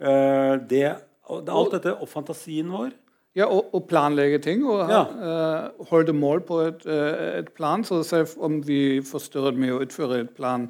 Eh, 0.00 0.56
det, 0.70 0.84
alt 1.28 1.72
dette, 1.76 1.94
og 2.00 2.08
fantasien 2.08 2.70
vår. 2.72 2.90
Ja, 3.36 3.46
og, 3.46 3.68
og 3.74 3.84
planlegge 3.86 4.40
ting. 4.42 4.64
Og 4.66 4.88
Ja. 4.90 5.04
uh, 5.06 5.86
holde 5.90 6.12
mål 6.12 6.40
på 6.40 6.60
et, 6.66 6.86
uh, 6.86 7.38
et 7.38 7.52
plan. 7.54 7.84
Så 7.84 8.02
selv 8.02 8.28
om 8.38 8.58
vi 8.66 9.00
forstyrret 9.06 9.56
med 9.56 9.70
å 9.70 9.82
utføre 9.84 10.20
et 10.24 10.32
plan 10.34 10.66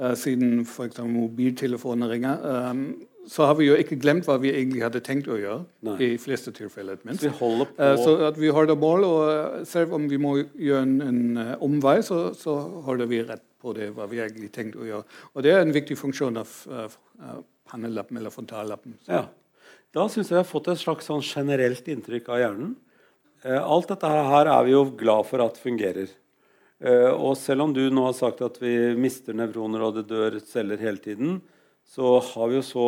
uh, 0.00 0.14
siden 0.14 0.64
f.eks. 0.64 0.98
mobiltelefonen 1.06 2.10
ringer, 2.10 2.42
um, 2.72 2.82
så 3.28 3.46
har 3.46 3.54
vi 3.54 3.68
jo 3.68 3.76
ikke 3.78 4.00
glemt 4.00 4.26
hva 4.26 4.40
vi 4.42 4.50
egentlig 4.50 4.82
hadde 4.82 5.04
tenkt 5.06 5.28
å 5.30 5.38
gjøre. 5.38 5.60
Nei. 5.86 5.96
I 6.02 6.18
fleste 6.18 6.50
tilfeller. 6.56 6.98
minst. 7.04 7.22
Så 7.22 7.30
vi 7.30 7.36
holder 7.38 7.70
på 7.76 7.90
Så 8.02 8.16
at 8.26 8.40
vi 8.40 8.48
holder 8.48 8.74
mål, 8.74 9.04
og 9.04 9.66
selv 9.68 9.94
om 9.94 10.10
vi 10.10 10.16
må 10.16 10.34
gjøre 10.58 10.82
en, 10.82 11.38
omvei, 11.60 12.00
så, 12.02 12.34
så 12.34 12.56
holder 12.88 13.06
vi 13.06 13.22
rett 13.22 13.44
på 13.60 13.74
det 13.76 13.90
hva 13.94 14.08
vi 14.10 14.18
egentlig 14.24 14.50
tenkt 14.54 14.78
å 14.80 14.86
gjøre. 14.88 15.04
Og 15.34 15.44
det 15.44 15.52
er 15.52 15.62
en 15.62 15.74
viktig 15.74 15.96
funksjon 16.00 16.40
av 16.40 16.52
eh, 16.72 16.98
pannelappen 17.70 18.18
eller 18.20 18.34
frontallappen. 18.34 18.96
Ja. 19.08 19.24
Da 19.94 20.06
syns 20.10 20.28
jeg 20.30 20.36
vi 20.36 20.42
har 20.42 20.48
fått 20.48 20.68
et 20.70 20.78
slags 20.82 21.08
sånn 21.10 21.22
generelt 21.24 21.86
inntrykk 21.90 22.28
av 22.34 22.42
hjernen. 22.42 22.74
Eh, 23.44 23.56
alt 23.58 23.88
dette 23.90 24.10
her 24.10 24.50
er 24.52 24.66
vi 24.66 24.74
jo 24.76 24.84
glad 25.00 25.26
for 25.30 25.42
at 25.46 25.58
fungerer. 25.58 26.10
Eh, 26.80 27.10
og 27.12 27.34
selv 27.36 27.66
om 27.66 27.72
du 27.76 27.82
nå 27.92 28.04
har 28.06 28.14
sagt 28.16 28.40
at 28.46 28.60
vi 28.62 28.74
mister 28.96 29.36
nevroner 29.36 29.82
og 29.88 29.98
det 29.98 30.06
dør 30.10 30.38
celler 30.44 30.80
hele 30.80 31.00
tiden, 31.02 31.40
så 31.90 32.18
har 32.32 32.48
vi 32.52 32.60
jo 32.60 32.62
så 32.66 32.86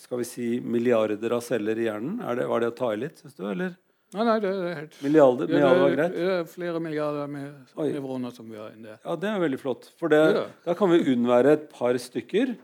skal 0.00 0.22
vi 0.22 0.24
si, 0.24 0.46
milliarder 0.64 1.34
av 1.36 1.42
celler 1.44 1.76
i 1.76 1.84
hjernen. 1.84 2.22
Er 2.24 2.38
det, 2.38 2.46
var 2.48 2.62
det 2.62 2.70
å 2.72 2.76
ta 2.78 2.88
i 2.94 3.00
litt, 3.02 3.18
syns 3.20 3.36
du? 3.36 3.44
Eller 3.50 3.76
Nei, 4.10 4.24
nei, 4.26 4.38
det 4.42 4.48
er 4.50 4.72
helt 4.74 4.94
milliarder? 5.04 5.46
Ja, 5.46 5.54
milliarder 5.54 5.80
var 5.84 5.90
det, 5.92 5.96
greit? 6.00 6.14
det 6.16 6.30
er 6.34 6.46
flere 6.50 6.80
milliarder 6.82 7.28
med 7.30 7.74
nevroner 7.92 8.32
som 8.34 8.48
vi 8.50 8.56
har 8.58 8.72
inni 8.72 8.88
der. 8.88 8.96
Ja, 9.04 9.14
det 9.22 9.28
er 9.30 9.42
veldig 9.44 9.60
flott. 9.62 9.86
For 10.00 10.10
det, 10.10 10.18
Ja. 10.34 10.40
da 10.64 10.74
kan 10.74 10.90
vi 10.90 10.98
unnvære 11.12 11.52
et 11.52 11.68
par 11.70 11.94
stykker 11.94 12.56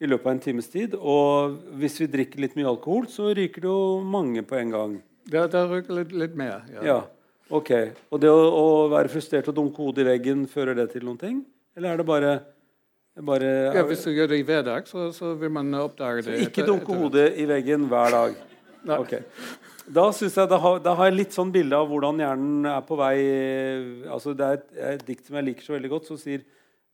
i 0.00 0.08
løpet 0.08 0.28
av 0.28 0.34
en 0.34 0.42
times 0.44 0.68
tid. 0.72 0.96
Og 0.96 1.56
hvis 1.80 2.00
vi 2.02 2.08
drikker 2.12 2.42
litt 2.44 2.56
mye 2.58 2.68
alkohol, 2.70 3.06
så 3.10 3.30
ryker 3.36 3.64
det 3.64 3.70
jo 3.70 4.00
mange 4.04 4.44
på 4.46 4.58
en 4.60 4.74
gang. 4.74 4.96
Ja, 5.32 5.46
det 5.50 5.62
ryker 5.70 6.00
litt, 6.00 6.12
litt 6.14 6.34
mer. 6.38 6.66
Ja. 6.72 6.82
Ja, 6.86 6.98
ok. 7.50 7.72
Og 8.12 8.20
det 8.22 8.30
å, 8.30 8.42
å 8.50 8.66
være 8.92 9.10
frustrert 9.12 9.48
og 9.50 9.56
dunke 9.58 9.82
hodet 9.82 10.04
i 10.04 10.10
veggen, 10.12 10.44
fører 10.50 10.76
det 10.78 10.90
til 10.94 11.06
noen 11.06 11.20
ting? 11.20 11.40
Eller 11.76 11.94
er 11.94 12.00
det 12.00 12.08
bare, 12.08 12.34
bare 13.32 13.52
Ja, 13.76 13.86
hvis 13.88 14.04
du 14.06 14.12
gjør 14.12 14.30
det 14.32 14.40
i 14.42 14.46
hver 14.46 14.66
dag, 14.66 14.88
så, 14.88 15.08
så 15.16 15.34
vil 15.40 15.52
man 15.52 15.72
oppdage 15.80 16.28
det. 16.28 16.42
Ikke 16.46 16.66
dunke 16.66 16.96
hodet 16.96 17.32
i 17.40 17.48
veggen 17.48 17.88
hver 17.90 18.12
dag? 18.14 18.36
Nei. 18.86 19.00
Ok. 19.02 19.16
Da, 19.86 20.08
synes 20.14 20.34
jeg, 20.34 20.48
da, 20.50 20.58
har, 20.58 20.78
da 20.82 20.94
har 20.98 21.10
jeg 21.10 21.14
litt 21.20 21.34
sånn 21.34 21.50
bilde 21.54 21.78
av 21.78 21.86
hvordan 21.90 22.18
hjernen 22.18 22.66
er 22.66 22.80
på 22.82 22.96
vei 22.98 23.18
altså 24.10 24.32
Det 24.34 24.46
er 24.46 24.56
et, 24.58 24.64
et 24.88 25.04
dikt 25.06 25.28
som 25.28 25.36
jeg 25.38 25.46
liker 25.46 25.66
så 25.66 25.76
veldig 25.76 25.90
godt, 25.92 26.08
som 26.10 26.18
sier 26.18 26.42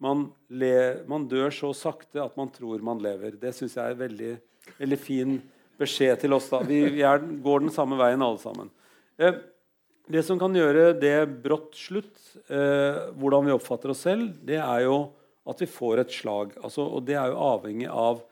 man, 0.02 0.26
le, 0.50 0.74
man 1.10 1.28
dør 1.30 1.52
så 1.54 1.70
sakte 1.76 2.22
at 2.24 2.36
man 2.38 2.50
tror 2.54 2.82
man 2.84 3.00
lever. 3.02 3.36
Det 3.40 3.54
syns 3.56 3.76
jeg 3.78 3.94
er 3.94 4.00
veldig, 4.00 4.34
veldig 4.80 4.98
fin 5.00 5.38
beskjed 5.80 6.24
til 6.24 6.34
oss. 6.36 6.50
da. 6.52 6.62
Vi, 6.66 6.82
vi 6.96 7.04
er, 7.06 7.22
går 7.44 7.64
den 7.66 7.74
samme 7.74 7.98
veien 8.00 8.22
alle 8.24 8.42
sammen. 8.42 8.70
Eh, 9.22 9.38
det 10.12 10.24
som 10.26 10.38
kan 10.40 10.54
gjøre 10.56 10.92
det 10.98 11.16
brått 11.44 11.78
slutt, 11.78 12.18
eh, 12.50 13.14
hvordan 13.18 13.46
vi 13.46 13.54
oppfatter 13.54 13.94
oss 13.94 14.02
selv, 14.08 14.32
det 14.44 14.58
er 14.58 14.84
jo 14.88 14.96
at 15.48 15.62
vi 15.62 15.70
får 15.70 16.02
et 16.02 16.14
slag. 16.14 16.56
Altså, 16.62 16.84
og 16.86 17.06
det 17.06 17.16
er 17.18 17.30
jo 17.30 17.40
avhengig 17.46 17.88
av 17.88 18.22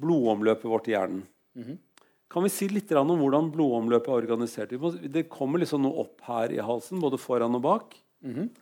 blodomløpet 0.00 0.68
vårt 0.68 0.88
i 0.88 0.96
hjernen. 0.96 1.24
Kan 2.32 2.46
vi 2.46 2.52
si 2.52 2.68
litt 2.72 2.92
om 2.96 3.12
hvordan 3.20 3.50
blodomløpet 3.52 4.08
er 4.08 4.24
organisert? 4.24 4.72
Det 5.12 5.28
kommer 5.32 5.60
liksom 5.60 5.84
noe 5.84 6.06
opp 6.06 6.24
her 6.24 6.52
i 6.56 6.60
halsen, 6.64 7.00
både 7.00 7.20
foran 7.20 7.58
og 7.58 7.64
bak. 7.68 7.96
Eh, 8.48 8.61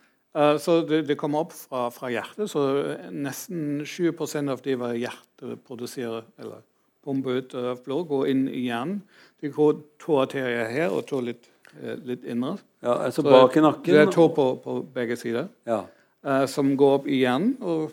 så 0.63 0.77
det, 0.87 1.01
det 1.09 1.17
kommer 1.19 1.43
opp 1.43 1.53
fra, 1.55 1.89
fra 1.91 2.09
hjertet, 2.11 2.47
så 2.51 2.61
eh, 2.79 3.07
nesten 3.11 3.81
20 3.83 4.51
av 4.53 4.61
det 4.63 4.77
var 4.79 4.95
hjerteproduserer, 4.95 6.27
eller 6.39 6.61
pumper 7.03 7.41
ut 7.41 7.55
av 7.59 7.81
blod, 7.83 8.05
går 8.07 8.29
inn 8.31 8.45
i 8.47 8.67
hjernen. 8.69 9.01
Det 9.41 9.51
går 9.51 9.81
to 9.99 10.21
arterier 10.21 10.69
her 10.71 10.93
og 10.95 11.03
to 11.09 11.19
litt, 11.25 11.49
eh, 11.75 11.97
litt 12.07 12.23
indre. 12.23 12.57
Ja, 12.79 13.01
altså 13.07 13.21
Så 13.21 13.29
bak 13.29 13.57
i 13.57 13.91
Det 13.91 13.99
er 14.05 14.11
to 14.11 14.29
på, 14.29 14.55
på 14.63 14.77
begge 14.93 15.17
sider. 15.19 15.49
Ja. 15.67 15.83
Uh, 16.23 16.45
som 16.45 16.77
går 16.77 16.99
opp 16.99 17.07
i 17.07 17.23
hjernen. 17.23 17.57
Og 17.59 17.91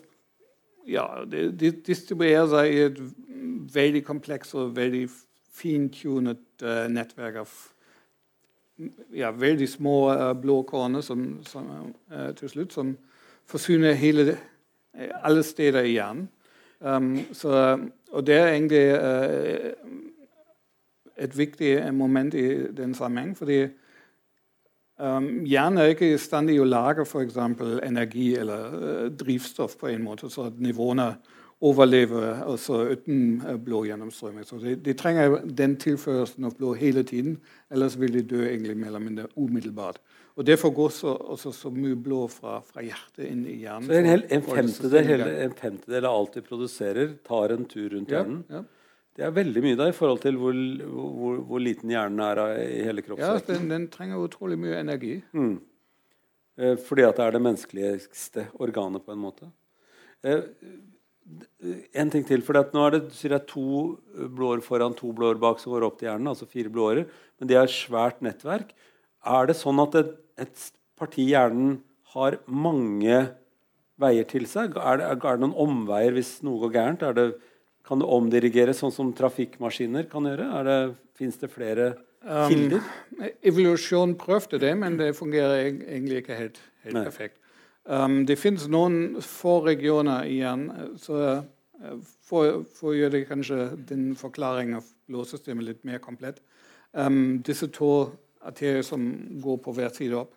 ja, 0.87 1.25
det, 1.25 1.59
de 1.59 1.71
distribuerer 1.71 2.47
seg 2.47 2.71
i 2.71 2.79
et 2.85 2.99
veldig 3.73 4.03
kompleks 4.05 4.53
og 4.53 4.75
veldig 4.77 5.07
fintunet 5.59 6.63
uh, 6.63 6.85
nettverk 6.87 7.41
av 7.43 7.57
ja, 9.15 9.31
veldig 9.31 9.69
små 9.69 9.95
uh, 10.11 10.33
blå 10.41 10.61
korner 10.67 11.01
som, 11.01 11.39
som, 11.47 11.93
eh, 12.11 12.31
til 12.35 12.49
slutt 12.49 12.73
som 12.73 12.93
forsyner 13.49 13.93
hele, 13.93 14.37
eh, 14.97 15.11
alle 15.23 15.43
steder 15.43 15.83
i 15.83 15.97
hjernen. 15.97 16.29
Um, 16.79 17.17
så, 17.35 17.79
og 18.11 18.27
det 18.27 18.35
er 18.35 18.53
egentlig 18.53 18.85
uh, 18.95 19.71
et 21.17 21.37
viktig 21.37 21.93
moment 21.93 22.33
i 22.33 22.71
den 22.71 22.95
sammenheng, 22.95 23.37
fordi 23.37 23.67
Um, 24.99 25.45
hjernen 25.47 25.79
er 25.79 25.93
ikke 25.93 26.09
i 26.11 26.17
stand 26.19 26.49
til 26.51 26.59
å 26.59 26.65
lage 26.67 27.05
eksempel 27.21 27.77
energi 27.87 28.33
eller 28.35 28.73
uh, 28.73 29.05
drivstoff 29.15 29.77
på 29.79 29.87
en 29.93 30.01
måte, 30.03 30.27
så 30.27 30.49
at 30.49 30.57
nivåene 30.59 31.13
overlever 31.59 32.43
altså 32.45 32.85
uten 32.93 33.41
blå 33.65 33.83
gjennomstrømming. 33.89 34.45
Så 34.47 34.61
de, 34.63 34.77
de 34.79 34.95
trenger 34.97 35.41
den 35.43 35.75
tilførelsen 35.81 36.47
av 36.47 36.55
blå 36.55 36.71
hele 36.79 37.03
tiden, 37.03 37.35
ellers 37.71 37.97
vil 37.99 38.15
de 38.15 38.23
dø 38.23 38.45
egentlig 38.45 38.77
mer 38.79 38.93
eller 38.93 39.03
mindre 39.03 39.27
umiddelbart. 39.35 39.99
Og 40.39 40.45
Derfor 40.47 40.71
går 40.71 40.91
så, 40.95 41.13
også 41.35 41.51
så 41.51 41.69
mye 41.73 41.97
blå 41.99 42.21
fra, 42.31 42.61
fra 42.63 42.83
hjertet 42.85 43.25
inn 43.27 43.41
i 43.43 43.57
hjernen. 43.65 43.89
Så 43.89 43.97
en, 43.97 44.07
hel, 44.07 44.23
en, 44.31 44.43
femtedel, 44.45 45.07
hele, 45.09 45.31
en 45.43 45.55
femtedel 45.57 46.07
av 46.07 46.19
alt 46.21 46.37
vi 46.39 46.43
produserer, 46.45 47.17
tar 47.27 47.55
en 47.55 47.67
tur 47.67 47.89
rundt 47.95 48.13
hjernen. 48.15 48.43
ja. 48.51 48.65
Det 49.19 49.25
er 49.27 49.33
veldig 49.35 49.61
mye 49.65 49.75
da 49.75 49.89
i 49.89 49.95
forhold 49.95 50.21
til 50.23 50.37
hvor, 50.39 50.55
hvor, 50.87 51.39
hvor 51.49 51.59
liten 51.59 51.91
hjernen 51.91 52.21
er 52.23 52.39
i 52.61 52.77
hele 52.85 53.03
ja 53.19 53.33
den, 53.49 53.65
den 53.67 53.87
trenger 53.91 54.21
utrolig 54.23 54.55
mye 54.61 54.77
energi. 54.79 55.17
Mm. 55.35 55.57
Eh, 56.55 56.77
fordi 56.79 57.03
at 57.03 57.19
det 57.19 57.25
er 57.25 57.35
det 57.35 57.41
menneskeligste 57.43 58.45
organet, 58.63 59.03
på 59.03 59.11
en 59.11 59.19
måte. 59.19 59.49
En 61.93 62.09
ting 62.09 62.23
til, 62.25 62.41
for 62.45 62.57
Nå 62.73 62.85
er 62.87 62.95
det, 62.95 63.01
det 63.11 63.35
er 63.35 63.43
to 63.49 63.99
blåår 64.35 64.63
foran, 64.65 64.95
to 64.97 65.11
blåår 65.13 65.37
bak 65.41 65.59
som 65.61 65.73
går 65.75 65.85
opp 65.85 65.99
til 65.99 66.09
hjernen. 66.09 66.31
altså 66.31 66.47
fire 66.49 66.71
blåårer, 66.73 67.05
Men 67.39 67.47
de 67.47 67.57
har 67.57 67.67
et 67.67 67.75
svært 67.75 68.23
nettverk. 68.25 68.73
Er 69.25 69.45
det 69.49 69.57
sånn 69.59 69.79
at 69.83 69.95
et, 69.99 70.15
et 70.39 70.71
parti 70.97 71.21
i 71.27 71.33
hjernen 71.33 71.81
har 72.15 72.39
mange 72.47 73.19
veier 73.99 74.25
til 74.27 74.47
seg? 74.49 74.77
Er 74.77 75.01
det, 75.01 75.11
er 75.11 75.19
det 75.37 75.43
noen 75.43 75.57
omveier 75.59 76.15
hvis 76.15 76.39
noe 76.47 76.63
går 76.63 76.75
gærent? 76.77 77.05
Det, 77.15 77.27
kan 77.89 78.01
det 78.01 78.09
omdirigeres 78.09 78.83
sånn 78.83 78.93
som 78.93 79.11
trafikkmaskiner 79.17 80.07
kan 80.11 80.27
gjøre? 80.29 80.77
Fins 81.17 81.39
det 81.41 81.49
flere 81.51 81.91
um, 82.21 82.47
kilder? 82.51 82.85
Um, 83.17 83.27
evolusjon 83.51 84.15
prøvde 84.19 84.61
det, 84.61 84.75
men 84.77 84.97
det 84.99 85.15
fungerer 85.17 85.65
egentlig 85.71 86.23
ikke 86.23 86.37
helt, 86.37 86.59
helt 86.85 87.01
perfekt. 87.01 87.39
Um, 87.85 88.25
det 88.27 88.37
finnes 88.39 88.67
noen 88.69 89.21
få 89.23 89.59
regioner 89.65 90.27
igjen. 90.29 90.67
så 90.97 91.21
uh, 91.79 91.99
for, 92.27 92.63
for, 92.75 92.91
å 92.91 92.97
gjøre 92.97 93.17
det 93.17 93.27
kanskje 93.29 93.69
den 93.89 94.11
forklaringen 94.19 94.81
av 94.81 94.89
blodsystemet 95.09 95.65
litt 95.65 95.85
mer 95.87 96.01
komplett. 96.03 96.41
Um, 96.91 97.39
disse 97.45 97.69
to 97.73 98.09
arterier 98.45 98.83
som 98.85 99.05
går 99.41 99.57
på 99.63 99.73
hver 99.77 99.93
side 99.95 100.17
opp, 100.17 100.33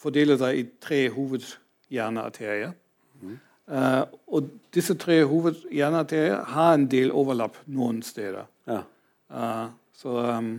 fordeler 0.00 0.38
seg 0.40 0.58
i 0.58 0.66
tre 0.80 1.00
hovedhjernearterier. 1.12 2.72
Mm. 3.20 3.38
Uh, 3.70 4.02
og 4.34 4.48
disse 4.74 4.96
tre 4.98 5.20
hovedhjernearterier 5.28 6.40
har 6.54 6.74
en 6.74 6.88
del 6.90 7.12
overlapp 7.14 7.60
noen 7.70 8.00
steder. 8.02 8.48
Ja. 8.66 8.82
Uh, 9.30 9.68
så, 9.94 10.16
um, 10.38 10.56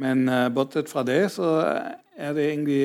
men 0.00 0.28
uh, 0.30 0.46
bortsett 0.54 0.88
fra 0.88 1.04
det 1.04 1.26
så 1.34 1.50
er 2.16 2.34
det 2.36 2.50
egentlig 2.52 2.82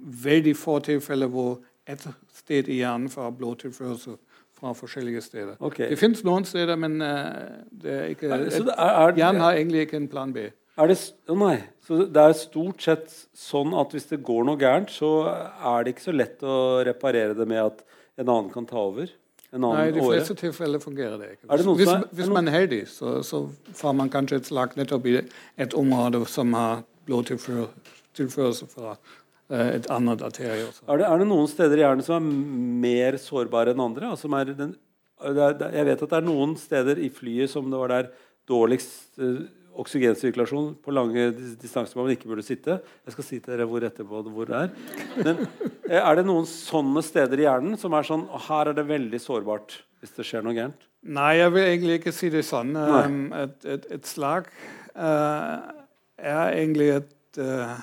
veldig 0.00 0.56
få 0.56 0.78
tilfeller 0.84 1.30
hvor 1.30 1.58
et 1.92 2.06
sted 2.34 2.68
i 2.70 2.80
hjernen 2.80 3.10
for 3.12 3.30
blodtilførsel 3.36 4.16
fra 4.60 4.72
forskjellige 4.76 5.22
steder. 5.24 5.54
Okay. 5.58 5.88
Det 5.90 5.98
fins 5.98 6.22
noen 6.26 6.44
steder, 6.48 6.76
men 6.80 7.00
uh, 7.00 8.08
ikke, 8.10 8.28
et, 8.28 8.56
er, 8.60 8.72
er, 8.76 9.14
hjernen 9.16 9.44
har 9.44 9.56
egentlig 9.58 9.86
ikke 9.86 10.00
en 10.00 10.10
plan 10.12 10.34
B. 10.34 10.50
Er 10.80 10.88
det, 10.88 10.96
oh 11.28 11.36
nei, 11.36 11.56
så 11.84 12.04
det 12.08 12.22
er 12.22 12.36
stort 12.38 12.84
sett 12.84 13.08
sånn 13.36 13.74
at 13.76 13.92
hvis 13.92 14.08
det 14.12 14.20
går 14.24 14.46
noe 14.48 14.60
gærent, 14.60 14.92
så 14.92 15.10
er 15.28 15.84
det 15.84 15.96
ikke 15.96 16.06
så 16.06 16.14
lett 16.14 16.44
å 16.46 16.58
reparere 16.86 17.34
det 17.36 17.48
med 17.48 17.64
at 17.64 17.82
en 18.20 18.28
annen 18.28 18.52
kan 18.52 18.68
ta 18.68 18.78
over? 18.80 19.10
Nei, 19.50 19.88
i 19.88 19.94
de 19.96 20.02
fleste 20.04 20.36
tilfeller 20.38 20.78
fungerer 20.78 21.16
det 21.18 21.32
ikke. 21.34 21.48
Hvis, 21.50 21.66
hvis, 21.80 22.04
hvis, 22.20 22.28
man 22.30 22.46
er 22.46 22.54
heldig, 22.54 22.84
så, 22.86 23.16
så, 23.26 23.42
får 23.74 23.96
man 23.98 24.12
kanskje 24.12 24.38
et 24.38 24.46
slag 24.46 24.76
nettopp 24.78 25.08
i 25.10 25.16
et 25.58 25.74
område 25.74 26.22
som 26.30 26.54
har 26.54 26.84
blodtilførsel 27.10 28.70
fra 28.70 28.94
Eh, 28.94 29.29
et 29.50 29.86
annet 29.90 30.22
arterie 30.22 30.62
også. 30.68 30.84
Er 30.86 31.00
det, 31.00 31.06
er 31.08 31.22
det, 31.22 31.28
noen 31.30 31.48
steder 31.50 31.80
i 31.80 31.82
hjernen 31.84 32.06
som 32.06 32.16
er 32.18 32.82
mer 32.86 33.18
sårbare 33.20 33.74
enn 33.74 33.82
andre? 33.82 34.12
Altså, 34.14 34.30
den, 34.54 34.74
er, 35.20 35.64
jeg 35.74 35.88
vet 35.88 36.04
at 36.06 36.12
det 36.12 36.18
er 36.20 36.28
noen 36.28 36.54
steder 36.60 37.00
i 37.02 37.10
flyet 37.12 37.52
som 37.52 37.70
det 37.70 37.80
var 37.80 37.92
der 37.92 38.12
dårligst 38.50 39.18
uh, 39.20 39.42
oksygensirkulasjon 39.80 40.72
på 40.82 40.94
lange 40.94 41.28
distanser 41.60 41.98
man 41.98 42.10
ikke 42.12 42.30
burde 42.30 42.44
sitte. 42.44 42.80
Jeg 43.06 43.14
skal 43.14 43.26
si 43.26 43.38
til 43.38 43.54
dere 43.54 43.68
hvor 43.70 43.84
etterpå 43.86 44.22
hvor 44.26 44.50
det 44.50 44.64
er. 44.64 44.72
Men 45.18 45.44
eh, 45.88 46.00
er 46.00 46.18
det 46.18 46.26
noen 46.28 46.48
sånne 46.48 47.02
steder 47.06 47.40
i 47.40 47.46
hjernen 47.46 47.78
som 47.80 47.94
er 47.96 48.06
sånn 48.06 48.26
Her 48.48 48.72
er 48.72 48.78
det 48.78 48.86
veldig 48.90 49.20
sårbart 49.22 49.80
hvis 50.00 50.16
det 50.16 50.26
skjer 50.26 50.44
noe 50.44 50.56
gærent? 50.56 50.88
Nei, 51.00 51.34
jeg 51.38 51.52
vil 51.54 51.66
egentlig 51.66 51.98
ikke 52.00 52.12
si 52.12 52.30
det 52.32 52.42
sånn. 52.48 52.74
Um, 52.76 53.20
et, 53.36 53.56
et, 53.68 53.86
et, 53.96 54.08
slag 54.08 54.48
uh, 54.96 55.70
er 56.20 56.56
egentlig 56.56 56.90
et 56.98 57.40
uh, 57.40 57.78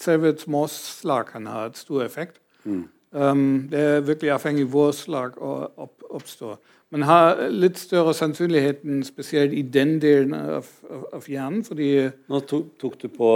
selve 0.00 0.34
småslag 0.38 1.26
kan 1.32 1.46
ha 1.46 1.66
et 1.66 1.78
stor 1.78 2.04
effekt. 2.04 2.40
Mm. 2.64 2.84
Um, 3.14 3.68
det 3.70 3.80
er 3.80 4.00
virkelig 4.00 4.32
avhengig 4.34 4.64
av 4.66 4.70
hvor 4.72 4.90
slag 4.90 5.36
opp, 5.38 6.02
oppstår. 6.10 6.56
Man 6.90 7.02
har 7.02 7.48
litt 7.50 7.78
større 7.78 8.14
sannsynligheten 8.14 9.02
spesielt 9.06 9.52
i 9.54 9.62
den 9.62 10.00
delen 10.02 10.34
av, 10.34 10.66
av, 10.90 11.04
av 11.18 11.28
hjernen. 11.30 11.64
fordi 11.64 12.08
Nå 12.30 12.40
tok, 12.40 12.72
tok 12.78 12.98
du 13.02 13.08
på 13.08 13.30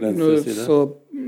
venstre 0.00 0.42
side? 0.42 0.64
Så 0.64 0.78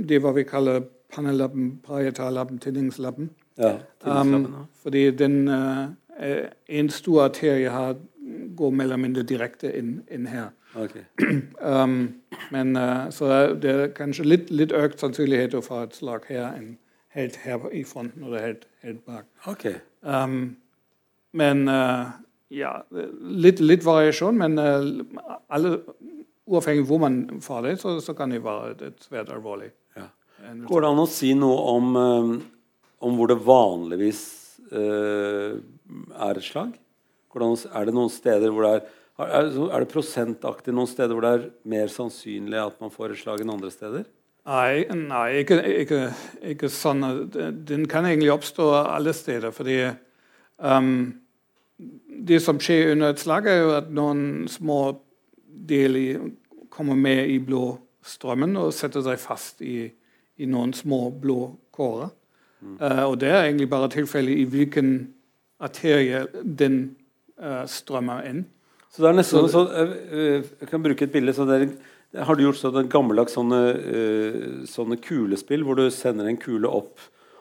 det 0.09 0.21
hva 0.25 0.33
vi 0.37 0.45
kaller 0.49 0.83
pannelappen, 1.13 1.75
parietallappen, 1.85 2.59
tinningslappen. 2.59 3.31
Ja, 3.61 3.75
um, 4.05 4.47
fordi 4.83 5.11
den 5.11 5.49
uh, 5.49 5.91
en 6.69 6.91
stor 6.91 7.25
arterie 7.25 7.69
har, 7.69 7.97
går 8.57 8.71
mellom 8.71 9.05
mindre 9.05 9.25
direkte 9.29 9.73
inn, 9.77 10.01
inn 10.13 10.29
her. 10.31 10.51
Okay. 10.77 11.05
Um, 11.61 12.23
men 12.51 12.77
uh, 12.77 13.11
så 13.13 13.27
det 13.61 13.71
er 13.71 13.91
kanskje 13.93 14.25
litt, 14.25 14.51
litt 14.51 14.73
økt 14.73 15.03
sannsynlighet 15.03 15.59
få 15.65 15.83
et 15.85 15.97
slag 15.99 16.25
her 16.31 16.55
enn 16.55 16.79
helt 17.13 17.37
her 17.43 17.67
i 17.75 17.83
fronten 17.85 18.25
eller 18.25 18.45
helt, 18.47 18.65
helt 18.87 19.03
bak. 19.05 19.27
Okay. 19.51 19.75
Um, 20.01 20.57
men 21.37 21.67
uh, 21.69 22.13
ja, 22.49 22.79
litt, 22.91 23.61
litt, 23.61 23.85
variasjon, 23.85 24.39
men 24.41 24.57
uh, 24.59 25.37
alle, 25.53 25.75
uavhengig 26.49 26.87
hvor 26.89 27.03
man 27.03 27.21
får 27.45 27.67
det, 27.67 27.75
så, 27.83 27.99
så 28.03 28.15
kan 28.19 28.33
det 28.33 28.43
være 28.45 28.73
et, 28.73 28.87
et 28.89 29.07
svært 29.07 29.33
alvorlig. 29.35 29.71
Ja. 29.99 30.09
Går 30.71 30.87
det 30.87 30.93
an 30.95 31.03
å 31.03 31.09
si 31.11 31.35
noe 31.37 31.59
om, 31.75 31.91
um, 31.97 32.33
om 33.05 33.19
hvor 33.19 33.31
det 33.31 33.41
vanligvis 33.45 34.23
uh, 34.73 35.59
er 35.59 36.41
et 36.41 36.47
slag? 36.47 36.79
er 37.31 37.85
det 37.87 37.95
noen 37.95 38.11
steder 38.11 38.51
hvor 38.51 38.65
det 38.67 38.73
er 38.79 38.89
er 39.27 39.83
det 39.83 39.91
prosentaktig 39.91 40.75
noen 40.75 40.89
steder 40.91 41.17
hvor 41.17 41.25
det 41.27 41.33
er 41.35 41.47
mer 41.69 41.91
sannsynlig 41.93 42.59
at 42.61 42.81
man 42.83 42.93
får 42.95 43.15
et 43.15 43.23
slag 43.23 43.43
enn 43.43 43.53
andre 43.55 43.73
steder? 43.75 44.09
Nei, 44.49 44.87
nei 44.97 45.27
ikke, 45.43 45.59
ikke, 45.83 45.99
ikke, 46.55 46.71
sånn. 46.73 47.05
Den 47.69 47.85
kan 47.91 48.09
egentlig 48.09 48.33
oppstå 48.33 48.71
alle 48.81 49.13
steder. 49.15 49.53
fordi 49.53 49.83
um, 50.57 51.21
det 52.31 52.41
som 52.43 52.61
skjer 52.61 52.95
under 52.95 53.13
et 53.13 53.21
slag, 53.21 53.47
er 53.47 53.61
jo 53.61 53.75
at 53.77 53.91
noen 53.93 54.49
små 54.49 54.81
deler 55.45 56.31
kommer 56.73 56.97
med 56.97 57.29
i 57.29 57.39
blodstrømmen 57.43 58.57
og 58.61 58.73
setter 58.75 59.05
seg 59.05 59.21
fast 59.21 59.61
i, 59.63 59.91
i 60.41 60.49
noen 60.49 60.73
små 60.77 61.09
blodkårer. 61.21 62.11
Mm. 62.61 62.77
Uh, 62.81 63.05
og 63.11 63.21
det 63.21 63.31
er 63.33 63.45
egentlig 63.45 63.71
bare 63.73 63.93
tilfellet 63.93 64.41
i 64.41 64.49
hvilken 64.49 64.95
arterie 65.61 66.27
den 66.45 66.81
uh, 67.41 67.65
strømmer 67.69 68.25
inn. 68.29 68.45
Så 68.91 69.05
det 69.05 69.11
er 69.11 69.17
nesten 69.21 69.49
så, 69.51 69.63
eh, 69.71 69.95
eh, 70.11 70.51
Jeg 70.63 70.69
kan 70.71 70.83
bruke 70.83 71.07
et 71.07 71.13
bilde. 71.13 71.31
Er, 71.31 71.69
har 72.27 72.35
du 72.35 72.43
gjort 72.43 72.59
sånn 72.59 72.89
gammeldags 72.91 73.37
sånne, 73.37 73.61
uh, 73.79 74.65
sånne 74.67 74.97
kulespill 74.99 75.63
hvor 75.63 75.79
du 75.79 75.85
sender 75.95 76.27
en 76.27 76.41
kule 76.43 76.67
opp, 76.67 76.99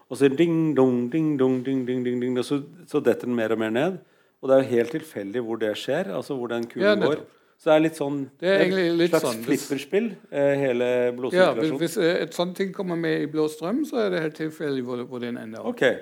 og 0.09 0.19
så 0.19 0.29
ding, 0.29 0.75
dong, 0.77 1.07
ding, 1.09 1.31
dong, 1.39 1.63
ding, 1.65 1.87
ding, 1.87 2.03
ding, 2.05 2.19
ding, 2.21 2.37
og 2.37 2.45
så, 2.45 2.59
så 2.85 3.01
detter 3.01 3.25
den 3.25 3.37
mer 3.37 3.55
og 3.55 3.61
mer 3.63 3.73
ned? 3.73 3.97
Og 4.39 4.49
det 4.49 4.55
er 4.55 4.61
jo 4.61 4.75
helt 4.75 4.93
tilfeldig 4.93 5.43
hvor 5.47 5.57
det 5.57 5.73
skjer. 5.77 6.13
altså 6.13 6.37
hvor 6.37 6.53
den 6.53 6.69
kulen 6.69 6.85
ja, 6.85 6.93
går. 7.01 7.25
Så 7.57 7.71
det 7.71 7.73
er 7.73 7.83
litt 7.83 7.97
sånn 7.97 8.21
Det 8.39 8.47
er 8.47 8.61
egentlig 8.67 8.85
litt 9.01 9.11
slags 9.15 9.25
sånn. 9.25 9.41
flipperspill, 9.49 10.13
hele 10.31 10.87
blodsirkulasjonen. 11.17 11.65
Ja, 11.65 11.81
hvis, 11.81 11.97
hvis 11.97 12.21
et 12.29 12.37
sånt 12.37 12.55
ting 12.61 12.69
kommer 12.77 12.95
med 12.95 13.25
i 13.25 13.27
blå 13.33 13.49
strøm, 13.49 13.81
så 13.89 14.05
er 14.05 14.13
det 14.13 14.21
helt 14.27 14.37
tilfeldig 14.37 14.85
hvor, 14.85 15.01
hvor 15.09 15.25
den 15.25 15.41
ender 15.41 15.65
opp. 15.65 15.73
Okay. 15.73 15.97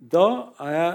Da 0.00 0.26
er 0.64 0.76
jeg 0.78 0.92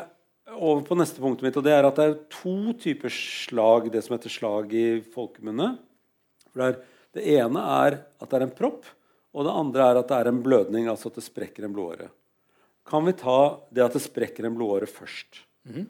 over 0.56 0.82
på 0.82 0.96
neste 0.96 1.22
punktet 1.22 1.48
mitt, 1.48 1.58
og 1.60 1.66
det 1.66 1.74
er 1.76 1.88
at 1.88 1.98
det 2.00 2.06
er 2.06 2.20
to 2.32 2.74
typer 2.80 3.12
slag, 3.14 3.90
det 3.92 4.04
som 4.06 4.16
heter 4.16 4.32
slag 4.32 4.72
i 4.76 4.86
folkemunne. 5.14 5.74
Det, 6.58 6.70
det, 7.18 7.26
ene 7.38 7.64
er 7.84 8.00
at 8.18 8.30
det 8.30 8.40
er 8.40 8.48
en 8.48 8.56
propp, 8.56 8.88
og 9.36 9.46
det 9.46 9.58
andre 9.60 9.90
er 9.90 10.00
at 10.00 10.10
det 10.10 10.22
er 10.22 10.32
en 10.32 10.42
blødning, 10.46 10.88
altså 10.90 11.12
at 11.12 11.20
det 11.20 11.28
sprekker 11.28 11.68
en 11.68 11.76
blodåre. 11.76 12.10
Kan 12.88 13.06
vi 13.06 13.16
ta 13.20 13.40
det 13.76 13.84
at 13.84 13.98
det 13.98 14.04
sprekker 14.06 14.48
en 14.48 14.56
blodåre 14.56 14.88
først? 14.88 15.44
Mm 15.68 15.76
-hmm. 15.76 15.88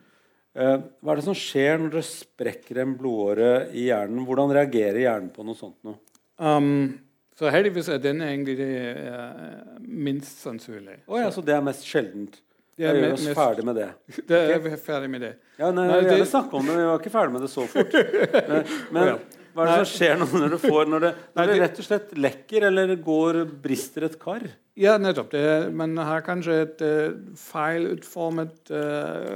eh, 0.55 0.77
hva 1.01 1.11
er 1.11 1.15
det 1.15 1.23
som 1.23 1.35
skjer 1.35 1.77
når 1.77 1.89
det 1.89 2.05
sprekker 2.05 2.81
en 2.81 2.97
blodåre 2.97 3.69
i 3.71 3.85
hjernen? 3.87 4.25
Hvordan 4.25 4.53
reagerer 4.53 4.99
hjernen 4.99 5.29
på 5.29 5.43
noe 5.43 5.55
sånt 5.55 5.77
Nå? 5.83 5.95
Um, 6.39 6.99
så 7.37 7.49
heldigvis 7.49 7.89
er 7.89 7.97
den 7.97 8.21
egentlig 8.21 8.57
det 8.57 8.97
uh, 8.97 9.77
minst 9.79 10.41
sannsynlig. 10.41 11.03
Oh, 11.07 11.19
ja, 11.19 11.31
så 11.31 11.41
det 11.41 11.53
er 11.53 11.61
mest 11.61 11.85
sjeldent? 11.85 12.41
Ja, 12.77 12.91
gjør 12.93 13.15
oss 13.15 13.25
ferdig 13.33 13.65
med 13.65 13.79
det. 13.79 13.87
det 14.29 14.43
er 14.53 14.61
vi 14.61 14.75
ferdig 14.77 15.09
med 15.09 15.23
det. 15.25 15.31
Ja, 15.57 15.71
nei, 15.71 15.87
nei, 15.89 15.97
jeg 16.05 16.21
vil 16.21 16.29
snakke 16.29 16.59
om 16.59 16.67
det, 16.67 16.75
men 16.75 16.83
vi 16.83 16.91
var 16.91 17.01
ikke 17.01 17.13
ferdig 17.15 17.33
med 17.33 17.45
det 17.47 17.49
så 17.49 17.65
fort. 17.71 17.97
Men, 18.51 18.69
men 18.93 19.17
hva 19.57 19.65
er 19.65 19.71
det 19.81 19.87
som 19.89 19.97
skjer 19.97 20.19
når 20.21 20.51
det, 20.53 20.57
får, 20.61 20.83
når 20.85 21.01
det, 21.01 21.09
når 21.33 21.49
det 21.49 21.53
rett 21.63 21.79
og 21.81 21.85
slett 21.87 22.11
lekker 22.21 22.65
eller 22.67 22.91
går, 23.01 23.39
brister 23.63 24.05
et 24.05 24.17
kar? 24.21 24.43
Ja, 24.77 24.93
nettopp. 25.01 25.31
Det, 25.33 25.71
man 25.73 25.97
har 25.97 26.21
kanskje 26.21 26.59
et 26.61 26.83
uh, 26.85 27.15
feilutformet 27.41 28.69
uh, 28.69 29.33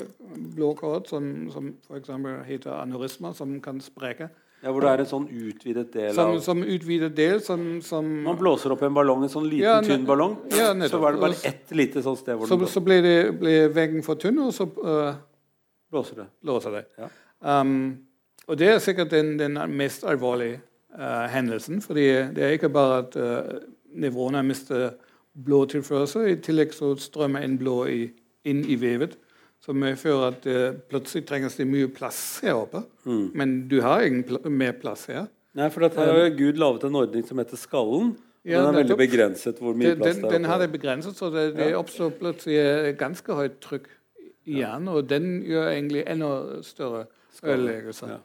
blåkort 0.54 1.10
som, 1.10 1.32
som 1.49 1.71
f.eks. 1.88 2.13
heter 2.45 2.75
aneurisma, 2.75 3.34
som 3.34 3.56
kan 3.65 3.82
spreke. 3.82 4.30
Ja, 4.62 4.69
Hvor 4.69 4.84
det 4.84 4.89
er 4.91 5.02
en 5.02 5.10
sånn 5.10 5.24
utvidet 5.26 5.88
del 5.93 6.12
som, 6.13 6.36
av 6.36 6.39
Som 6.45 6.60
utvidet 6.62 7.15
del 7.17 7.39
som, 7.41 7.63
som, 7.82 8.06
Man 8.28 8.38
blåser 8.38 8.74
opp 8.76 8.84
en 8.86 8.93
ballong, 8.93 9.24
en 9.26 9.32
sånn 9.34 9.47
liten, 9.50 9.65
ja, 9.65 9.80
tynn 9.82 10.06
ballong. 10.06 10.36
Ja, 10.54 10.69
så 10.86 11.00
var 11.02 11.15
det 11.15 11.24
bare 11.24 11.39
ett 11.50 11.74
lite 11.74 12.04
sånt 12.06 12.21
sted 12.21 12.38
hvor 12.38 12.50
så, 12.50 12.60
Så 12.69 12.84
ble, 12.86 13.00
det, 13.02 13.15
ble, 13.41 13.56
veggen 13.74 14.06
for 14.06 14.21
tynn, 14.21 14.38
og 14.43 14.54
så 14.54 14.67
uh, 14.69 15.15
blåser 15.89 16.21
det. 16.21 16.28
Blåser 16.45 16.78
det. 16.78 16.84
Ja. 17.02 17.10
Um, 17.41 17.74
og 18.45 18.60
det 18.62 18.69
er 18.69 18.84
sikkert 18.86 19.10
den, 19.15 19.34
den 19.39 19.58
mest 19.74 20.06
alvorlige 20.06 20.62
uh, 20.93 21.26
hendelsen. 21.34 21.82
fordi 21.82 22.06
det 22.36 22.45
er 22.45 22.58
ikke 22.60 22.69
bare 22.69 23.02
at 23.02 23.17
uh, 23.17 23.58
nivåene 23.97 24.43
mister 24.45 24.91
blodtilførsel. 25.45 26.28
I 26.30 26.38
tillegg 26.43 26.78
så 26.78 26.93
strømmer 27.02 27.41
en 27.41 27.58
blå 27.58 27.80
i, 27.89 28.02
inn 28.45 28.62
i 28.69 28.78
vevet. 28.78 29.17
Som 29.62 29.78
medfører 29.78 30.32
at 30.32 30.47
uh, 30.50 30.80
plutselig 30.89 31.28
trenges 31.30 31.60
det 31.60 31.67
mye 31.69 31.89
plass 31.93 32.41
her 32.41 32.58
oppe. 32.58 32.82
Mm. 33.06 33.28
Men 33.38 33.56
du 33.69 33.78
har 33.86 34.02
ingen 34.08 34.24
pl 34.26 34.39
mer 34.50 34.74
plass 34.82 35.06
her. 35.12 35.28
Nei, 35.58 35.67
for 35.69 35.86
da 35.86 36.08
har 36.08 36.17
jo 36.17 36.36
Gud 36.39 36.60
laget 36.62 36.88
en 36.88 36.97
ordning 36.97 37.26
som 37.28 37.41
heter 37.41 37.60
skallen. 37.60 38.15
Ja, 38.47 38.63
den 38.63 38.71
er 38.71 38.80
veldig 38.80 38.97
begrenset 38.97 39.60
hvor 39.62 39.76
mye 39.78 39.91
den, 39.91 40.00
plass 40.02 40.17
det 40.17 40.26
er. 40.26 40.34
Den 40.34 40.47
har 40.50 40.62
det 40.63 40.71
begrenset, 40.74 41.17
så 41.17 41.30
det, 41.30 41.52
det 41.60 41.74
oppstår 41.78 42.15
plutselig 42.17 42.95
ganske 42.97 43.38
høyt 43.38 43.60
trykk 43.62 43.86
i 44.50 44.58
hjernen. 44.63 44.89
Og 44.95 45.06
den 45.12 45.43
gjør 45.45 45.69
egentlig 45.76 46.06
enda 46.10 46.32
større 46.65 47.06
ødeleggelser. 47.43 48.15
Ja. 48.15 48.21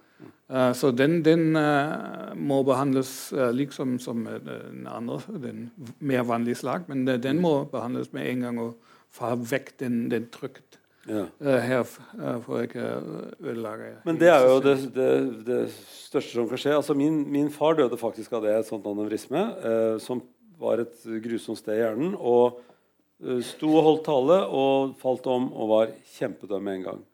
Uh, 0.49 0.73
så 0.73 0.91
den, 0.97 1.19
den 1.27 1.51
uh, 1.59 2.33
må 2.33 2.63
behandles 2.65 3.11
uh, 3.37 3.51
liksom 3.53 3.99
som 4.01 4.25
den 4.25 4.87
andre, 4.89 5.21
den 5.43 5.67
mer 5.99 6.25
vanlige 6.25 6.63
slag. 6.63 6.89
Men 6.89 7.05
den 7.05 7.43
må 7.45 7.59
behandles 7.69 8.13
med 8.17 8.31
en 8.31 8.49
gang 8.49 8.61
og 8.63 8.97
få 9.13 9.35
vekk 9.51 9.75
den, 9.85 10.07
den 10.13 10.31
trykket 10.33 10.76
ja. 11.07 11.25
her 11.41 11.83
jeg 11.83 12.69
ikke 12.69 12.87
ødelegge 13.41 13.91
Men 14.07 14.21
det 14.21 14.31
er 14.33 14.47
jo 14.47 14.61
det, 14.65 14.77
det, 14.95 15.11
det, 15.47 15.61
største 15.71 16.35
som 16.35 16.49
kan 16.51 16.61
skje. 16.61 16.75
Altså 16.77 16.97
min, 16.99 17.21
min, 17.31 17.51
far 17.55 17.79
døde 17.79 17.99
faktisk 18.01 18.35
av 18.37 18.47
det, 18.47 18.55
et 18.57 18.69
sånt 18.69 18.87
anevrisme, 18.87 19.43
som 20.03 20.23
var 20.61 20.83
et 20.83 21.05
grusomt 21.25 21.61
sted 21.61 21.77
i 21.77 21.83
hjernen. 21.85 22.17
og 22.17 22.63
sto 23.47 23.71
og 23.73 23.85
holdt 23.87 24.03
tale 24.05 24.41
og 24.53 24.97
falt 25.01 25.29
om 25.33 25.47
og 25.55 25.71
var 25.71 25.95
kjempedøm 26.19 26.67
med 26.67 26.81
en 26.81 26.87
gang. 26.91 27.05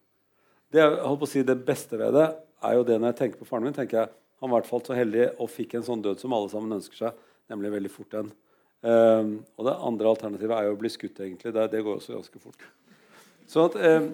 Det, 0.72 0.86
si, 1.30 1.44
det 1.46 1.60
beste 1.66 2.00
ved 2.00 2.16
det 2.16 2.26
er 2.64 2.78
jo 2.78 2.86
det 2.86 2.98
når 2.98 3.12
jeg 3.12 3.18
tenker 3.20 3.42
på 3.42 3.48
faren 3.48 3.66
min, 3.66 3.76
tenker 3.76 4.00
jeg 4.00 4.12
han 4.42 4.50
var 4.50 4.58
i 4.58 4.62
hvert 4.62 4.70
fall 4.72 4.82
så 4.82 4.96
heldig 4.98 5.26
og 5.38 5.50
fikk 5.54 5.76
en 5.78 5.84
sånn 5.86 6.00
død 6.02 6.18
som 6.18 6.32
alle 6.34 6.50
sammen 6.50 6.74
ønsker 6.74 6.98
seg, 6.98 7.18
nemlig 7.52 7.70
veldig 7.76 7.90
fort 7.94 8.16
en. 8.18 8.32
Um, 8.82 9.28
og 9.54 9.68
det 9.68 9.74
andre 9.86 10.08
alternativet 10.10 10.54
er 10.56 10.66
jo 10.66 10.72
å 10.74 10.80
bli 10.80 10.90
skutt, 10.90 11.20
egentlig. 11.22 11.52
Det, 11.54 11.66
det 11.70 11.82
går 11.86 12.00
også 12.00 12.16
ganske 12.16 12.42
fort. 12.42 12.64
Så 13.52 13.66
at, 13.68 13.76
eh, 13.76 14.08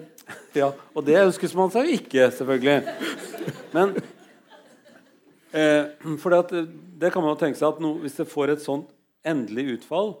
ja, 0.59 0.73
Og 0.93 1.05
det 1.07 1.19
ønskes 1.21 1.55
man 1.55 1.71
seg 1.71 1.87
jo 1.87 1.99
ikke, 1.99 2.27
selvfølgelig. 2.35 2.79
Men 3.75 3.95
eh, 5.55 5.87
for 6.19 6.35
det, 6.35 6.65
det 6.99 7.13
kan 7.13 7.23
man 7.23 7.33
jo 7.33 7.39
tenke 7.39 7.59
seg 7.59 7.69
at 7.71 7.79
no, 7.83 7.93
hvis 8.03 8.19
det 8.19 8.27
får 8.29 8.55
et 8.55 8.65
sånt 8.65 8.91
endelig 9.23 9.79
utfall, 9.79 10.17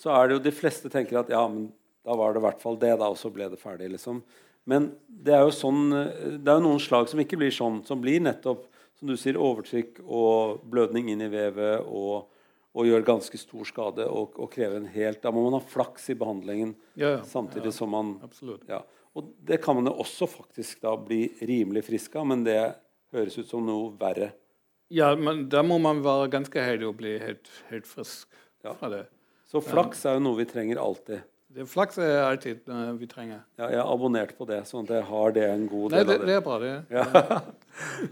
så 0.00 0.14
er 0.16 0.28
det 0.28 0.38
jo 0.38 0.44
de 0.46 0.54
fleste 0.56 0.90
tenker 0.92 1.20
at 1.20 1.30
ja, 1.32 1.42
men 1.48 1.68
da 2.02 2.16
var 2.18 2.32
det 2.32 2.40
i 2.40 2.46
hvert 2.46 2.62
fall 2.64 2.78
det, 2.80 2.94
da, 2.98 3.12
og 3.12 3.20
så 3.20 3.30
ble 3.32 3.46
det 3.52 3.60
ferdig. 3.60 3.92
liksom. 3.92 4.22
Men 4.66 4.92
det 5.06 5.34
er 5.36 5.44
jo 5.44 5.54
sånn, 5.54 5.84
det 5.92 6.48
er 6.48 6.58
jo 6.58 6.64
noen 6.64 6.82
slag 6.82 7.10
som 7.10 7.20
ikke 7.22 7.38
blir 7.38 7.52
sånn, 7.54 7.82
som 7.86 8.00
blir 8.02 8.22
nettopp 8.22 8.64
som 8.98 9.10
du 9.10 9.16
sier, 9.18 9.34
overtrykk 9.34 9.98
og 10.06 10.62
blødning 10.70 11.08
inn 11.10 11.24
i 11.24 11.30
vevet 11.30 11.82
og, 11.90 12.28
og 12.72 12.88
gjør 12.88 13.04
ganske 13.04 13.38
stor 13.40 13.68
skade 13.68 14.06
og, 14.08 14.36
og, 14.38 14.48
krever 14.52 14.78
en 14.78 14.88
helt 14.94 15.20
Da 15.22 15.32
må 15.34 15.44
man 15.44 15.58
ha 15.58 15.60
flaks 15.60 16.08
i 16.12 16.16
behandlingen 16.18 16.74
ja, 16.94 17.18
ja, 17.18 17.22
samtidig 17.28 17.68
ja, 17.68 17.76
som 17.76 17.92
man 17.92 18.14
ja. 18.68 18.80
Og 19.12 19.32
det 19.44 19.60
kan 19.64 19.76
man 19.76 19.90
jo 19.90 19.98
også 20.00 20.28
faktisk 20.30 20.80
da 20.84 20.94
bli 20.96 21.26
rimelig 21.44 21.84
frisk 21.90 22.16
av, 22.16 22.30
men 22.30 22.46
det 22.46 22.60
høres 23.12 23.36
ut 23.36 23.50
som 23.50 23.66
noe 23.66 23.90
verre. 24.00 24.30
Ja, 24.92 25.10
men 25.16 25.46
da 25.52 25.60
må 25.64 25.76
man 25.80 26.00
være 26.04 26.30
ganske 26.32 26.64
heldig 26.64 26.88
og 26.88 26.96
bli 27.00 27.18
helt, 27.20 27.50
helt 27.68 27.88
frisk 27.88 28.32
fra 28.64 28.88
det. 28.92 29.02
Så 29.52 29.60
flaks 29.60 30.06
er 30.08 30.16
jo 30.16 30.24
noe 30.24 30.40
vi 30.40 30.48
trenger 30.48 30.80
alltid. 30.80 31.28
Det 31.52 31.66
flaks 31.68 31.98
er 32.00 32.22
alltid 32.24 32.68
uh, 32.72 32.94
vi 32.96 33.04
trenger. 33.08 33.42
Ja, 33.60 33.66
jeg 33.68 33.80
har 33.82 33.90
abonnert 33.92 34.32
på 34.38 34.46
det, 34.48 34.62
sånn 34.64 34.86
at 34.86 34.94
jeg 34.96 35.04
har 35.10 35.34
det 35.36 35.44
en 35.50 35.66
god 35.68 35.92
del 35.92 35.98
Nei, 35.98 36.04
det, 36.08 36.14
av 36.14 36.22
det. 36.22 36.28
det 36.30 36.36
er 36.38 36.44
bra, 36.46 36.56
det. 36.62 36.72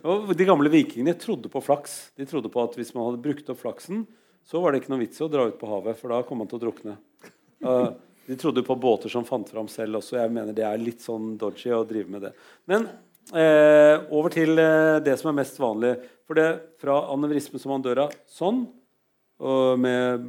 Ja. 0.04 0.26
de 0.42 0.48
gamle 0.48 0.72
vikingene 0.72 1.16
trodde 1.16 1.48
på 1.52 1.62
flaks. 1.64 1.94
De 2.20 2.28
trodde 2.28 2.52
på 2.52 2.60
at 2.60 2.76
hvis 2.76 2.92
man 2.92 3.08
hadde 3.08 3.22
brukt 3.24 3.48
opp 3.48 3.62
flaksen, 3.62 4.04
så 4.46 4.62
var 4.62 4.72
det 4.72 4.82
ikke 4.82 4.94
noe 4.94 5.02
vits 5.04 5.20
i 5.20 5.26
å 5.26 5.30
dra 5.32 5.46
ut 5.48 5.58
på 5.60 5.68
havet, 5.70 5.98
for 5.98 6.12
da 6.12 6.22
kom 6.26 6.40
man 6.42 6.48
til 6.50 6.58
å 6.60 6.64
drukne. 6.64 6.96
Uh, 7.64 7.92
de 8.30 8.36
trodde 8.38 8.62
på 8.62 8.76
båter 8.78 9.10
som 9.10 9.24
fant 9.26 9.48
fram 9.50 9.68
selv 9.70 9.98
også. 9.98 10.20
Jeg 10.20 10.30
mener 10.30 10.54
det 10.54 10.62
er 10.66 10.78
litt 10.78 11.02
sånn 11.02 11.32
dodgy 11.40 11.72
å 11.74 11.82
drive 11.88 12.12
med 12.14 12.28
det. 12.28 12.30
Men 12.70 12.84
eh, 13.34 13.96
over 14.14 14.30
til 14.30 14.54
eh, 14.60 15.00
det 15.02 15.16
som 15.18 15.32
er 15.32 15.40
mest 15.40 15.58
vanlig. 15.58 15.96
For 16.30 16.38
det 16.38 16.76
fra 16.78 17.00
anevrisme 17.10 17.58
som 17.58 17.74
man 17.74 17.82
dør 17.82 18.04
av 18.04 18.14
sånn, 18.30 18.62
og 19.40 19.80
med 19.82 20.22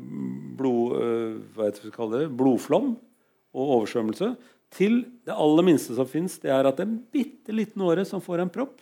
blod, 0.57 0.95
øh, 0.97 1.37
hva 1.53 1.67
heter 1.67 1.93
det, 2.15 2.23
blodflom 2.39 2.95
og 3.53 3.73
oversvømmelse, 3.77 4.31
til 4.73 5.01
det 5.27 5.35
aller 5.35 5.67
minste 5.67 5.93
som 5.97 6.09
fins, 6.09 6.39
det 6.41 6.49
er 6.55 6.65
at 6.65 6.79
det 6.79 6.87
er 6.87 6.89
en 6.89 7.01
bitte 7.13 7.53
liten 7.53 7.83
åre 7.85 8.07
som 8.07 8.23
får 8.23 8.41
en 8.41 8.53
propp, 8.53 8.81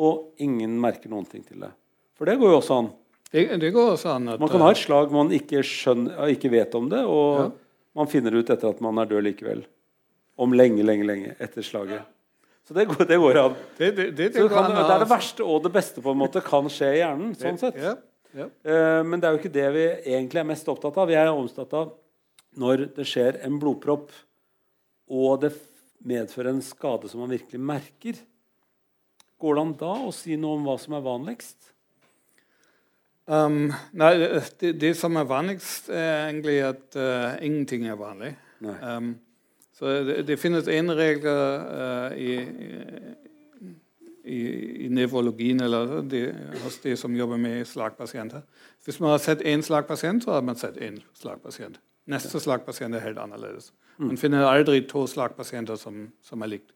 og 0.00 0.42
ingen 0.42 0.74
merker 0.82 1.12
noen 1.12 1.28
ting 1.30 1.46
til 1.46 1.62
det. 1.62 1.70
For 2.18 2.28
det 2.28 2.36
går 2.40 2.52
jo 2.52 2.60
også 2.60 2.82
an. 2.82 2.90
Det, 3.30 3.44
det 3.62 3.70
går 3.74 3.92
også 3.94 4.14
an 4.16 4.32
at, 4.32 4.40
Man 4.42 4.50
kan 4.50 4.62
ha 4.64 4.70
et 4.74 4.80
slag 4.80 5.12
man 5.14 5.28
ikke, 5.34 5.62
skjønner, 5.66 6.16
ikke 6.34 6.50
vet 6.50 6.72
om 6.74 6.88
det, 6.90 7.02
og 7.06 7.28
ja. 7.38 7.50
man 8.00 8.10
finner 8.10 8.34
ut 8.34 8.50
etter 8.50 8.72
at 8.72 8.80
man 8.82 8.98
er 8.98 9.10
død 9.10 9.22
likevel. 9.28 9.62
Om 10.40 10.56
lenge, 10.56 10.82
lenge, 10.86 11.06
lenge 11.06 11.36
etter 11.38 11.62
slaget. 11.62 12.08
Så 12.66 12.74
det 12.74 12.86
går, 12.90 13.04
det 13.06 13.18
går 13.20 13.38
an. 13.40 13.54
Det, 13.78 13.90
det, 13.96 14.08
det, 14.18 14.30
kan, 14.50 14.70
det, 14.70 14.82
er 14.82 15.02
det 15.02 15.10
verste 15.10 15.46
og 15.46 15.62
det 15.64 15.72
beste 15.74 16.02
på 16.02 16.14
en 16.14 16.20
måte 16.20 16.42
kan 16.44 16.68
skje 16.70 16.92
i 16.96 17.00
hjernen. 17.00 17.32
sånn 17.38 17.58
sett. 17.60 17.78
Ja. 17.80 17.96
Ja. 18.30 18.46
Uh, 18.46 19.00
men 19.06 19.18
det 19.18 19.26
er 19.26 19.34
jo 19.34 19.40
ikke 19.40 19.54
det 19.54 19.66
vi 19.74 19.86
egentlig 20.14 20.42
er 20.42 20.50
mest 20.52 20.68
opptatt 20.70 20.98
av. 21.02 21.10
Vi 21.10 21.18
er 21.18 21.30
opptatt 21.32 21.74
av 21.74 21.94
når 22.60 22.88
det 22.96 23.06
skjer 23.06 23.40
en 23.46 23.58
blodpropp, 23.62 24.10
og 25.10 25.42
det 25.42 25.52
medfører 26.06 26.52
en 26.54 26.64
skade 26.64 27.10
som 27.10 27.22
man 27.22 27.32
virkelig 27.32 27.60
merker. 27.62 28.18
Går 29.40 29.56
det 29.56 29.64
an 29.64 29.74
da 29.80 29.92
å 30.06 30.14
si 30.14 30.38
noe 30.38 30.58
om 30.58 30.66
hva 30.66 30.76
som 30.80 30.94
er 30.98 31.04
vanligst? 31.04 31.72
Um, 33.30 33.72
nei, 33.94 34.14
det, 34.58 34.72
det, 34.80 34.96
som 34.98 35.14
er 35.16 35.26
vanligst, 35.30 35.88
er 35.94 36.26
egentlig 36.26 36.56
at 36.66 36.96
uh, 36.98 37.36
ingenting 37.44 37.86
er 37.86 37.98
vanlig. 37.98 38.32
Um, 38.60 39.12
så 39.78 39.92
det, 40.04 40.24
det, 40.26 40.38
finnes 40.40 40.66
én 40.68 40.90
regel 40.92 41.28
uh, 41.30 42.10
i, 42.18 42.40
i, 44.24 44.40
i 44.86 44.88
nevrologien 44.90 45.62
eller 45.62 46.00
de, 46.02 46.24
hos 46.64 46.80
de 46.82 46.96
som 46.98 47.14
jobber 47.16 47.38
med 47.38 47.62
slagpasienter. 47.70 48.42
Hvis 48.84 48.98
man 49.00 49.14
har 49.14 49.22
sett 49.22 49.46
én 49.46 49.62
slagpasient, 49.62 50.24
så 50.24 50.34
har 50.34 50.42
man 50.42 50.58
sett 50.58 50.76
én 50.82 50.98
slagpasient. 51.14 51.78
Neste 52.10 52.40
slagpasient 52.42 52.98
er 52.98 53.04
helt 53.04 53.22
annerledes. 53.22 53.70
Mm. 53.98 54.08
Man 54.08 54.18
finner 54.18 54.48
aldri 54.48 54.82
to 54.90 55.06
slagpasienter 55.06 55.78
som, 55.78 56.08
som 56.22 56.42
er 56.42 56.56
likt. 56.56 56.74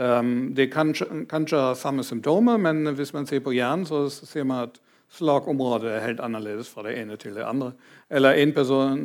Um, 0.00 0.54
det 0.56 0.72
kan 0.72 0.94
kanskje 1.30 1.60
ha 1.60 1.76
samme 1.78 2.02
symptomer, 2.02 2.56
men 2.56 2.96
hvis 2.96 3.12
man 3.12 3.28
ser 3.28 3.44
på 3.44 3.52
hjernen, 3.52 3.84
så 3.86 4.08
ser 4.08 4.48
man 4.48 4.64
at 4.70 4.80
slagområdet 5.14 5.90
er 5.92 6.04
helt 6.04 6.22
annerledes 6.24 6.68
fra 6.72 6.84
det 6.86 6.96
ene 6.98 7.16
til 7.20 7.36
det 7.36 7.46
andre. 7.46 7.72
Eller 8.10 8.40
en 8.42 8.52
person 8.54 9.02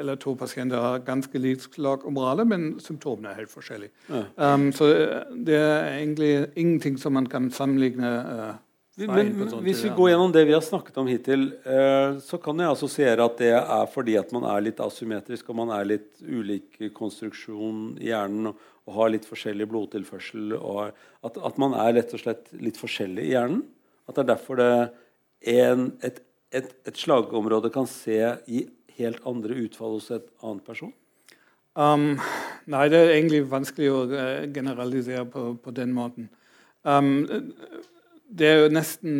eller 0.00 0.18
to 0.20 0.34
pasienter 0.38 0.80
har 0.80 1.04
ganske 1.06 1.40
likt 1.40 1.68
slagområde, 1.76 2.46
men 2.48 2.74
symptomene 2.82 3.32
er 3.32 3.42
helt 3.42 3.52
forskjellige. 3.52 3.92
Ja. 4.08 4.24
Um, 4.36 4.70
så 4.74 4.90
det 5.34 5.58
er 5.58 5.98
egentlig 5.98 6.32
ingenting 6.54 6.98
som 7.00 7.16
man 7.18 7.28
kan 7.30 7.50
sammenligne. 7.54 8.12
Uh, 8.24 8.54
men 9.10 9.32
Hvis 9.66 9.82
vi 9.84 9.90
går 9.90 10.12
gjennom 10.12 10.32
det 10.32 10.44
vi 10.46 10.54
har 10.54 10.62
snakket 10.62 10.98
om 11.02 11.08
hittil, 11.10 11.48
uh, 11.66 12.20
så 12.22 12.38
kan 12.42 12.62
jeg 12.62 12.70
assosiere 12.70 13.26
at 13.26 13.40
det 13.42 13.52
er 13.58 13.88
fordi 13.90 14.16
at 14.20 14.32
man 14.34 14.46
er 14.48 14.68
litt 14.68 14.80
asymmetrisk 14.80 15.50
og 15.50 15.60
man 15.64 15.74
er 15.74 15.88
litt 15.96 16.22
ulik 16.22 16.78
konstruksjon 16.94 17.98
i 18.00 18.12
hjernen 18.12 18.52
og, 18.52 18.70
og 18.84 18.98
har 18.98 19.14
litt 19.14 19.26
forskjellig 19.28 19.66
blodtilførsel. 19.70 20.56
at, 21.24 21.38
at 21.38 21.58
man 21.60 21.74
er 21.74 21.96
rett 22.00 22.12
og 22.14 22.20
slett 22.20 22.52
litt 22.52 22.80
forskjellig 22.80 23.24
i 23.24 23.32
hjernen. 23.34 23.64
At 24.04 24.18
det 24.18 24.24
er 24.24 24.32
derfor 24.34 24.60
det 24.60 24.72
en, 25.46 25.90
et, 26.02 26.20
et, 26.52 26.70
et, 26.86 26.96
slagområde 26.96 27.70
kan 27.74 27.88
se 27.90 28.18
i 28.46 28.66
helt 28.98 29.24
andre 29.26 29.56
utfall 29.64 29.98
hos 29.98 30.10
et 30.14 30.26
annet 30.42 30.64
person? 30.66 30.92
Um, 31.74 32.14
nei, 32.70 32.86
det 32.92 33.00
er 33.00 33.16
egentlig 33.16 33.42
vanskelig 33.50 33.90
å 33.90 34.04
uh, 34.12 34.44
generalisere 34.54 35.26
på, 35.26 35.48
på, 35.58 35.74
den 35.74 35.94
måten. 35.96 36.28
Um, 36.86 37.24
det 38.34 38.46
er 38.48 38.60
jo 38.62 38.72
nesten 38.74 39.16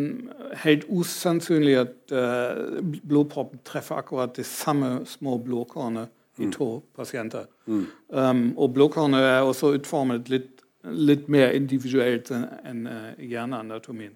helt 0.63 0.87
usannsynlig 0.91 1.77
at 1.83 2.15
uh, 2.15 2.79
blodproppen 3.03 3.63
treffer 3.67 4.01
akkurat 4.01 4.35
de 4.37 4.47
samme 4.47 5.01
små 5.09 5.39
blodkårene 5.43 6.07
i 6.39 6.47
mm. 6.47 6.53
to 6.55 6.69
pasienter. 6.97 7.47
Mm. 7.67 7.87
Um, 8.09 8.45
og 8.59 8.75
blodkårene 8.75 9.21
er 9.23 9.43
også 9.43 9.75
utformet 9.77 10.31
litt, 10.33 10.65
litt 10.85 11.29
mer 11.31 11.55
individuelt 11.55 12.31
enn 12.35 12.87
uh, 12.87 13.13
hjerneanatomien. 13.19 14.15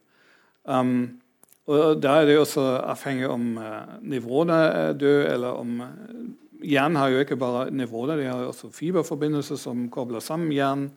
Um, 0.69 1.21
og 1.69 2.03
Da 2.03 2.21
er 2.21 2.29
det 2.29 2.39
også 2.41 2.65
avhengig 2.81 3.29
om 3.29 3.57
uh, 3.61 3.97
nivåene 4.01 4.59
er 4.73 4.93
døde, 4.97 5.27
eller 5.35 5.59
om 5.61 5.81
uh, 5.85 5.89
Hjernen 6.65 6.97
har 6.99 7.13
jo 7.13 7.19
ikke 7.23 7.37
bare 7.39 7.69
nivåer, 7.71 8.17
de 8.17 8.25
har 8.27 8.41
jo 8.43 8.49
også 8.51 8.73
fiberforbindelser 8.75 9.61
som 9.61 9.85
kobler 9.95 10.21
sammen 10.25 10.51
hjernen. 10.53 10.89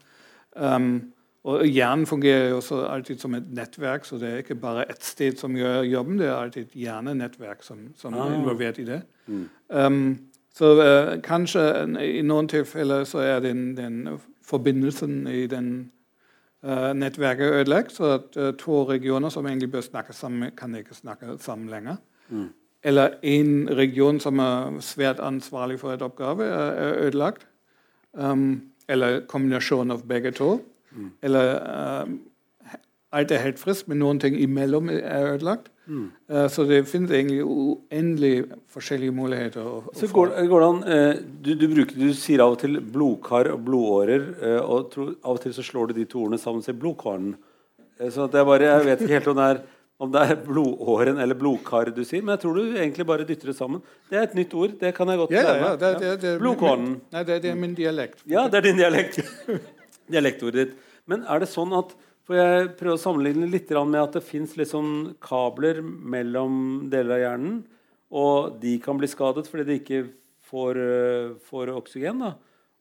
Um, 0.55 1.12
og 1.43 1.65
Hjernen 1.65 2.07
fungerer 2.07 2.49
jo 2.49 2.55
også 2.62 2.84
alltid 2.89 3.21
som 3.21 3.36
et 3.38 3.51
nettverk, 3.53 4.05
så 4.05 4.17
det 4.17 4.29
er 4.29 4.41
ikke 4.41 4.57
bare 4.62 4.88
ett 4.89 5.03
sted 5.05 5.38
som 5.38 5.55
gjør 5.57 5.84
jobben, 5.89 6.17
det 6.17 6.27
er 6.27 6.36
alltid 6.36 6.65
et 6.65 6.75
hjernenettverk 6.84 7.63
som, 7.65 7.88
som 7.97 8.13
ah. 8.13 8.25
er 8.25 8.36
involvert 8.39 8.81
i 8.81 8.86
det. 8.88 9.01
Mm. 9.27 9.47
Um, 9.69 10.19
så 10.53 10.73
uh, 10.81 11.15
kanskje 11.23 11.63
i 12.05 12.21
noen 12.25 12.49
tilfeller 12.51 13.05
så 13.10 13.23
er 13.25 13.39
den, 13.45 13.71
den 13.77 14.03
forbindelsen 14.45 15.27
i 15.27 15.45
den 15.51 15.91
nettverket 16.93 17.54
ødelagt, 17.62 17.91
så 17.91 18.04
at 18.19 18.38
uh, 18.38 18.52
to 18.54 18.84
regioner 18.89 19.30
som 19.30 19.47
egentlig 19.47 19.71
bør 19.71 19.82
snakke 19.82 20.13
sammen, 20.13 20.52
kan 20.58 20.76
ikke 20.76 20.95
snakke 20.95 21.38
sammen 21.39 21.69
lenger. 21.69 21.95
Mm. 22.32 22.50
eller 22.84 23.10
en 23.24 23.69
region 23.78 24.19
som 24.19 24.39
er 24.39 24.78
svært 24.80 25.19
ansvarlig 25.19 25.80
for 25.80 25.91
et 25.91 26.02
oppgave, 26.02 26.45
er 26.45 27.06
ødelagt. 27.06 27.47
Um, 28.13 28.71
eller 28.89 29.19
kombinasjon 29.28 29.91
av 29.91 30.08
begge 30.08 30.32
to. 30.32 30.62
Mm. 30.91 31.12
Eller 31.21 31.52
um, 32.04 32.19
alt 33.12 33.32
er 33.32 33.43
helt 33.43 33.60
friskt, 33.60 33.88
men 33.88 34.00
noen 34.00 34.19
ting 34.19 34.36
imellom 34.39 34.89
er 34.89 35.34
ødelagt. 35.34 35.71
Mm. 35.91 36.06
Uh, 36.32 36.45
så 36.51 36.63
det 36.69 36.86
finnes 36.88 37.12
egentlig 37.12 37.41
uendelig 37.43 38.45
forskjellige 38.71 39.15
muligheter. 39.15 39.65
Å, 39.67 39.91
så 39.97 40.08
går, 40.15 40.32
går 40.47 40.63
det 40.63 40.69
an, 40.69 40.82
uh, 40.88 41.19
du, 41.43 41.51
du, 41.60 41.67
bruker, 41.73 41.99
du, 41.99 42.13
sier 42.15 42.45
av 42.45 42.56
og 42.56 42.62
til 42.62 42.80
blodkar 42.80 43.51
og 43.51 43.65
blodårer, 43.67 44.25
uh, 44.39 44.62
og 44.63 44.88
tro, 44.93 45.10
av 45.19 45.36
og 45.36 45.43
til 45.43 45.56
så 45.58 45.65
slår 45.67 45.91
du 45.91 45.99
de 45.99 46.08
to 46.08 46.23
ordene 46.23 46.39
sammen 46.41 46.63
til 46.63 46.80
blodkaren. 46.80 47.36
så 48.08 48.30
jeg, 48.30 48.47
bare, 48.47 48.71
jeg 48.71 48.88
vet 48.88 49.06
ikke 49.06 49.19
helt 49.19 49.32
om 49.34 49.39
det 49.41 49.51
er 49.51 49.63
om 50.01 50.10
det 50.10 50.21
er 50.25 50.39
blodåren 50.41 51.19
eller 51.21 51.38
blodkar 51.38 51.91
du 51.93 51.99
sier, 52.01 52.23
men 52.25 52.34
jeg 52.34 52.41
tror 52.41 52.56
du 52.58 52.71
egentlig 52.71 53.06
bare 53.06 53.25
dytter 53.27 53.51
det 53.51 53.54
sammen. 53.54 53.84
Det 54.10 54.17
er 54.17 54.23
et 54.25 54.32
nytt 54.34 54.54
ord. 54.58 54.71
Det 54.80 54.89
kan 54.97 55.12
jeg 55.13 55.19
godt 55.19 55.34
ja, 55.36 55.43
ja, 55.60 55.67
det, 55.77 55.91
det, 56.01 56.13
det, 56.23 56.32
Blodkåren. 56.41 56.88
Nei, 57.13 57.21
det, 57.27 57.38
det, 57.43 57.51
er 57.51 57.60
min 57.60 57.75
dialekt. 57.77 58.23
Ja, 58.30 58.47
det 58.49 58.63
er 58.63 58.65
din 58.65 58.82
dialekt. 58.82 59.19
Dialektordet 60.12 60.58
ditt. 60.58 60.80
Men 61.10 61.21
er 61.30 61.43
det 61.43 61.51
sånn 61.51 61.75
at 61.77 61.93
For 62.31 62.39
jeg 62.39 62.67
prøver 62.79 62.95
å 62.95 62.99
sammenligne 63.01 63.47
litt 63.51 63.67
med 63.75 63.97
at 63.99 64.13
det 64.15 64.21
fins 64.23 64.53
liksom 64.55 65.17
kabler 65.19 65.81
mellom 65.83 66.85
deler 66.87 67.17
av 67.17 67.19
hjernen, 67.19 67.57
og 68.07 68.53
de 68.61 68.77
kan 68.79 68.95
bli 68.95 69.09
skadet 69.11 69.49
fordi 69.51 69.65
de 69.67 69.75
ikke 69.81 69.99
får, 70.47 70.77
eh, 70.79 71.33
får 71.43 71.73
oksygen. 71.75 72.19
da. 72.19 72.35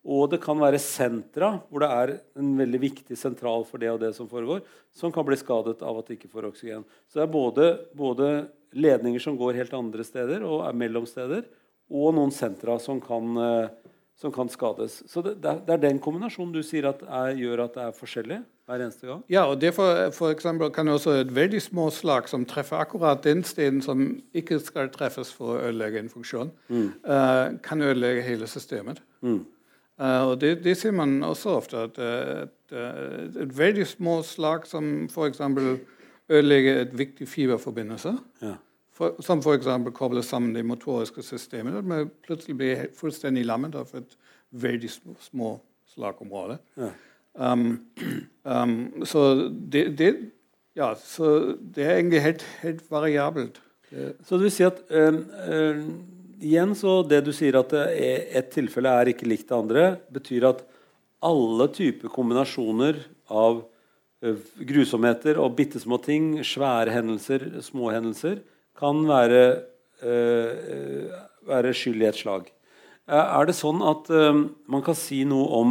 Og 0.06 0.30
det 0.30 0.40
kan 0.40 0.56
være 0.56 0.78
sentra, 0.78 1.64
hvor 1.68 1.80
det 1.80 1.90
er 1.90 2.20
en 2.38 2.56
veldig 2.56 2.78
viktig 2.78 3.18
sentral 3.18 3.66
for 3.66 3.78
det 3.78 3.90
og 3.90 3.98
det 3.98 4.14
som 4.14 4.28
foregår, 4.28 4.62
som 4.94 5.10
kan 5.10 5.26
bli 5.26 5.34
skadet 5.34 5.82
av 5.82 5.98
at 5.98 6.06
de 6.06 6.14
ikke 6.14 6.30
får 6.30 6.46
oksygen. 6.46 6.84
Så 7.08 7.14
det 7.14 7.22
er 7.26 7.34
både, 7.34 7.86
både 7.92 8.48
ledninger 8.72 9.18
som 9.20 9.36
går 9.36 9.54
helt 9.54 9.74
andre 9.74 10.04
steder 10.04 10.44
og 10.44 10.62
er 10.62 10.78
mellom 10.78 11.06
steder, 11.06 11.42
og 11.90 12.14
noen 12.14 12.30
sentra 12.30 12.78
som 12.78 13.00
kan, 13.00 13.36
eh, 13.36 13.68
som 14.14 14.30
kan 14.30 14.48
skades. 14.48 15.02
Så 15.10 15.24
det, 15.24 15.42
det, 15.42 15.68
er 15.68 15.90
den 15.90 15.98
kombinasjonen 15.98 16.52
du 16.52 16.62
sier 16.62 16.86
at 16.86 17.02
er, 17.02 17.34
gjør 17.34 17.64
at 17.64 17.74
det 17.74 17.82
er 17.88 17.98
forskjellig 17.98 18.44
hver 18.70 18.84
eneste 18.84 19.06
gang? 19.06 19.22
Ja, 19.30 19.44
og 19.50 19.60
derfor 19.60 20.10
for 20.14 20.30
eksempel, 20.30 20.70
kan 20.70 20.88
også 20.88 21.10
et 21.10 21.34
veldig 21.34 21.62
små 21.62 21.90
slag 21.90 22.28
som 22.28 22.44
treffer 22.46 22.76
akkurat 22.76 23.24
den 23.24 23.44
steden 23.44 23.82
som 23.82 24.20
ikke 24.34 24.60
skal 24.62 24.90
treffes 24.94 25.32
for 25.34 25.56
å 25.56 25.62
ødelegge 25.68 26.00
en 26.00 26.12
funksjon, 26.12 26.52
mm. 26.68 26.86
uh, 27.06 27.58
kan 27.64 27.82
ødelegge 27.82 28.22
hele 28.22 28.46
systemet. 28.50 29.02
Mm. 29.20 29.42
Uh, 30.00 30.30
og 30.30 30.40
det, 30.40 30.64
det, 30.64 30.76
ser 30.76 30.94
man 30.96 31.22
også 31.22 31.56
ofte. 31.58 31.76
at 31.76 31.98
et, 31.98 32.42
et, 32.42 32.76
uh, 32.76 33.42
et, 33.42 33.58
veldig 33.58 33.86
små 33.86 34.22
slag 34.22 34.66
som 34.66 35.08
f.eks. 35.10 35.40
ødelegger 36.28 36.80
et 36.80 36.98
viktig 36.98 37.28
fiberforbindelse, 37.28 38.14
ja. 38.42 38.54
for, 38.92 39.18
som 39.20 39.42
f.eks. 39.42 39.68
kobler 39.94 40.22
sammen 40.22 40.54
det 40.54 40.64
motoriske 40.64 41.22
systemet, 41.22 41.76
at 41.76 41.84
man 41.84 42.10
plutselig 42.26 42.56
blir 42.56 42.86
fullstendig 42.96 43.44
lammet 43.44 43.74
av 43.74 43.90
et 43.94 44.16
veldig 44.50 44.90
små, 44.90 45.14
små 45.20 45.54
slagområde. 45.90 46.58
Ja. 46.76 46.90
Um, 47.34 47.86
um, 48.42 49.04
så, 49.06 49.24
det, 49.50 49.84
det, 49.98 50.10
ja, 50.78 50.92
så 50.98 51.56
det 51.60 51.86
er 51.86 51.96
egentlig 51.98 52.24
helt, 52.24 52.46
helt 52.62 52.84
variabelt. 52.90 53.60
Så 53.90 54.38
det 54.38 54.46
vil 54.46 54.52
si 54.54 54.62
at 54.62 54.82
igjen 56.38 56.76
så 56.78 57.00
det 57.10 57.24
du 57.26 57.32
sier 57.34 57.56
at 57.58 57.72
et 57.74 58.52
tilfelle 58.54 58.92
er 59.00 59.10
ikke 59.10 59.26
likt 59.26 59.48
det 59.48 59.56
andre, 59.56 59.86
betyr 60.14 60.46
at 60.52 60.60
alle 61.26 61.66
typer 61.74 62.12
kombinasjoner 62.14 63.00
av 63.26 63.64
grusomheter 64.70 65.40
og 65.42 65.56
bitte 65.58 65.82
små 65.82 65.98
ting, 66.04 66.36
svære 66.46 66.94
hendelser, 66.94 67.48
små 67.66 67.90
hendelser, 67.96 68.38
kan 68.78 69.02
være, 69.08 69.42
uh, 70.06 71.10
være 71.50 71.74
skyld 71.74 72.04
i 72.04 72.08
et 72.12 72.22
slag. 72.22 72.50
Er 73.10 73.48
det 73.48 73.56
sånn 73.58 73.80
at 73.82 74.10
øh, 74.14 74.44
man 74.70 74.82
kan 74.86 74.94
si 74.94 75.24
noe 75.26 75.46
om, 75.56 75.70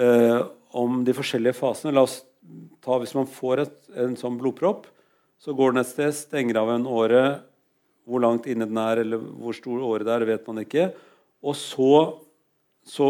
øh, 0.00 0.38
om 0.74 1.02
de 1.06 1.14
forskjellige 1.16 1.56
fasene? 1.58 1.94
La 1.94 2.04
oss 2.06 2.22
ta 2.84 2.98
Hvis 3.00 3.14
man 3.16 3.28
får 3.30 3.62
et, 3.62 3.76
en 3.96 4.16
sånn 4.20 4.36
blodpropp, 4.36 4.84
så 5.40 5.54
går 5.56 5.72
den 5.72 5.80
et 5.80 5.88
sted, 5.88 6.10
stenger 6.12 6.58
av 6.60 6.70
en 6.74 6.84
åre, 6.84 7.22
hvor 8.04 8.20
langt 8.20 8.46
inne 8.50 8.66
den 8.68 8.80
er, 8.80 9.00
eller 9.00 9.20
hvor 9.20 9.56
stor 9.56 9.80
åre 9.80 10.04
det 10.04 10.12
er, 10.12 10.26
vet 10.28 10.50
man 10.50 10.60
ikke. 10.60 10.90
Og 11.44 11.56
så, 11.56 11.94
så, 12.84 13.08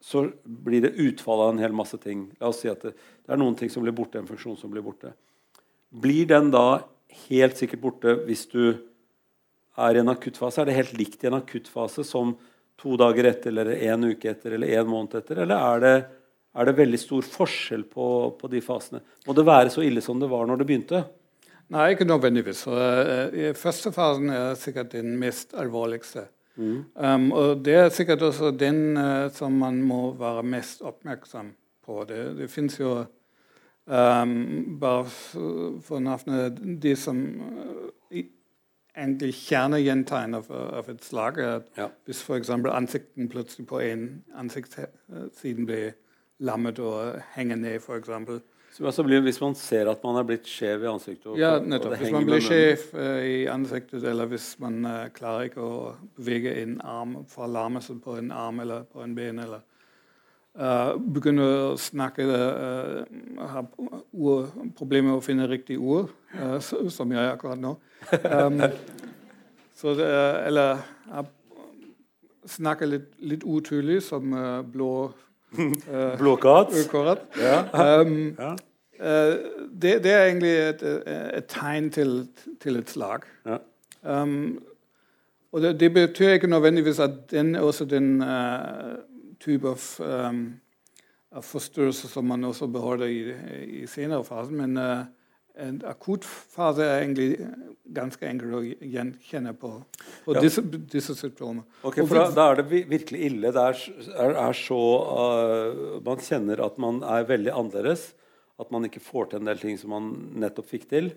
så, 0.00 0.26
blir 0.44 0.84
det 0.84 0.96
utfall 1.06 1.46
av 1.46 1.54
en 1.54 1.62
hel 1.64 1.76
masse 1.76 1.96
ting. 2.02 2.26
La 2.40 2.50
oss 2.52 2.60
si 2.64 2.70
at 2.72 2.84
det, 2.84 2.92
det, 2.96 3.30
er 3.32 3.40
noen 3.40 3.56
ting 3.58 3.72
som 3.72 3.84
blir 3.84 3.96
borte, 3.96 4.20
en 4.20 4.28
funksjon 4.28 4.58
som 4.60 4.72
blir 4.72 4.84
borte. 4.84 5.14
Blir 5.88 6.28
den 6.28 6.52
da 6.52 6.82
helt 7.28 7.56
sikkert 7.56 7.84
borte 7.84 8.16
hvis 8.26 8.44
du 8.52 8.62
er 9.76 9.96
i 9.96 10.02
en 10.02 10.12
akuttfase? 10.12 10.62
Er 10.62 10.70
det 10.70 10.78
helt 10.78 10.96
likt 11.00 11.24
i 11.24 11.30
en 11.30 11.40
akuttfase 11.40 12.04
som 12.08 12.34
to 12.80 12.96
dager 13.00 13.28
etter, 13.32 13.52
eller 13.52 13.72
en 13.88 14.08
uke 14.12 14.30
etter, 14.32 14.56
eller 14.56 14.76
en 14.80 14.88
måned 14.90 15.16
etter? 15.20 15.44
Eller 15.44 15.60
er 15.72 15.84
det, 15.84 15.96
er 16.56 16.68
det 16.68 16.76
veldig 16.78 17.00
stor 17.00 17.26
forskjell 17.28 17.84
på, 17.90 18.06
på 18.40 18.50
de 18.52 18.62
fasene? 18.64 19.02
Må 19.26 19.36
det 19.36 19.46
være 19.46 19.72
så 19.74 19.84
ille 19.84 20.02
som 20.04 20.20
det 20.22 20.30
var 20.30 20.48
når 20.48 20.62
det 20.62 20.68
begynte? 20.68 21.02
Nei, 21.74 21.90
ikke 21.92 22.06
nødvendigvis. 22.06 22.62
Uh, 22.70 23.52
første 23.58 23.90
fasen 23.92 24.30
er 24.30 24.54
sikkert 24.58 24.94
den 24.94 25.16
mest 25.20 25.54
alvorligste. 25.58 26.28
Mm. 26.56 26.84
Um, 26.94 27.32
og 27.32 27.64
det 27.64 27.74
er 27.74 27.88
sikkert 27.92 28.22
også 28.22 28.50
den 28.50 28.96
uh, 28.96 29.28
som 29.32 29.52
man 29.52 29.82
må 29.82 30.14
være 30.16 30.42
mest 30.46 30.82
oppmerksom 30.86 31.52
på. 31.84 32.04
Det, 32.08 32.22
det 32.38 32.48
fins 32.50 32.78
jo 32.80 32.94
um, 33.84 34.78
Bare 34.80 35.04
for 35.84 36.00
navnet 36.00 36.62
de 36.82 36.94
som 36.96 37.20
uh, 37.26 38.22
egentlig 38.96 39.34
kjernegjentegner 39.36 40.48
av, 40.48 40.88
et 40.88 41.04
slag 41.04 41.40
at 41.44 41.68
ja. 41.76 41.90
hvis 42.08 42.22
f.eks. 42.24 42.50
ansikten 42.50 43.28
plutselig 43.28 43.66
på 43.68 43.82
en 43.84 44.06
ansiktssiden 44.40 45.68
blir 45.68 45.92
lammet 46.38 46.78
og 46.82 47.20
henger 47.36 47.56
ned, 47.60 47.80
f.eks. 47.80 48.10
Altså 48.84 49.04
blir, 49.06 49.22
hvis 49.24 49.38
man 49.40 49.54
ser 49.56 49.88
at 49.88 50.02
man 50.04 50.18
er 50.20 50.26
blitt 50.28 50.48
skjev 50.50 50.84
i 50.84 50.88
ansiktet 50.90 51.30
og, 51.30 51.38
Ja, 51.40 51.56
nettopp. 51.62 51.94
Hvis 52.00 52.12
man 52.12 52.26
blir 52.28 52.42
skjev 52.44 52.82
uh, 52.96 53.22
i 53.24 53.46
ansiktet, 53.48 54.04
eller 54.04 54.28
hvis 54.28 54.50
man 54.60 54.82
uh, 54.84 55.06
klarer 55.16 55.48
ikke 55.48 55.64
å 55.64 55.78
bevege 56.18 56.52
en 56.60 56.76
arm 56.84 57.16
fra 57.30 57.48
lammelse 57.48 57.96
på 58.04 58.18
en 58.20 58.28
arm 58.34 58.60
eller 58.66 58.84
på 58.92 59.00
en 59.04 59.14
ben, 59.16 59.40
eller 59.46 59.64
uh, 60.60 60.92
begynner 61.00 61.70
å 61.70 61.78
snakke 61.80 62.26
Har 62.26 63.64
problemer 64.76 65.08
med 65.08 65.16
å 65.16 65.24
finne 65.24 65.48
riktig 65.48 65.78
ord, 65.80 66.12
som 66.92 67.16
jeg 67.16 67.32
akkurat 67.32 67.60
nå. 67.60 67.76
Um, 68.28 68.60
det, 69.96 70.10
eller 70.46 70.84
snakker 72.46 72.88
litt, 72.88 73.08
litt 73.20 73.44
utydelig, 73.44 74.02
som 74.04 74.32
blå 74.72 74.90
Blåkatt? 76.18 76.72
Ja. 77.40 78.00
Um, 78.00 78.36
ja. 78.38 78.54
Uh, 78.96 79.36
det, 79.82 80.04
det, 80.04 80.12
er 80.12 80.24
egentlig 80.24 80.52
et, 80.52 80.82
et 81.36 81.46
tegn 81.52 81.90
til, 81.92 82.28
til, 82.60 82.76
et 82.76 82.90
slag. 82.90 83.26
Ja. 83.46 83.58
Um, 84.02 84.62
og 85.52 85.62
det, 85.62 85.80
det, 85.80 85.92
betyr 85.92 86.36
ikke 86.36 86.46
nødvendigvis 86.46 86.98
at 87.00 87.30
den 87.30 87.54
også 87.54 87.84
den 87.84 88.22
uh, 88.22 88.96
type 89.40 89.68
av, 89.68 89.84
um, 90.30 90.54
av 91.32 91.42
forstyrrelse 91.42 92.08
som 92.08 92.24
man 92.24 92.44
også 92.44 92.66
beholder 92.66 93.06
i, 93.06 93.20
i 93.82 93.86
senere 93.86 94.24
fasen. 94.24 94.56
Men 94.56 94.76
uh, 94.76 95.04
en 95.56 95.78
akuttfase 95.88 96.84
er 96.84 97.02
egentlig 97.02 97.28
ganske 97.96 98.28
enkel 98.28 98.56
å 98.58 98.62
gjenkjenne 98.64 99.54
på, 99.56 99.70
på 100.26 100.34
ja. 100.36 100.42
disse, 100.44 100.62
disse 100.92 101.16
symptomene. 101.16 101.64
Okay, 101.80 102.04
for 102.04 102.20
da, 102.20 102.26
da, 102.34 102.48
er 102.52 102.60
det 102.60 102.82
virkelig 102.90 103.22
ille. 103.30 103.52
Det 103.54 103.62
er, 103.62 103.84
er, 104.12 104.34
er 104.48 104.58
så 104.58 104.80
uh, 105.06 106.00
Man 106.04 106.20
kjenner 106.24 106.60
at 106.66 106.76
man 106.82 107.00
er 107.06 107.28
veldig 107.28 107.54
annerledes. 107.54 108.10
At 108.60 108.70
man 108.72 108.88
ikke 108.88 109.02
får 109.04 109.30
til 109.30 109.42
en 109.42 109.48
del 109.50 109.60
ting 109.60 109.76
som 109.80 109.92
man 109.92 110.12
nettopp 110.40 110.68
fikk 110.70 110.86
til. 110.92 111.10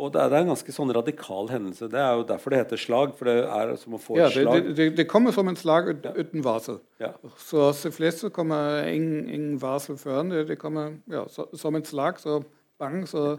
Og 0.00 0.08
det 0.14 0.22
er, 0.22 0.30
det 0.32 0.38
er 0.38 0.44
en 0.46 0.52
ganske 0.54 0.72
sånn 0.72 0.90
radikal 0.96 1.50
hendelse. 1.52 1.90
Det 1.92 2.00
er 2.00 2.14
jo 2.16 2.24
derfor 2.30 2.54
det 2.54 2.62
heter 2.62 2.80
slag. 2.80 3.12
for 3.18 3.28
det 3.28 3.36
er 3.44 3.74
som 3.78 3.94
å 3.98 4.00
få 4.00 4.16
et 4.16 4.32
slag. 4.32 4.64
Det, 4.70 4.74
det, 4.78 4.86
det, 4.96 5.06
kommer 5.10 5.34
som 5.36 5.50
en 5.50 5.58
slag 5.60 5.90
ut, 5.90 6.08
uten 6.16 6.44
varsel. 6.46 6.80
Ja. 7.02 7.12
Så 7.42 7.68
de 7.82 7.92
fleste 7.92 8.30
kommer 8.34 8.86
ingen, 8.88 9.28
ingen 9.28 9.58
varsel 9.60 9.98
før. 10.00 10.22
Det, 10.48 10.56
kommer 10.62 10.96
ja, 11.10 11.26
som 11.30 11.76
et 11.76 11.90
slag. 11.90 12.18
Så 12.22 12.40
bang, 12.80 13.04
så 13.10 13.36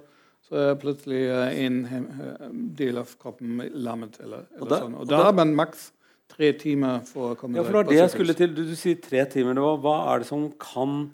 så 0.51 0.59
er 0.67 0.73
plutselig 0.81 1.21
eh, 1.31 1.61
en 1.63 1.79
eh, 1.87 2.45
del 2.75 2.99
av 2.99 3.15
kroppen 3.21 3.61
lammet. 3.71 4.19
Eller, 4.19 4.43
eller 4.51 4.65
og, 4.65 4.67
da, 4.67 4.79
sånn. 4.83 4.97
og 4.99 5.07
da 5.07 5.23
har 5.29 5.37
man 5.37 5.53
maks 5.55 5.85
tre 6.31 6.51
timer 6.59 6.99
for 7.07 7.31
å 7.31 7.39
komme 7.39 7.55
ja, 7.55 7.63
for 7.63 7.71
det 7.71 7.79
var 7.79 7.87
det 7.87 7.99
jeg 8.01 8.11
skulle 8.17 8.35
til. 8.35 8.51
Du, 8.57 8.65
du 8.67 8.75
sier 8.75 8.99
tre 8.99 9.23
timer. 9.31 9.55
Var, 9.63 9.79
hva 9.85 9.95
er 10.11 10.23
det 10.23 10.27
som 10.27 10.49
kan 10.59 11.05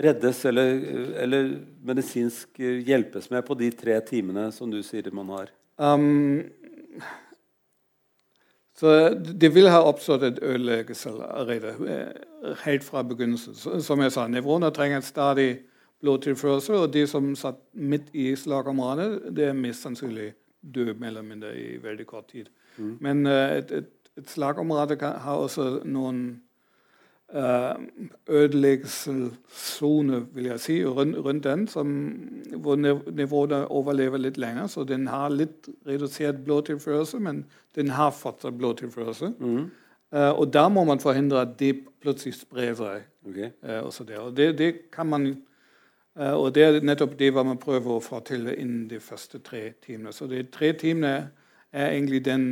reddes 0.00 0.40
eller, 0.48 0.72
eller, 1.20 1.52
medisinsk 1.84 2.60
hjelpes 2.62 3.28
med 3.34 3.44
på 3.44 3.56
de 3.60 3.68
tre 3.76 3.98
timene 4.08 4.48
som 4.56 4.72
du 4.72 4.80
sier 4.86 5.12
man 5.12 5.36
har? 5.36 5.52
Um, 5.76 6.46
så 8.78 9.10
Det 9.12 9.52
vil 9.52 9.68
ha 9.68 9.82
oppstått 9.84 10.24
et 10.30 10.40
ødeleggelse 10.40 11.12
allerede, 11.28 11.74
eh, 11.92 12.54
helt 12.64 12.84
fra 12.86 13.02
begynnelsen. 13.02 13.82
Som 13.82 14.00
jeg 14.00 14.16
sa, 14.16 14.28
nevroner 14.30 14.70
trenger 14.70 15.04
stadig 15.04 15.67
blodtilførsel, 16.00 16.74
og 16.74 16.92
de 16.94 17.06
som 17.10 17.36
satt 17.36 17.60
midt 17.72 18.10
i 18.14 18.36
slagområdet, 18.36 19.36
det 19.36 19.44
er 19.48 19.52
mest 19.56 19.82
sannsynlig 19.86 20.32
død 20.74 20.94
mellom 20.98 21.24
mindre 21.24 21.54
i 21.58 21.82
veldig 21.82 22.06
kort 22.06 22.28
tid. 22.32 22.44
Mm. 22.76 22.98
Men 23.00 23.26
uh, 23.26 23.32
et, 23.32 23.72
et, 23.72 23.90
et, 24.18 24.28
slagområde 24.30 24.96
kan, 24.96 25.12
har 25.22 25.34
også 25.42 25.80
noen 25.84 26.40
uh, 27.34 27.74
ødeleggelsessone, 28.28 30.26
vil 30.34 30.44
jeg 30.52 30.60
si, 30.60 30.84
rundt, 30.84 31.18
rundt 31.24 31.44
den, 31.44 31.68
som, 31.68 31.86
hvor 32.56 32.76
nivået 32.76 33.66
overlever 33.66 34.18
litt 34.18 34.38
lenger. 34.38 34.66
Så 34.66 34.84
den 34.84 35.06
har 35.06 35.28
litt 35.34 35.68
redusert 35.86 36.44
blodtilførsel, 36.44 37.20
men 37.20 37.44
den 37.74 37.88
har 37.90 38.10
fortsatt 38.14 38.58
blodtilførsel. 38.58 39.34
Mm. 39.38 39.70
Uh, 40.12 40.32
og 40.40 40.54
da 40.54 40.68
må 40.72 40.84
man 40.88 41.00
forhindre 41.00 41.40
at 41.44 41.58
det 41.60 41.74
plutselig 42.00 42.34
sprer 42.38 42.74
seg. 42.78 43.02
Okay. 43.28 43.50
Uh, 43.62 43.86
også 43.86 44.04
der. 44.08 44.18
Og 44.24 44.36
det, 44.36 44.58
det, 44.58 44.90
kan 44.92 45.06
man 45.06 45.36
Og 46.18 46.48
det 46.54 46.64
er 46.64 46.80
nettopp 46.82 47.12
det 47.18 47.28
hva 47.30 47.44
man 47.46 47.60
prøver 47.62 47.92
å 47.94 48.02
få 48.02 48.18
til 48.26 48.48
innen 48.50 48.88
de 48.90 48.98
første 48.98 49.38
tre 49.44 49.68
timene. 49.84 50.10
Så 50.10 50.26
de 50.26 50.40
tre 50.50 50.72
timene 50.74 51.30
er 51.70 51.92
egentlig 51.92 52.24
den, 52.26 52.46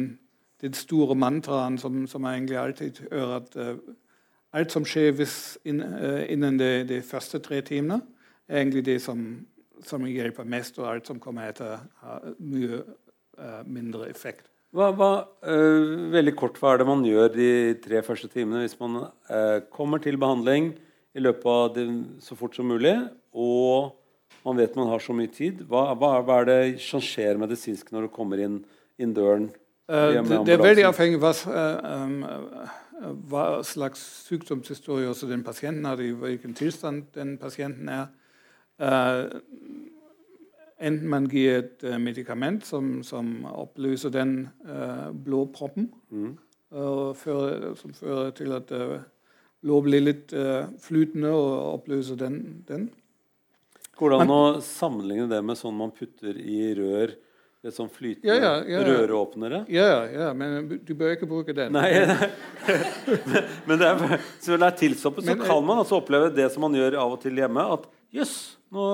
den 0.62 0.76
store 0.76 1.16
mantraen 1.18 1.78
som, 1.82 2.04
som 2.06 2.28
jeg 2.28 2.38
egentlig 2.38 2.60
alltid 2.60 3.00
hører 3.10 3.34
at 3.40 3.56
alt 4.56 4.76
som 4.76 4.86
skjer 4.86 5.16
hvis, 5.18 5.36
inn, 5.66 5.82
innen 6.30 6.60
de, 6.60 6.70
de, 6.86 7.00
første 7.02 7.40
tre 7.42 7.58
timene, 7.66 7.98
er 8.46 8.62
egentlig 8.62 8.84
det 8.86 9.00
som, 9.02 9.24
som 9.82 10.06
hjelper 10.06 10.46
mest, 10.46 10.78
og 10.78 10.86
alt 10.92 11.10
som 11.10 11.18
kommer 11.18 11.50
etter, 11.50 11.82
har 12.04 12.30
mye 12.38 12.84
mindre 13.66 14.06
effekt. 14.10 14.46
Hva, 14.76 14.90
hva, 14.92 15.10
uh, 15.46 16.10
veldig 16.12 16.34
kort, 16.36 16.58
hva 16.60 16.74
er 16.74 16.82
det 16.82 16.88
man 16.88 17.04
gjør 17.06 17.30
de 17.32 17.50
tre 17.84 18.02
første 18.04 18.28
timene 18.32 18.64
hvis 18.64 18.76
man 18.80 19.06
uh, 19.06 19.62
kommer 19.72 20.02
til 20.02 20.18
behandling 20.20 20.72
i 21.16 21.22
løpet 21.22 21.48
av 21.48 21.70
det, 21.76 21.86
så 22.20 22.36
fort 22.36 22.58
som 22.58 22.68
mulig, 22.68 22.92
og 23.36 23.94
man 24.46 24.60
vet 24.60 24.76
man 24.78 24.88
har 24.88 25.02
så 25.02 25.14
mye 25.16 25.30
tid? 25.32 25.64
Hva, 25.68 25.90
hva, 25.98 26.16
hva 26.24 26.40
er 26.42 26.48
det 26.48 26.58
som 26.84 27.02
skjer 27.02 27.38
medisinsk 27.40 27.90
når 27.92 28.06
du 28.06 28.14
kommer 28.14 28.42
inn, 28.42 28.60
inn 28.98 29.14
døren? 29.16 29.50
Uh, 29.90 30.16
det, 30.16 30.40
det, 30.48 30.54
er 30.56 30.62
veldig 30.62 30.86
avhengig 30.88 31.20
av 31.22 31.42
um, 31.46 32.16
hva 33.30 33.46
slags 33.66 34.02
sykdomshistorie 34.26 35.10
også 35.10 35.28
den 35.30 35.44
pasienten 35.46 35.86
har, 35.86 36.00
i 36.02 36.14
hvilken 36.16 36.56
tilstand 36.58 37.10
den 37.14 37.36
pasienten 37.42 37.92
er. 37.92 38.08
Enten 40.76 41.08
man 41.08 41.24
gir 41.32 41.62
et 41.62 41.84
uh, 41.88 41.96
medikament 41.98 42.66
som, 42.66 43.00
som, 43.06 43.46
oppløser 43.48 44.12
den 44.12 44.48
uh, 44.68 45.08
blodproppen, 45.24 45.88
mm. 46.10 46.34
fører, 47.16 47.70
som 47.80 47.94
fører 47.96 48.34
til 48.36 48.52
at 48.52 48.72
uh, 48.76 48.98
blod 49.64 49.86
blir 49.86 50.04
litt 50.04 50.34
flytende 50.84 51.32
og 51.32 51.80
oppløser 51.80 52.18
den. 52.20 52.36
den. 52.68 52.90
Går 53.96 54.12
det 54.12 54.18
an 54.24 54.32
å 54.34 54.42
sammenligne 54.64 55.28
det 55.30 55.38
med 55.44 55.56
sånn 55.58 55.76
man 55.76 55.94
putter 55.94 56.36
i 56.36 56.58
rør? 56.76 57.14
Det 57.64 57.72
sånn 57.74 57.88
flytende 57.90 58.30
ja, 58.30 58.36
ja, 58.60 58.76
ja, 58.76 58.82
røråpnere? 58.86 59.62
Ja, 59.72 60.04
ja, 60.06 60.26
men 60.36 60.68
du 60.86 60.92
bør 60.94 61.16
ikke 61.16 61.26
bruke 61.26 61.54
den. 61.56 61.74
Nei, 61.74 61.88
men, 63.26 63.48
men 63.66 63.80
det 63.80 63.88
er, 63.88 64.20
så 64.38 64.54
det 64.54 64.68
er 64.68 64.76
tilstoppet, 64.84 65.26
så 65.26 65.34
kan 65.40 65.64
man 65.66 65.80
altså 65.82 65.98
oppleve 65.98 66.28
det 66.36 66.46
som 66.54 66.62
man 66.62 66.76
gjør 66.78 66.98
av 67.02 67.16
og 67.16 67.24
til 67.24 67.40
hjemme. 67.40 67.64
At 67.74 67.88
jøss, 68.14 68.36
yes, 68.36 68.36
nå 68.76 68.86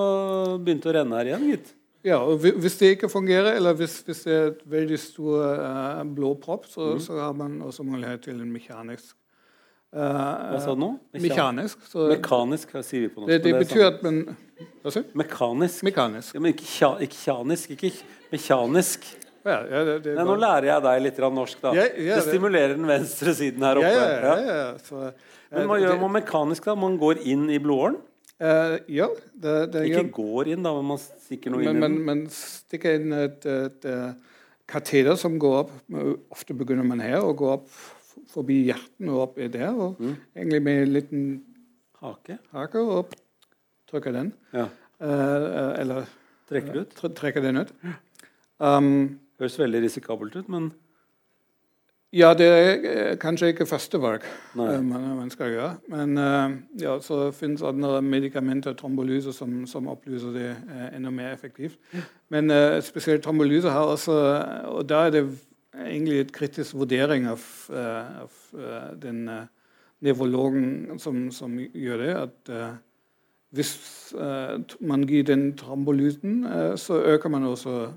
begynte 0.62 0.88
det 0.88 0.94
å 0.94 0.96
renne 1.02 1.20
her 1.20 1.32
igjen, 1.32 1.48
gitt. 1.52 1.74
Ja, 2.02 2.18
og 2.26 2.42
Hvis 2.42 2.78
det 2.80 2.94
ikke 2.96 3.10
fungerer, 3.12 3.52
eller 3.58 3.76
hvis, 3.78 4.00
hvis 4.06 4.24
det 4.26 4.34
er 4.34 4.48
et 4.50 4.62
veldig 4.66 4.98
stor 4.98 5.42
uh, 5.62 6.00
blodpropp, 6.16 6.64
så, 6.70 6.94
mm. 6.94 7.02
så, 7.04 7.18
har 7.20 7.36
man 7.38 7.60
også 7.62 7.84
mulighet 7.86 8.24
til 8.26 8.40
en 8.42 8.50
mekanisk 8.50 9.14
Hva 9.92 10.60
sa 10.62 10.72
du 10.72 10.80
nå? 10.80 10.90
Mekanisk. 11.20 11.82
Så, 11.84 12.06
mekanisk, 12.08 12.70
sier 12.80 13.04
vi 13.04 13.10
på 13.12 13.22
norsk? 13.22 13.28
Det, 13.28 13.42
det, 13.44 13.52
det 13.52 13.66
betyr 13.66 13.88
at 13.90 14.04
man 14.06 14.22
Mekanisk. 15.14 15.82
mekanisk. 15.84 16.34
Ja, 16.34 16.40
men 16.40 16.54
ikke, 16.54 16.68
kja, 16.68 16.94
ikke 17.04 17.18
kjanisk, 17.18 17.74
ikke 17.76 17.92
mekanisk. 18.32 19.04
Ja, 19.42 19.58
ja, 19.66 19.82
det, 19.98 20.14
Nei, 20.14 20.24
nå 20.26 20.36
lærer 20.38 20.68
jeg 20.68 20.84
deg 20.84 21.02
litt 21.02 21.20
norsk, 21.34 21.60
da. 21.64 21.74
Ja, 21.74 21.86
det 21.98 22.22
stimulerer 22.28 22.76
den 22.76 22.86
venstre 22.86 23.34
siden 23.34 23.64
her 23.66 23.80
oppe. 23.80 23.90
Ja, 23.90 24.64
så, 24.86 25.10
men 25.52 25.68
hva 25.70 25.78
gjør 25.82 25.98
man 26.04 26.14
mekanisk, 26.20 26.66
da? 26.70 26.76
Man 26.78 26.96
går 27.00 27.24
inn 27.26 27.48
i 27.50 27.58
blodåren? 27.62 27.98
Uh, 28.42 28.78
ja. 28.90 29.08
Det, 29.34 29.56
det, 29.74 29.86
ikke 29.90 30.08
går 30.16 30.52
inn, 30.54 30.62
da, 30.64 30.74
men 30.78 30.94
man 30.94 31.00
stikker 31.02 31.54
noe 31.54 31.62
inn 31.62 31.78
men, 31.78 31.82
i 31.82 31.98
den? 31.98 32.06
Man 32.06 32.22
stikker 32.34 32.98
inn 32.98 33.14
et, 33.18 33.44
et, 33.46 33.86
et, 33.86 34.30
kateter 34.72 35.18
som 35.18 35.34
går 35.42 35.56
opp 35.64 35.72
Ofte 36.32 36.54
begynner 36.56 36.86
man 36.86 37.02
her 37.02 37.18
og 37.20 37.34
går 37.42 37.56
opp 37.58 37.66
forbi 38.32 38.62
hjertet 38.68 39.08
og 39.08 39.24
opp 39.26 39.40
der. 39.40 39.70
Og 39.72 40.00
mm. 40.00 40.14
egentlig 40.36 40.62
med 40.62 40.82
en 40.82 40.94
liten 40.96 41.26
hake, 42.02 42.38
hake 42.52 42.78
og 42.80 43.12
trykker 43.90 44.12
den. 44.12 44.32
Ja. 44.52 44.68
Uh, 45.02 45.80
eller 45.80 46.04
trekker 46.48 46.80
ut. 46.80 47.02
trekker 47.16 47.42
den 47.42 47.56
ut. 47.56 47.74
Um, 48.62 49.18
Høres 49.40 49.58
veldig 49.58 49.82
risikabelt 49.82 50.36
ut, 50.36 50.48
men 50.48 50.72
ja, 52.12 52.34
det 52.36 52.46
er 52.46 52.82
eh, 52.84 53.14
kanskje 53.16 53.48
ikke 53.54 53.64
første 53.66 53.96
valg 53.96 54.26
man, 54.54 54.84
man 55.16 55.30
skal 55.32 55.48
gjøre. 55.48 55.70
Men 55.88 56.18
uh, 56.20 56.52
ja, 56.80 56.98
så 57.00 57.30
finnes 57.32 57.64
andre 57.64 58.02
medikamenter, 58.04 58.76
trombolyse, 58.76 59.32
som, 59.32 59.62
som 59.66 59.88
opplyser 59.88 60.34
det 60.36 60.50
uh, 60.68 60.90
enda 60.96 61.10
mer 61.10 61.32
effektivt. 61.32 61.78
Men 62.28 62.52
spesielt 62.84 63.24
trombolyse 63.24 63.70
har 63.70 63.88
også 63.94 64.12
Og 64.68 64.88
da 64.88 65.06
er 65.06 65.10
det 65.10 65.24
egentlig 65.72 66.20
et 66.20 66.32
kritisk 66.32 66.76
vurdering 66.76 67.26
av, 67.30 67.42
av 67.72 68.62
den 69.00 69.24
nevrologen 70.02 70.98
som, 71.00 71.30
som, 71.32 71.54
gjør 71.58 72.02
det. 72.02 72.14
at 72.16 72.52
hvis 73.52 73.72
man 74.80 75.06
gir 75.08 75.24
den 75.28 75.50
trombolysen, 75.56 76.42
så 76.80 77.00
øker 77.14 77.32
man 77.32 77.44
også 77.48 77.92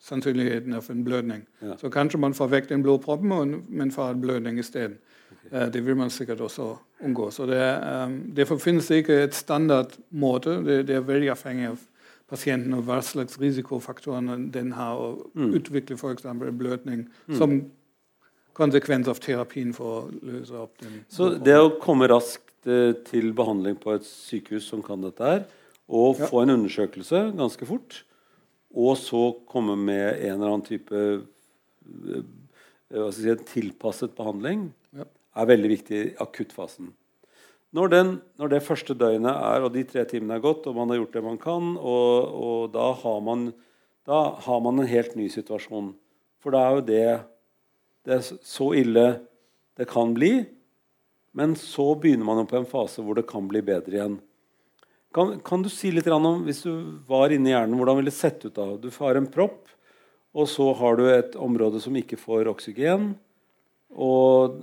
sannsynligheten 0.00 0.82
for 0.82 0.92
en 0.92 1.04
blødning. 1.04 1.46
Ja. 1.62 1.76
Så 1.76 1.88
kanskje 1.88 2.20
man 2.20 2.34
får 2.34 2.48
vekk 2.48 2.68
den 2.68 2.82
blå 2.82 2.96
proppen, 2.96 3.62
men 3.68 3.92
får 3.92 4.10
en 4.10 4.20
blødning 4.20 4.58
isteden. 4.58 4.98
Okay. 5.30 5.70
Det 5.72 5.86
vil 5.86 5.96
man 5.96 6.10
sikkert 6.10 6.40
også 6.40 6.76
unngå. 7.04 7.30
Så 7.30 7.46
det, 7.46 7.78
um, 8.04 8.32
Derfor 8.36 8.58
finnes 8.58 8.86
det 8.86 8.96
ikke 8.96 9.22
et 9.22 9.34
standardmåte. 9.34 10.50
Det, 10.64 10.86
det, 10.88 10.96
er 10.96 11.00
veldig 11.00 11.30
avhengig 11.30 11.68
av 11.68 11.78
pasienten 12.30 12.76
og 12.78 12.86
hva 12.88 13.00
slags 13.04 13.38
risikofaktorer 13.40 14.46
den 14.54 14.72
har 14.76 14.98
å 14.98 15.10
mm. 15.34 15.52
utvikle 15.58 15.98
f.eks. 15.98 16.26
blødning 16.56 17.06
mm. 17.06 17.38
som 17.38 17.56
konsekvens 18.56 19.08
av 19.10 19.20
terapien 19.22 19.72
for 19.74 19.96
å 19.96 20.26
løse 20.26 20.54
opp 20.58 20.78
den. 20.82 21.00
Så 21.10 21.32
det 21.38 21.56
å 21.58 21.72
komme 21.82 22.08
raskt 22.10 22.52
uh, 22.68 22.92
til 23.08 23.32
behandling 23.36 23.78
på 23.80 23.94
et 23.96 24.06
sykehus 24.06 24.68
som 24.70 24.84
kan 24.84 25.02
dette 25.02 25.26
her, 25.26 25.44
og 25.90 26.22
ja. 26.22 26.28
få 26.30 26.44
en 26.44 26.54
undersøkelse 26.58 27.30
ganske 27.38 27.66
fort 27.66 28.04
og 28.70 28.96
så 28.98 29.22
komme 29.50 29.74
med 29.76 30.20
en 30.20 30.36
eller 30.36 30.52
annen 30.52 30.66
type 30.66 31.00
eh, 32.14 33.10
si, 33.14 33.34
tilpasset 33.50 34.14
behandling, 34.18 34.68
ja. 34.94 35.06
er 35.42 35.50
veldig 35.50 35.70
viktig 35.72 36.00
i 36.00 36.12
akuttfasen. 36.22 36.92
Når, 37.76 37.90
den, 37.92 38.08
når, 38.40 38.50
det 38.50 38.64
første 38.66 38.96
døgnet 38.98 39.30
er, 39.30 39.62
og 39.62 39.74
de 39.74 39.84
tre 39.86 40.02
timene 40.10 40.38
er 40.38 40.42
gått, 40.42 40.66
og 40.66 40.74
man 40.74 40.90
har 40.90 40.98
gjort 40.98 41.12
det 41.14 41.22
man 41.22 41.38
kan, 41.38 41.74
og, 41.78 42.32
og 42.34 42.62
da, 42.74 42.88
har 42.98 43.20
man, 43.22 43.50
da, 44.08 44.22
har 44.42 44.62
man, 44.64 44.80
en 44.82 44.90
helt 44.90 45.14
ny 45.18 45.28
situasjon. 45.30 45.92
For 46.42 46.56
da 46.56 46.64
er 46.64 46.78
jo 46.78 46.86
det, 46.88 47.04
det 48.08 48.16
er 48.16 48.24
så 48.26 48.72
ille 48.78 49.06
det 49.78 49.86
kan 49.90 50.16
bli. 50.16 50.32
Men 51.36 51.54
så 51.54 51.92
begynner 51.94 52.26
man 52.26 52.42
jo 52.42 52.48
på 52.50 52.58
en 52.58 52.68
fase 52.68 53.04
hvor 53.06 53.14
det 53.14 53.28
kan 53.30 53.46
bli 53.46 53.62
bedre 53.62 53.94
igjen. 53.94 54.18
Kan, 55.14 55.36
kan, 55.46 55.62
du 55.62 55.70
si 55.70 55.90
litt 55.94 56.06
om, 56.10 56.44
hvis 56.46 56.64
du 56.66 56.72
var 57.06 57.30
inni 57.34 57.50
hjernen, 57.50 57.78
hvordan 57.78 57.98
ville 57.98 58.10
det 58.12 58.18
sett 58.18 58.44
ut 58.46 58.54
da? 58.54 58.66
Du 58.78 58.90
har 58.98 59.18
en 59.18 59.30
propp, 59.30 59.70
og 60.34 60.46
så 60.50 60.68
har 60.78 60.98
du 60.98 61.06
et 61.10 61.34
område 61.38 61.82
som 61.82 61.96
ikke 61.98 62.18
får 62.18 62.50
oksygen. 62.50 63.12
Og 63.90 64.60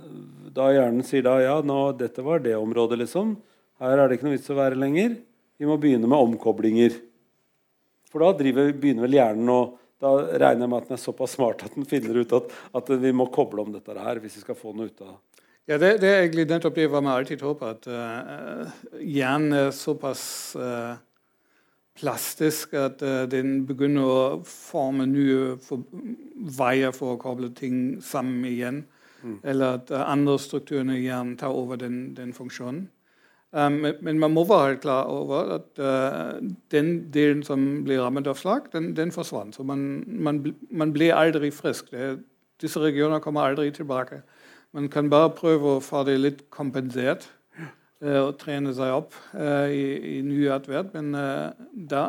da 0.58 0.68
hjernen 0.74 1.06
sier 1.06 1.24
da 1.26 1.38
ja, 1.42 1.56
nå, 1.64 1.80
dette 1.98 2.24
var 2.26 2.42
det 2.44 2.56
området, 2.58 2.98
liksom. 3.04 3.36
Her 3.78 3.98
er 4.02 4.08
det 4.08 4.18
ikke 4.18 4.26
noe 4.26 4.36
vits 4.36 4.50
å 4.50 4.58
være 4.58 4.78
lenger. 4.78 5.18
Vi 5.58 5.66
må 5.68 5.78
begynne 5.80 6.10
med 6.10 6.18
omkoblinger. 6.18 6.96
For 8.10 8.24
da 8.24 8.32
driver, 8.38 8.72
begynner 8.72 9.06
vel 9.06 9.20
hjernen 9.20 9.52
å 9.54 9.60
Da 9.98 10.12
regner 10.14 10.62
jeg 10.62 10.70
med 10.70 10.76
at 10.78 10.84
den 10.86 10.94
er 10.94 11.00
såpass 11.02 11.32
smart 11.34 11.62
at 11.66 11.72
den 11.74 11.86
finner 11.90 12.20
ut 12.20 12.32
at, 12.36 12.52
at 12.78 12.90
vi 13.02 13.10
må 13.10 13.24
koble 13.34 13.64
om 13.64 13.72
dette 13.74 13.96
her 13.98 14.20
hvis 14.22 14.36
vi 14.36 14.42
skal 14.44 14.54
få 14.54 14.70
noe 14.70 14.92
ut 14.92 15.00
av 15.02 15.08
det. 15.08 15.16
Ja, 15.72 15.78
det, 15.82 15.88
det, 16.04 16.08
er 16.12 16.20
egentlig 16.22 16.44
nettopp 16.46 16.76
det 16.78 16.84
vi 16.86 17.00
alltid 17.12 17.42
håper, 17.42 17.72
at 17.74 17.88
uh, 17.90 18.76
hjernen 19.02 19.56
er 19.58 19.72
såpass 19.74 20.22
uh, 20.54 20.94
plastisk 21.98 22.78
at 22.78 23.02
uh, 23.02 23.26
den 23.26 23.66
begynner 23.66 24.06
å 24.06 24.22
forme 24.46 25.08
nye 25.10 25.58
for, 25.66 25.82
veier 26.60 26.94
for 26.94 27.16
å 27.16 27.20
koble 27.20 27.50
ting 27.58 27.98
sammen 27.98 28.46
igjen. 28.46 28.80
Eller 29.44 29.80
at 29.80 29.90
andre 29.90 30.38
strukturer 30.38 30.94
i 30.94 31.02
hjernen 31.02 31.36
tar 31.36 31.54
over 31.54 31.76
den, 31.76 32.14
den 32.14 32.32
funksjonen. 32.32 32.88
Um, 33.50 33.80
men 34.04 34.18
man 34.20 34.34
må 34.34 34.44
være 34.44 34.76
klar 34.76 35.08
over 35.08 35.54
at 35.54 35.78
den 36.70 36.90
delen 37.14 37.40
som 37.42 37.62
blir 37.84 38.02
rammet 38.04 38.28
av 38.28 38.36
slag, 38.36 38.68
den, 38.72 38.90
den 38.96 39.12
forsvant. 39.12 39.56
Så 39.56 39.64
man, 39.64 40.04
man, 40.06 40.42
man 40.70 40.92
blir 40.92 41.16
aldri 41.16 41.50
frisk. 41.50 41.88
Det, 41.90 42.18
disse 42.60 42.80
regionene 42.82 43.22
kommer 43.24 43.48
aldri 43.48 43.70
tilbake. 43.70 44.22
Man 44.76 44.88
kan 44.92 45.08
bare 45.10 45.32
prøve 45.32 45.76
å 45.76 45.82
få 45.84 46.02
det 46.04 46.18
litt 46.20 46.40
kompensert 46.52 47.28
uh, 48.04 48.26
og 48.26 48.34
trene 48.40 48.74
seg 48.76 48.92
opp 48.98 49.16
uh, 49.32 49.68
i, 49.72 50.18
i 50.18 50.22
ny 50.26 50.44
atferd. 50.52 50.90
Men 50.96 51.14
uh, 51.16 51.68
da, 51.72 52.04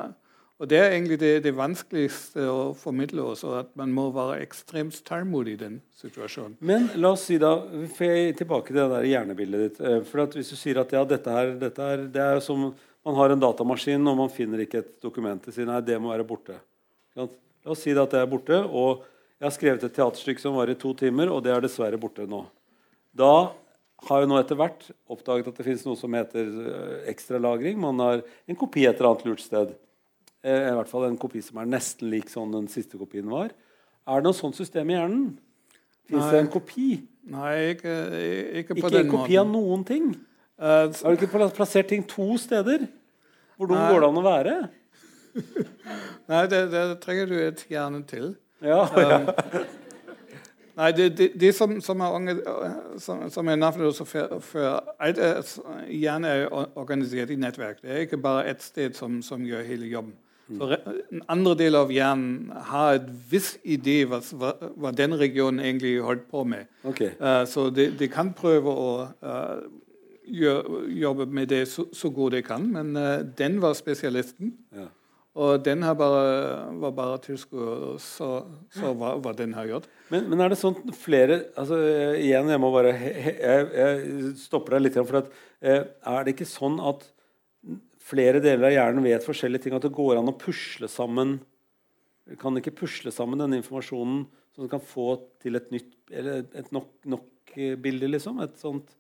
Og 0.60 0.68
Det 0.68 0.76
er 0.76 0.92
egentlig 0.92 1.16
det, 1.22 1.32
det, 1.46 1.54
vanskeligste 1.56 2.44
å 2.52 2.74
formidle 2.76 3.30
også, 3.32 3.54
at 3.62 3.70
man 3.80 3.94
må 3.96 4.10
være 4.12 4.42
ekstremt 4.44 4.98
tålmodig 5.08 5.54
i 5.56 5.60
den 5.62 5.78
situasjonen. 6.02 6.58
Men 6.60 6.90
la 7.00 7.14
oss 7.16 7.24
si 7.30 7.38
da, 7.40 7.54
får 7.96 8.12
jeg 8.12 8.36
tilbake 8.42 8.74
til 8.74 8.82
det 8.82 8.90
der 8.92 9.08
hjernebildet 9.08 9.64
ditt. 9.64 9.80
Eh, 9.80 10.02
for 10.10 10.36
Hvis 10.36 10.52
du 10.52 10.58
sier 10.60 10.82
at 10.84 10.92
ja, 10.92 11.06
dette 11.08 11.32
her, 11.32 11.54
dette 11.62 11.88
er, 11.94 12.04
det 12.12 12.26
er 12.26 12.44
som 12.44 12.74
man 13.08 13.16
har 13.16 13.32
en 13.32 13.40
datamaskin 13.40 14.12
og 14.12 14.20
man 14.20 14.34
finner 14.34 14.66
ikke 14.66 14.84
et 14.84 14.92
dokument 15.00 15.48
og 15.48 15.56
sier 15.56 15.70
nei, 15.70 15.80
det 15.80 15.96
må 16.02 16.12
være 16.12 16.28
borte. 16.28 16.60
La 17.16 17.30
oss 17.72 17.86
si 17.86 17.96
at 17.96 18.12
det 18.12 18.20
er 18.20 18.30
borte, 18.30 18.60
og 18.60 19.06
jeg 19.40 19.48
har 19.48 19.56
skrevet 19.56 19.88
et 19.88 19.96
teaterstykke 19.96 20.44
som 20.44 20.60
var 20.60 20.68
i 20.68 20.76
to 20.80 20.92
timer, 21.00 21.32
og 21.32 21.46
det 21.46 21.56
er 21.56 21.64
dessverre 21.64 22.00
borte 22.02 22.28
nå. 22.28 22.44
Da 23.16 23.54
har 24.10 24.24
jo 24.24 24.28
nå 24.28 24.40
etter 24.40 24.60
hvert 24.60 24.90
oppdaget 25.12 25.48
at 25.48 25.60
det 25.60 25.66
finnes 25.68 25.86
noe 25.88 26.00
som 26.00 26.16
heter 26.16 26.52
eh, 26.68 26.98
ekstralagring. 27.12 27.80
Man 27.80 28.04
har 28.04 28.26
en 28.28 28.60
kopi 28.60 28.84
et 28.84 29.00
eller 29.00 29.14
annet 29.14 29.30
lurt 29.32 29.44
sted. 29.44 29.72
Eh, 30.46 30.70
I 30.70 30.76
hvert 30.78 30.88
fall 30.92 31.10
en 31.10 31.20
kopi 31.20 31.42
som 31.44 31.60
er 31.60 31.68
nesten 31.68 32.10
lik 32.12 32.30
sånn 32.32 32.54
den 32.54 32.70
siste 32.72 33.00
kopien 33.00 33.28
var. 33.32 33.52
Er 34.08 34.22
det 34.22 34.30
noe 34.30 34.38
sånt 34.38 34.56
system 34.56 34.92
i 34.92 34.96
hjernen? 34.96 35.26
Fins 36.10 36.32
det 36.32 36.44
en 36.46 36.52
kopi? 36.52 36.90
Nei, 37.30 37.56
ikke, 37.76 37.96
ikke 38.62 38.78
på 38.78 38.88
ikke 38.88 38.94
den 38.94 38.94
måten. 38.94 38.96
Ikke 38.96 39.02
en 39.04 39.12
kopi 39.14 39.40
av 39.42 39.50
noen 39.52 39.84
ting? 39.86 40.08
Uh, 40.60 40.88
Har 40.92 41.16
du 41.16 41.26
ikke 41.26 41.50
plassert 41.56 41.92
ting 41.92 42.06
to 42.08 42.38
steder? 42.42 42.88
Hvor 43.60 43.70
dum 43.70 43.78
går 43.78 44.00
det 44.02 44.08
an 44.10 44.22
å 44.22 44.24
være? 44.26 44.56
Nei, 46.32 46.46
det, 46.52 46.64
det, 46.72 46.86
trenger 47.04 47.30
du 47.30 47.36
et 47.44 47.66
hjerne 47.70 48.02
til. 48.08 48.34
Ja, 48.64 48.86
ja. 48.96 49.20
Um, 50.80 50.86
Nei, 50.86 50.94
det, 50.96 51.06
de, 51.18 51.26
de, 51.36 51.48
som, 51.52 51.74
som, 51.84 52.00
er, 52.00 52.38
som, 53.04 53.26
som 53.28 53.50
er 53.52 53.58
for 54.40 54.62
alt 55.04 55.18
er, 55.20 55.42
er 56.24 56.46
organisert 56.80 57.34
i 57.34 57.36
nettverk. 57.36 57.82
Det 57.82 57.92
er 57.92 58.06
ikke 58.06 58.22
bare 58.24 58.46
ett 58.48 58.64
sted 58.64 58.96
som, 58.96 59.18
som 59.22 59.44
gjør 59.44 59.66
hele 59.68 59.90
jobben. 59.92 60.14
Så 60.58 60.70
en 61.12 61.24
andre 61.30 61.56
del 61.60 61.78
av 61.78 61.92
hjernen 61.94 62.50
har 62.72 62.98
et 62.98 63.10
viss 63.30 63.52
idé 63.62 64.02
hva, 64.10 64.22
hva, 64.34 64.92
den 64.96 65.14
regionen 65.20 65.62
egentlig 65.62 66.00
holdt 66.06 66.26
på 66.32 66.44
med. 66.48 66.70
Okay. 66.90 67.14
Uh, 67.22 67.44
så 67.50 67.68
de, 67.74 67.90
de, 68.00 68.10
kan 68.12 68.32
prøve 68.38 68.74
å 68.74 68.94
uh, 69.22 69.60
gjør, 70.26 70.88
jobbe 71.04 71.28
med 71.30 71.52
det 71.54 71.66
så, 71.70 71.86
så 71.94 72.10
godt 72.14 72.38
de 72.38 72.46
kan, 72.48 72.66
men 72.66 72.96
uh, 72.98 73.20
den 73.38 73.60
var 73.62 73.78
spesialisten. 73.78 74.56
Ja. 74.76 74.90
Og 75.40 75.62
den 75.64 75.86
bare, 75.86 76.24
var 76.82 76.96
bare 76.98 77.20
tilskuer, 77.24 78.00
så, 78.02 78.32
så 78.74 78.90
hva, 78.98 79.14
hva, 79.22 79.36
den 79.38 79.54
har 79.56 79.70
gjort. 79.70 79.86
Men, 80.10 80.26
men, 80.32 80.42
er 80.42 80.52
det 80.52 80.58
sånn 80.60 80.90
flere 80.98 81.38
altså 81.54 81.78
Igjen, 82.18 82.50
jeg 82.50 82.60
må 82.60 82.72
bare 82.74 82.96
jeg, 82.98 83.68
jeg 83.78 84.34
stopper 84.42 84.76
deg 84.76 84.88
litt. 84.88 84.98
For 84.98 85.22
at, 85.22 85.30
er 85.62 86.26
det 86.26 86.34
ikke 86.34 86.50
sånn 86.50 86.82
at 86.82 87.06
flere 88.10 88.42
deler 88.44 88.70
av 88.70 88.76
hjernen 88.76 89.06
vet 89.06 89.26
forskjellige 89.26 89.68
ting, 89.68 89.78
at 89.78 89.86
det 89.86 89.94
går 89.96 90.20
an 90.20 90.32
å 90.32 90.38
pusle 90.40 90.90
sammen 90.92 91.40
Kan 92.38 92.58
ikke 92.60 92.76
pusle 92.78 93.10
sammen 93.14 93.42
denne 93.42 93.58
informasjonen 93.58 94.28
så 94.54 94.66
du 94.66 94.70
kan 94.72 94.82
få 94.84 95.14
til 95.42 95.56
et 95.56 95.70
nytt 95.72 96.12
eller 96.12 96.42
et 96.58 96.72
nok-bilde, 96.74 98.10
nok 98.10 98.14
liksom? 98.16 98.42
Et 98.44 98.58
sånt 98.60 98.92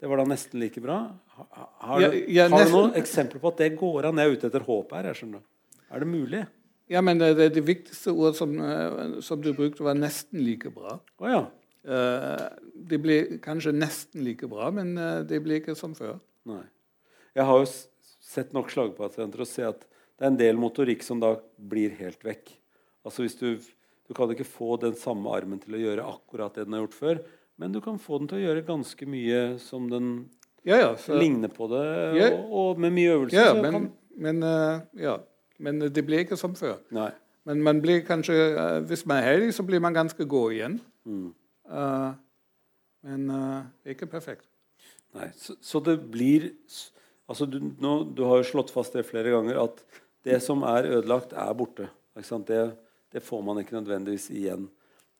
Det 0.00 0.08
var 0.10 0.18
da 0.18 0.24
nesten 0.26 0.58
like 0.58 0.80
bra. 0.82 0.96
Har, 1.36 2.00
du, 2.00 2.06
ja, 2.06 2.22
ja, 2.26 2.46
har 2.50 2.64
du 2.66 2.72
noen 2.74 2.96
eksempler 2.98 3.42
på 3.42 3.52
at 3.52 3.60
det 3.62 3.68
går 3.78 4.08
an? 4.08 4.18
Jeg 4.18 4.30
er 4.30 4.38
ute 4.38 4.48
etter 4.48 4.64
håp 4.66 4.94
her. 4.96 5.06
jeg 5.10 5.20
skjønner. 5.20 5.44
Er 5.92 6.02
det 6.02 6.08
mulig? 6.10 6.40
Ja, 6.90 7.02
men 7.04 7.20
det, 7.20 7.36
det 7.54 7.62
viktigste 7.62 8.10
ordet 8.10 8.40
som, 8.40 8.56
eh, 8.58 9.20
som, 9.22 9.38
du 9.40 9.52
brukte, 9.54 9.84
var 9.84 9.94
'nesten 9.94 10.42
like 10.42 10.72
bra'. 10.74 10.98
Oh, 11.20 11.28
ja. 11.30 11.44
Uh, 11.82 12.48
det 12.74 12.98
ble 13.02 13.38
kanskje 13.42 13.72
nesten 13.74 14.24
like 14.24 14.46
bra, 14.46 14.70
men 14.70 14.96
uh, 14.98 15.22
det 15.26 15.40
ble 15.42 15.60
ikke 15.60 15.74
som 15.78 15.94
før. 15.94 16.18
Nei. 16.46 16.62
Jeg 17.34 17.46
har 17.48 17.62
jo 17.62 17.66
sett 18.32 18.52
nok 18.56 18.72
slagpasienter 18.72 19.44
og 19.44 19.48
se 19.48 19.66
at 19.68 19.84
det 19.84 20.26
er 20.26 20.32
en 20.32 20.40
del 20.40 20.58
motorikk 20.60 21.04
som 21.04 21.20
da 21.22 21.34
blir 21.56 21.94
helt 21.98 22.22
vekk. 22.24 22.52
Altså 23.06 23.24
hvis 23.24 23.38
du, 23.38 23.56
du 24.06 24.14
kan 24.16 24.30
ikke 24.32 24.46
få 24.46 24.76
den 24.82 24.94
samme 24.98 25.32
armen 25.34 25.60
til 25.62 25.76
å 25.76 25.80
gjøre 25.82 26.10
akkurat 26.14 26.54
det 26.56 26.66
den 26.68 26.76
har 26.76 26.84
gjort 26.84 26.98
før, 26.98 27.22
men 27.60 27.74
du 27.74 27.80
kan 27.84 27.98
få 28.00 28.20
den 28.20 28.30
til 28.30 28.40
å 28.40 28.44
gjøre 28.46 28.64
ganske 28.68 29.08
mye 29.10 29.42
som 29.62 29.88
den 29.90 30.12
ja, 30.62 30.78
ja, 30.78 30.92
så, 30.96 31.16
ligner 31.18 31.50
på 31.50 31.66
det, 31.72 31.82
ja, 32.20 32.30
og, 32.36 32.54
og, 32.60 32.80
med 32.80 32.94
mye 32.94 33.16
øvelse. 33.16 33.36
Ja, 33.36 33.50
men, 33.58 33.74
kan, 33.74 33.88
men, 34.14 34.42
uh, 34.46 35.16
men, 35.58 35.82
det 35.90 36.04
blir 36.06 36.22
ikke 36.22 36.38
som 36.38 36.54
før. 36.58 36.76
Nei. 36.94 37.10
Men 37.48 37.64
man 37.66 37.80
blir 37.82 38.04
kanskje, 38.06 38.36
uh, 38.54 38.78
hvis 38.86 39.02
man 39.10 39.18
er 39.18 39.32
heldig, 39.32 39.50
så 39.56 39.66
blir 39.66 39.82
man 39.82 39.96
ganske 39.96 40.26
god 40.30 40.54
igjen. 40.54 40.78
Mm. 41.02 41.32
Uh, 41.66 42.12
men 43.02 43.26
ikke 43.90 44.06
perfekt. 44.06 44.46
Nei, 45.18 45.32
så, 45.34 45.58
så 45.58 45.82
det 45.82 45.96
blir 46.14 46.52
Altså, 47.32 47.46
du, 47.48 47.62
nå, 47.80 47.92
du, 48.12 48.26
har 48.28 48.42
jo 48.42 48.44
slått 48.50 48.70
fast 48.74 48.92
det 48.92 49.06
flere 49.08 49.32
ganger 49.32 49.56
at 49.62 49.78
det 50.26 50.36
som 50.44 50.60
er 50.68 50.84
ødelagt, 50.98 51.32
er 51.32 51.54
borte. 51.56 51.86
Det, 52.12 52.60
det, 53.08 53.22
får 53.24 53.40
man 53.46 53.62
ikke 53.62 53.78
nødvendigvis 53.78 54.28
igjen. 54.36 54.66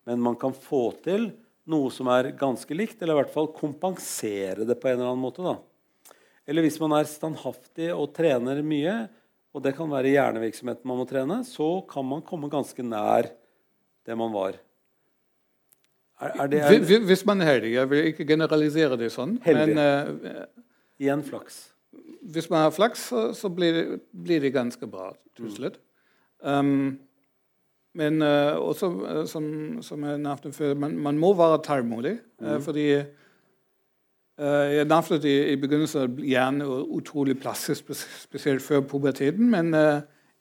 Men 0.04 0.20
man 0.20 0.36
kan 0.36 0.52
få 0.52 0.90
til 1.00 1.30
noe 1.72 1.88
som 1.94 2.10
er 2.12 2.34
ganske 2.36 2.76
likt, 2.76 3.00
eller 3.00 3.16
i 3.16 3.20
hvert 3.22 3.32
fall 3.32 3.48
kompensere 3.56 4.68
det 4.68 4.76
på 4.76 4.90
en 4.90 4.98
eller 4.98 5.14
annen 5.14 5.24
måte. 5.24 5.46
Da. 5.46 5.56
Eller 6.44 6.66
hvis 6.66 6.76
man 6.84 6.98
er 6.98 7.08
standhaftig 7.08 7.88
og 7.96 8.12
trener 8.12 8.60
mye, 8.60 8.98
og 9.56 9.64
det 9.64 9.72
kan 9.78 9.88
være 9.88 10.12
hjernevirksomheten 10.12 10.92
man 10.92 11.00
må 11.00 11.08
trene, 11.08 11.40
så 11.48 11.72
kan 11.88 12.04
man 12.12 12.24
komme 12.28 12.52
ganske 12.52 12.84
nær 12.84 13.32
det 14.04 14.20
man 14.20 14.36
var. 14.36 14.60
Er, 16.20 16.36
er 16.44 16.52
det, 16.52 16.64
er, 16.68 17.04
hvis 17.08 17.24
man 17.24 17.40
er 17.40 17.54
heldig. 17.54 17.76
Jeg 17.78 17.96
vil 17.96 18.12
ikke 18.12 18.28
generalisere 18.28 19.00
det 19.00 19.14
sånn. 19.16 19.38
Heldig. 19.48 19.78
Men, 19.80 20.26
uh, 20.28 20.66
Igjen 21.00 21.24
flaks 21.24 21.71
hvis 22.22 22.50
man 22.50 22.58
har 22.58 22.70
flaks, 22.70 23.08
så, 23.08 23.32
så 23.34 23.48
blir, 23.48 23.72
det, 23.72 24.00
blir, 24.24 24.40
det, 24.40 24.52
ganske 24.52 24.86
bra 24.86 25.12
til 25.36 25.44
mm. 25.44 25.50
slutt. 25.56 25.80
Um, 26.40 26.98
men 27.94 28.22
uh, 28.22 28.56
også, 28.58 28.88
uh, 28.90 29.26
som, 29.26 29.82
som, 29.82 30.04
jeg 30.04 30.18
nevnte 30.18 30.52
før, 30.52 30.74
man, 30.74 30.96
man 30.98 31.18
må 31.18 31.34
være 31.34 31.62
tålmodig. 31.66 32.16
Uh, 32.40 32.54
mm. 32.54 32.62
fordi 32.62 32.86
jeg 34.42 34.86
nevnte 34.88 35.18
det 35.22 35.34
i 35.52 35.56
begynnelsen 35.60 36.16
gjerne 36.24 36.66
utrolig 36.66 37.36
plastisk, 37.38 37.92
spesielt 38.18 38.62
før 38.62 38.80
puberteten. 38.80 39.50
Men 39.50 39.74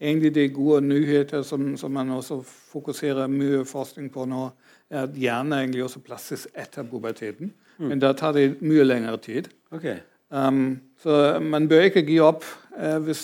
egentlig 0.01 0.35
de 0.35 0.49
gode 0.49 0.81
nyheter 0.81 1.41
som, 1.41 1.77
som, 1.77 1.91
man 1.91 2.09
også 2.09 2.39
fokuserer 2.71 3.27
mye 3.27 3.65
forskning 3.65 4.07
på 4.13 4.25
nå, 4.25 4.47
er 4.89 5.03
at 5.03 5.19
hjernen 5.19 5.53
er 5.53 5.65
egentlig 5.65 5.83
også 5.83 5.99
plastisk 5.99 6.47
etter 6.55 6.87
puberteten. 6.87 7.51
Mm. 7.77 7.87
Men 7.91 7.99
da 7.99 8.13
tar 8.17 8.33
det 8.33 8.61
mye 8.61 8.87
lengre 8.87 9.17
tid. 9.21 9.51
Okay. 9.71 9.99
Um, 10.31 10.79
så 11.03 11.39
man 11.43 11.67
bør 11.67 11.89
ikke 11.89 12.05
gi 12.07 12.19
opp 12.23 12.45
uh, 12.77 12.97
hvis 13.03 13.23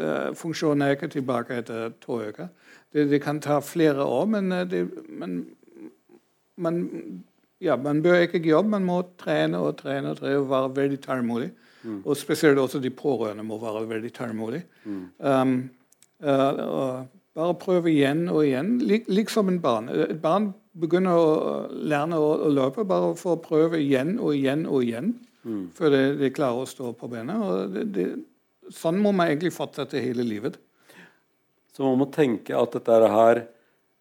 uh, 0.00 0.32
funksjonen 0.36 0.86
er 0.86 0.94
ikke 0.96 1.10
tilbake 1.12 1.60
etter 1.60 1.92
to 2.00 2.20
uker. 2.24 2.48
Det, 2.92 3.10
det, 3.10 3.20
kan 3.20 3.40
ta 3.44 3.58
flere 3.60 4.04
år, 4.04 4.24
men, 4.32 4.52
uh, 4.52 4.62
det, 4.64 4.86
man, 5.08 5.42
man, 6.56 6.80
ja, 7.60 7.76
man, 7.76 8.00
bør 8.02 8.24
ikke 8.24 8.40
gi 8.40 8.54
opp. 8.56 8.70
Man 8.72 8.88
må 8.88 9.02
trene 9.20 9.60
og 9.60 9.76
trene 9.82 10.14
og 10.14 10.22
trene 10.22 10.40
og 10.40 10.48
være 10.50 10.72
veldig 10.80 11.00
tålmodig. 11.04 11.50
Mm. 11.82 12.00
Og 12.04 12.16
spesielt 12.16 12.58
også 12.58 12.80
de 12.80 12.90
pårørende 12.90 13.44
må 13.44 13.60
være 13.60 13.84
veldig 13.88 14.14
tålmodige. 14.16 14.64
Mm. 14.84 15.04
Um, 15.20 15.58
bare 17.36 17.54
prøve 17.60 17.92
igjen 17.92 18.30
og 18.32 18.46
igjen, 18.46 18.78
lik, 18.80 19.04
lik 19.12 19.28
en 19.36 19.60
barn. 19.60 19.88
Et 19.92 20.20
barn 20.22 20.54
begynner 20.72 21.12
å 21.12 21.68
lære 21.68 22.16
å, 22.16 22.32
å 22.46 22.48
løpe 22.48 22.84
bare 22.88 23.12
for 23.20 23.36
å 23.36 23.42
prøve 23.44 23.80
igjen 23.82 24.16
og 24.16 24.32
igjen 24.38 24.64
og 24.64 24.84
igjen 24.88 25.12
mm. 25.46 25.64
før 25.76 25.94
de, 25.94 26.02
de, 26.20 26.32
klarer 26.34 26.62
å 26.62 26.68
stå 26.68 26.92
på. 26.98 27.10
Det, 27.14 27.84
det, 27.94 28.06
sånn 28.74 29.00
må 29.02 29.14
man 29.14 29.30
egentlig 29.30 29.54
fortsette 29.54 30.02
hele 30.02 30.26
livet. 30.26 30.58
Så 31.72 31.84
man 31.84 32.00
må 32.00 32.08
tenke 32.12 32.56
at 32.56 32.74
dette 32.76 33.12
her 33.12 33.44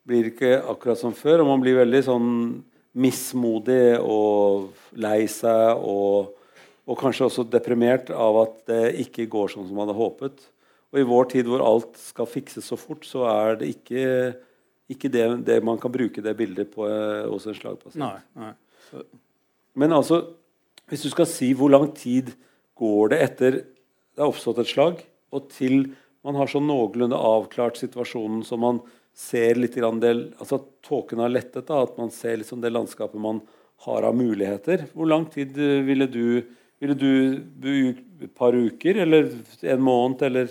blir 0.05 0.29
ikke 0.29 0.57
akkurat 0.63 0.99
som 1.01 1.15
før, 1.17 1.43
og 1.43 1.51
man 1.53 1.63
blir 1.63 1.79
veldig 1.79 2.01
sånn 2.05 2.31
mismodig 2.95 3.97
og 3.99 4.69
lei 5.03 5.25
seg 5.27 5.81
og, 5.83 6.31
og 6.87 6.99
kanskje 6.99 7.27
også 7.27 7.43
deprimert 7.51 8.11
av 8.13 8.37
at 8.45 8.59
det 8.69 8.83
ikke 9.03 9.27
går 9.31 9.51
sånn 9.51 9.67
som 9.67 9.75
man 9.75 9.89
hadde 9.89 9.97
håpet. 9.99 10.45
Og 10.93 11.01
i 11.01 11.07
vår 11.09 11.27
tid 11.33 11.49
hvor 11.51 11.63
alt 11.65 11.97
skal 11.99 12.29
fikses 12.29 12.69
så 12.71 12.77
fort, 12.79 13.03
så 13.03 13.25
er 13.27 13.59
det 13.59 13.73
ikke, 13.73 14.05
ikke 14.93 15.11
det, 15.11 15.25
det, 15.49 15.59
man 15.65 15.81
kan 15.81 15.91
bruke 15.91 16.23
det 16.23 16.35
bildet 16.39 16.71
på 16.71 16.87
eh, 16.87 17.25
hos 17.27 17.49
en 17.49 17.57
slagpasient. 17.57 17.99
Nei, 17.99 18.15
nei. 18.39 19.03
Men 19.75 19.97
altså, 19.97 20.21
hvis 20.89 21.05
du 21.05 21.09
skal 21.13 21.29
si 21.29 21.51
hvor 21.57 21.71
lang 21.73 21.89
tid 21.97 22.33
går 22.77 23.13
det 23.13 23.21
etter 23.25 23.61
det 24.15 24.23
har 24.23 24.31
oppstått 24.31 24.61
et 24.63 24.71
slag, 24.71 25.01
og 25.35 25.49
til 25.51 25.89
man 26.25 26.37
har 26.39 26.47
så 26.49 26.61
noenlunde 26.63 27.17
avklart 27.19 27.77
situasjonen 27.77 28.45
så 28.47 28.57
man 28.59 28.79
ser 29.15 29.59
litt 29.59 29.75
del, 29.75 30.21
altså 30.39 30.59
at 30.59 30.69
tåken 30.83 31.21
har 31.23 31.31
lettet, 31.31 31.67
da, 31.67 31.83
at 31.83 31.97
man 31.99 32.11
ser 32.11 32.39
liksom 32.39 32.63
det 32.63 32.71
landskapet 32.71 33.21
man 33.21 33.41
har 33.85 34.07
av 34.07 34.15
muligheter. 34.15 34.87
Hvor 34.95 35.07
lang 35.07 35.27
tid 35.31 35.57
eh, 35.57 35.81
ville 35.87 36.07
du 36.11 36.43
Ville 36.83 36.91
du 36.99 37.95
et 38.21 38.33
par 38.35 38.51
uker, 38.51 38.97
eller 38.99 39.29
en 39.63 39.81
måned, 39.81 40.21
eller 40.27 40.49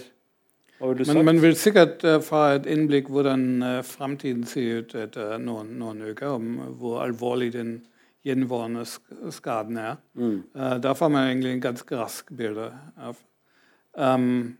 hva 0.78 0.88
ville 0.88 1.02
du 1.02 1.04
sagt? 1.04 1.18
Men 1.18 1.26
man 1.28 1.40
vil 1.42 1.56
sikkert 1.60 2.04
uh, 2.08 2.16
få 2.24 2.40
et 2.54 2.68
innblikk 2.72 3.10
hvordan 3.12 3.44
uh, 3.60 3.82
framtiden 3.84 4.46
ser 4.48 4.80
ut 4.80 4.94
etter 4.96 5.36
noen, 5.38 5.74
noen 5.78 6.00
uker, 6.00 6.32
om 6.38 6.72
hvor 6.80 7.02
alvorlig 7.04 7.50
den 7.58 7.74
gjenværende 8.24 8.84
skaden 9.32 9.78
er. 9.80 9.96
Mm. 10.14 10.42
Uh, 10.54 10.76
der 10.82 10.94
får 10.94 11.08
man 11.12 11.28
egentlig 11.28 11.52
en 11.52 11.64
ganske 11.64 11.96
rask 11.96 12.32
bilde 12.36 12.70
av. 12.96 13.18
Um, 13.94 14.56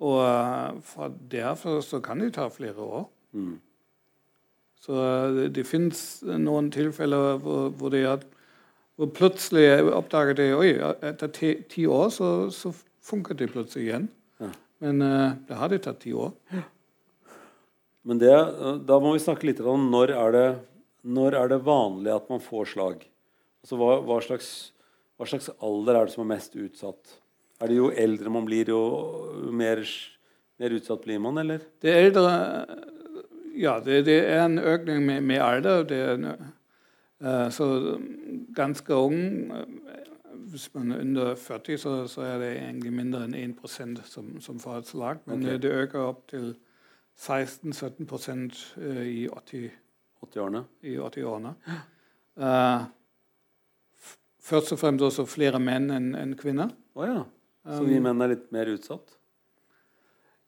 og 0.00 0.20
uh, 0.24 0.80
fra 0.82 1.10
derfor 1.30 1.80
så 1.84 2.00
kan 2.00 2.20
det 2.20 2.34
ta 2.34 2.48
flere 2.48 2.80
år. 2.80 3.10
Mm. 3.32 3.58
Så 4.80 4.96
det, 5.36 5.50
det 5.54 5.66
fins 5.68 6.22
noen 6.24 6.70
tilfeller 6.72 7.36
hvor, 7.42 7.68
hvor, 7.68 7.92
det 7.92 8.04
er, 8.08 8.24
hvor 8.96 9.12
plutselig 9.12 9.92
oppdager 9.92 10.38
de 10.38 10.48
oi, 10.56 10.72
etter 11.04 11.28
ti, 11.36 11.54
ti 11.68 11.84
år 11.86 12.08
så, 12.16 12.48
så 12.50 12.72
funker 13.04 13.36
det 13.36 13.52
plutselig 13.52 13.90
igjen. 13.90 14.08
Ja. 14.40 14.52
Men 14.80 15.04
uh, 15.04 15.36
det 15.48 15.60
har 15.60 15.68
det 15.68 15.82
tatt 15.84 16.00
ti 16.00 16.16
år. 16.16 16.32
Men 18.08 18.18
det, 18.18 18.32
da 18.88 18.96
må 19.02 19.12
vi 19.12 19.20
snakke 19.20 19.50
litt 19.50 19.60
om 19.60 19.90
når 19.92 20.14
er 20.16 20.32
det, 20.32 20.46
når 21.02 21.36
er 21.38 21.50
det 21.52 21.64
vanlig 21.66 22.12
at 22.14 22.28
man 22.30 22.42
får 22.42 22.72
slag? 22.74 23.02
Altså 23.64 23.78
hva, 23.80 23.96
hva, 24.04 24.20
slags, 24.24 24.50
hva, 25.16 25.28
slags, 25.28 25.50
alder 25.64 25.98
er 25.98 26.08
det 26.08 26.14
som 26.14 26.24
er 26.24 26.32
mest 26.34 26.56
utsatt? 26.56 27.18
Er 27.60 27.68
det 27.68 27.76
Jo 27.76 27.90
eldre 27.92 28.32
man 28.32 28.46
blir, 28.48 28.72
jo 28.72 29.50
mer, 29.52 29.82
mer 30.60 30.76
utsatt 30.76 31.04
blir 31.04 31.20
man, 31.20 31.40
eller? 31.42 31.66
Det 31.80 31.96
eldre 32.06 32.32
Ja, 33.60 33.78
det, 33.84 34.04
det 34.08 34.22
er 34.24 34.46
en 34.46 34.58
økning 34.58 35.04
med, 35.04 35.20
med 35.26 35.42
alder. 35.44 35.84
Det 35.84 35.98
er 36.00 36.14
en, 36.14 36.30
uh, 37.20 37.48
så 37.52 37.98
ganske 38.56 38.94
ung 38.94 39.52
Hvis 40.50 40.70
man 40.74 40.92
er 40.92 41.02
under 41.04 41.34
40, 41.34 41.78
så, 41.78 41.92
så, 42.08 42.24
er 42.26 42.38
det 42.40 42.54
egentlig 42.56 42.92
mindre 42.92 43.26
enn 43.26 43.36
1% 43.36 44.00
som, 44.08 44.32
som 44.40 44.58
får 44.58 44.78
et 44.78 44.88
slag. 44.88 45.20
Men 45.26 45.44
okay. 45.44 45.60
det 45.62 45.70
øker 45.70 46.08
opp 46.08 46.24
til 46.32 46.54
16-17 47.20 48.08
eh, 48.80 49.04
i 49.04 49.28
80-årene. 50.26 50.64
80 50.84 51.28
årene. 51.30 51.54
Uh, 52.40 52.88
først 54.50 54.74
og 54.74 54.80
fremst 54.80 55.04
også 55.06 55.26
flere 55.28 55.60
menn 55.62 55.90
enn 55.94 56.12
en 56.18 56.34
kvinner. 56.38 56.72
Oh, 56.96 57.06
ja. 57.06 57.24
Så 57.68 57.82
vi 57.84 57.98
um, 57.98 58.06
menn 58.08 58.24
er 58.24 58.34
litt 58.34 58.48
mer 58.54 58.70
utsatt? 58.72 59.16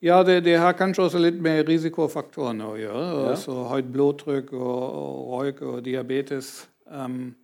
Ja, 0.03 0.23
det, 0.27 0.41
det, 0.49 0.57
har 0.59 0.75
kanskje 0.75 1.05
også 1.05 1.21
litt 1.23 1.39
med 1.43 1.69
risikofaktorene 1.69 2.73
å 2.73 2.79
gjøre. 2.81 3.03
Ja. 3.07 3.27
Altså 3.37 3.61
Høyt 3.71 3.93
blodtrykk 3.95 4.51
og, 4.59 4.81
og 4.97 5.45
røyk 5.45 5.63
og 5.69 5.77
diabetes. 5.87 6.55
Um, 6.91 7.37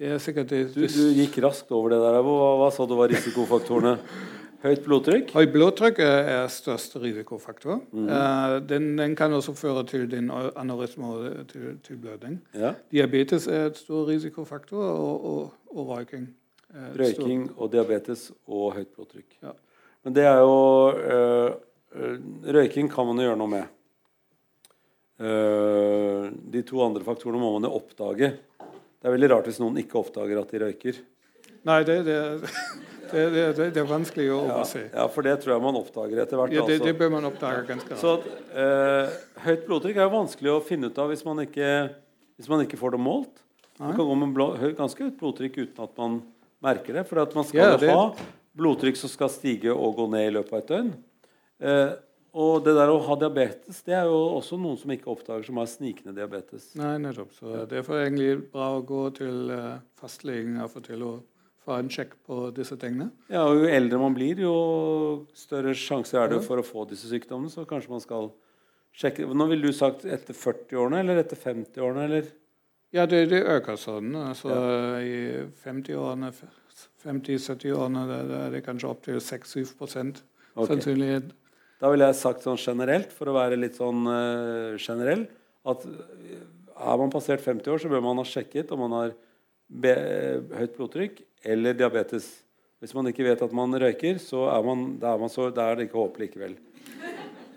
det 0.00 0.14
er 0.14 0.20
sikkert 0.20 0.52
det, 0.52 0.60
du, 0.74 0.84
du, 0.84 1.06
gikk 1.16 1.38
raskt 1.44 1.72
over 1.76 1.94
det 1.94 2.02
der. 2.02 2.20
Hva, 2.24 2.52
hva 2.60 2.68
sa 2.74 2.84
du 2.88 2.94
var 2.98 3.12
risikofaktorene? 3.12 3.96
Høyt 4.60 4.82
blodtrykk? 4.84 5.30
Høyt 5.32 5.52
blodtrykk 5.54 6.02
er 6.04 6.42
største 6.52 7.00
risikofaktor. 7.00 7.78
Mm. 7.96 8.10
Uh, 8.10 8.56
den, 8.68 8.90
den, 8.98 9.14
kan 9.16 9.32
også 9.32 9.54
føre 9.56 9.86
til 9.88 10.04
din 10.10 10.28
aneurisme 10.30 11.08
og 11.08 11.48
til, 11.48 11.78
til 11.86 11.96
blødning. 12.02 12.36
Ja. 12.52 12.74
Diabetes 12.92 13.48
er 13.48 13.70
et 13.70 13.80
stor 13.80 14.04
risikofaktor, 14.10 14.82
og, 14.84 15.24
og, 15.30 15.72
og 15.72 15.94
røyking. 15.94 16.28
Røyking 16.98 17.48
og 17.56 17.72
diabetes 17.72 18.28
og 18.46 18.76
høyt 18.76 18.92
blodtrykk. 18.98 19.38
Ja. 19.46 19.56
Men 20.04 20.16
det 20.16 20.28
er 20.28 20.44
jo 20.44 20.60
uh, 20.92 21.56
Røyking 22.58 22.92
kan 22.92 23.08
man 23.08 23.18
jo 23.18 23.30
gjøre 23.30 23.40
noe 23.40 23.54
med. 23.54 23.72
Uh, 25.20 26.28
de 26.52 26.64
to 26.68 26.84
andre 26.84 27.04
faktorene 27.08 27.40
må 27.40 27.54
man 27.56 27.68
jo 27.68 27.72
oppdage. 27.80 28.34
Det 28.60 29.08
er 29.08 29.16
veldig 29.16 29.32
rart 29.32 29.48
hvis 29.48 29.64
noen 29.64 29.80
ikke 29.80 30.02
oppdager 30.04 30.44
at 30.44 30.52
de 30.52 30.64
røyker. 30.66 31.00
Nei, 31.64 31.80
det, 31.88 32.02
det 32.04 32.20
det, 33.12 33.24
det, 33.34 33.44
det, 33.58 33.68
det, 33.76 33.82
er 33.82 33.88
vanskelig 33.88 34.26
å 34.32 34.38
overse. 34.44 34.82
Ja, 34.86 35.02
ja, 35.02 35.06
for 35.12 35.26
det 35.26 35.36
tror 35.42 35.54
jeg 35.56 35.64
man 35.64 35.78
oppdager 35.80 36.22
etter 36.24 36.40
hvert. 36.40 36.54
Ja, 36.54 36.64
det, 36.68 36.78
altså. 36.80 36.96
bør 37.02 37.12
man 37.16 37.28
oppdage 37.28 37.62
ganske. 37.68 38.00
Så 38.00 38.16
eh, 38.64 39.14
Høyt 39.44 39.64
blodtrykk 39.68 40.00
er 40.00 40.08
jo 40.08 40.14
vanskelig 40.14 40.52
å 40.54 40.58
finne 40.64 40.90
ut 40.90 41.00
av 41.00 41.12
hvis 41.12 41.24
man 41.26 41.44
ikke, 41.44 41.70
hvis 42.40 42.50
man 42.52 42.64
ikke 42.66 42.80
får 42.80 42.96
det 42.96 43.02
målt. 43.04 43.46
Man 43.80 43.96
kan 43.96 44.04
gå 44.04 44.18
med 44.20 44.34
blå, 44.36 44.50
ganske 44.76 45.06
høyt 45.06 45.16
blodtrykk 45.20 45.62
uten 45.62 45.86
at 45.86 45.96
man 45.96 46.20
merker 46.60 46.98
det. 46.98 47.06
For 47.08 47.22
man 47.36 47.46
skal 47.48 47.78
jo 47.80 47.96
ha 47.96 48.04
blodtrykk 48.60 48.98
som 49.00 49.12
skal 49.12 49.32
stige 49.32 49.72
og 49.72 49.96
gå 49.96 50.06
ned 50.12 50.28
i 50.28 50.34
løpet 50.36 50.52
av 50.52 50.62
et 50.62 50.72
døgn. 50.74 50.94
Eh, 51.60 51.98
og 52.30 52.60
det 52.62 52.76
der 52.76 52.92
å 52.92 53.00
ha 53.02 53.16
diabetes 53.18 53.80
det 53.86 53.94
er 53.98 54.06
jo 54.06 54.18
også 54.36 54.58
noen 54.60 54.78
som 54.78 54.92
ikke 54.94 55.10
oppdager 55.10 55.48
som 55.48 55.58
har 55.58 55.66
snikende 55.70 56.14
diabetes. 56.14 56.68
Nei, 56.78 56.94
nettopp. 57.02 57.32
Så 57.34 57.64
Derfor 57.70 57.96
er 57.96 58.04
det 58.04 58.10
egentlig 58.10 58.50
bra 58.52 58.68
å 58.76 58.84
gå 58.86 59.02
til 59.16 59.50
uh, 59.50 59.80
fastlegen 59.98 60.60
av 60.62 60.76
og 60.78 60.84
til 60.86 61.02
og 61.08 61.24
få 61.70 61.78
en 61.78 61.90
sjekk 61.92 62.16
på 62.26 62.42
disse 62.56 62.76
tingene. 62.80 63.10
Ja, 63.30 63.46
og 63.46 63.62
Jo 63.62 63.70
eldre 63.70 64.00
man 64.02 64.16
blir, 64.16 64.42
jo 64.42 64.54
større 65.36 65.74
sjanse 65.78 66.18
er 66.18 66.32
det 66.32 66.42
for 66.46 66.60
å 66.60 66.66
få 66.66 66.86
disse 66.90 67.10
sykdommene. 67.10 67.52
Så 67.52 67.66
kanskje 67.68 67.94
man 67.94 68.04
skal 68.04 68.30
sjekke 69.00 69.28
Nå 69.30 69.46
ville 69.52 69.70
du 69.70 69.76
sagt 69.76 70.04
etter 70.04 70.34
40-årene 70.34 71.04
eller 71.04 71.22
etter 71.22 71.38
50-årene? 71.38 72.06
eller? 72.08 72.30
Ja, 72.90 73.04
det, 73.06 73.28
det, 73.30 73.44
øker 73.46 73.78
sånn. 73.78 74.16
Altså, 74.18 74.50
ja. 74.50 74.98
I 74.98 75.44
50-årene, 75.62 76.32
50-70-årene 77.04 78.06
er 78.18 78.56
det 78.56 78.64
kanskje 78.66 78.90
opptil 78.90 79.20
6-7 79.22 79.76
okay. 79.78 80.16
sannsynlighet. 80.58 81.30
Da 81.80 81.88
ville 81.92 82.10
jeg 82.10 82.18
sagt 82.18 82.44
sånn 82.44 82.58
generelt, 82.60 83.14
for 83.14 83.30
å 83.30 83.36
være 83.38 83.56
litt 83.56 83.78
sånn 83.78 84.02
uh, 84.10 84.74
generell, 84.76 85.22
at 85.70 85.86
er 85.86 86.98
man 87.00 87.12
passert 87.12 87.40
50 87.44 87.72
år, 87.72 87.80
så 87.80 87.88
bør 87.92 88.02
man 88.04 88.20
ha 88.20 88.26
sjekket 88.26 88.72
om 88.74 88.82
man 88.84 88.96
har 88.98 89.14
høyt 89.70 90.74
blodtrykk 90.76 91.22
eller 91.42 91.76
diabetes. 91.76 92.28
Hvis 92.80 92.94
man 92.96 93.10
ikke 93.10 93.26
vet 93.26 93.42
at 93.44 93.52
man 93.52 93.76
røyker, 93.76 94.18
så 94.22 94.46
er, 94.48 94.64
man, 94.64 94.84
da 95.00 95.12
er, 95.12 95.20
man 95.20 95.32
så, 95.32 95.50
da 95.52 95.68
er 95.68 95.78
det 95.78 95.88
ikke 95.88 96.00
håp 96.00 96.20
likevel. 96.22 96.56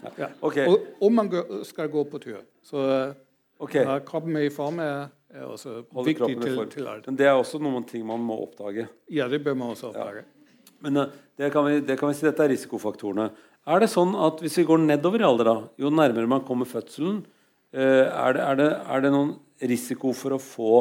Ja. 0.03 0.11
Ja. 0.19 0.27
Okay. 0.43 0.67
Og 0.67 1.05
om 1.07 1.13
man 1.15 1.29
skal 1.63 1.87
gå 1.91 2.03
på 2.11 2.19
tur, 2.19 2.41
så 2.65 2.81
okay. 3.63 3.85
er 3.85 4.03
kroppen 4.03 4.35
i 4.41 4.49
form 4.51 4.81
er, 4.83 5.13
er 5.31 5.45
også 5.47 5.77
Holde 5.93 6.09
viktig 6.09 6.35
til, 6.41 6.59
til, 6.73 6.89
alt. 6.91 7.07
Men 7.07 7.19
det 7.19 7.29
er 7.29 7.37
også 7.39 7.61
noen 7.63 7.85
ting 7.87 8.03
man 8.07 8.23
må 8.23 8.35
oppdage. 8.43 8.89
Ja, 9.11 9.29
det 9.31 9.39
bør 9.45 9.55
man 9.59 9.71
også 9.77 9.93
oppdage. 9.93 10.25
Men 10.83 10.99
uh, 10.99 11.13
det 11.39 11.53
kan, 11.53 11.69
vi, 11.69 11.79
det 11.87 11.95
kan 11.99 12.11
vi 12.11 12.17
si 12.19 12.27
dette 12.27 12.43
er 12.43 12.51
risikofaktorene. 12.51 13.29
Er 13.63 13.79
det 13.79 13.87
sånn 13.93 14.11
at 14.19 14.43
hvis 14.43 14.59
vi 14.59 14.67
går 14.67 14.83
nedover 14.83 15.23
i 15.23 15.27
alder, 15.27 15.47
da, 15.47 15.55
jo 15.79 15.93
nærmere 15.93 16.27
man 16.27 16.43
kommer 16.43 16.67
fødselen, 16.67 17.21
uh, 17.23 17.79
er, 17.79 18.35
det, 18.35 18.43
er, 18.43 18.59
det, 18.59 18.69
er 18.83 19.05
det 19.05 19.13
noen 19.15 19.37
risiko 19.63 20.11
for 20.17 20.35
å 20.35 20.41
få 20.43 20.73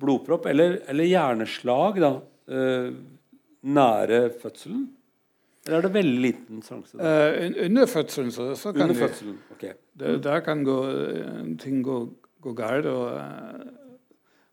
blodpropp 0.00 0.48
eller, 0.52 0.78
eller 0.88 1.08
hjerneslag 1.08 2.00
da, 2.00 2.12
uh, 2.50 2.94
nære 3.62 4.30
fødselen? 4.42 4.88
Eller 5.66 5.78
er 5.78 5.82
det 5.86 5.92
veldig 5.94 6.22
liten 6.22 6.62
sjanse? 6.64 6.96
Uh, 6.96 7.64
under 7.66 7.86
fødselen 7.86 8.30
så, 8.32 8.54
så 8.56 8.72
kan 8.72 8.82
under 8.88 8.94
fødselen. 8.94 9.36
Okay. 9.52 9.72
det, 9.98 10.22
Der 10.24 10.40
kan 10.40 10.64
gå, 10.64 10.78
ting 11.60 11.84
gå, 11.84 11.98
gå 12.40 12.52
galt. 12.52 12.86
Og, 12.86 13.14
uh, 13.14 14.00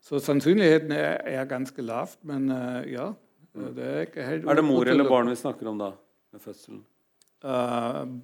så 0.01 0.19
sannsynligheten 0.19 0.91
er, 0.91 1.17
er 1.25 1.45
ganske 1.45 1.81
lavt, 1.81 2.19
men 2.23 2.47
ja. 2.87 3.11
Mm. 3.53 3.73
Det 3.75 3.85
er 3.85 3.99
ikke 4.05 4.23
helt 4.23 4.45
Er 4.45 4.55
det 4.55 4.63
mor 4.63 4.87
eller 4.87 5.09
barn 5.09 5.29
vi 5.29 5.35
snakker 5.35 5.67
om 5.67 5.79
da? 5.81 5.91
med 6.31 6.41
fødselen? 6.41 6.85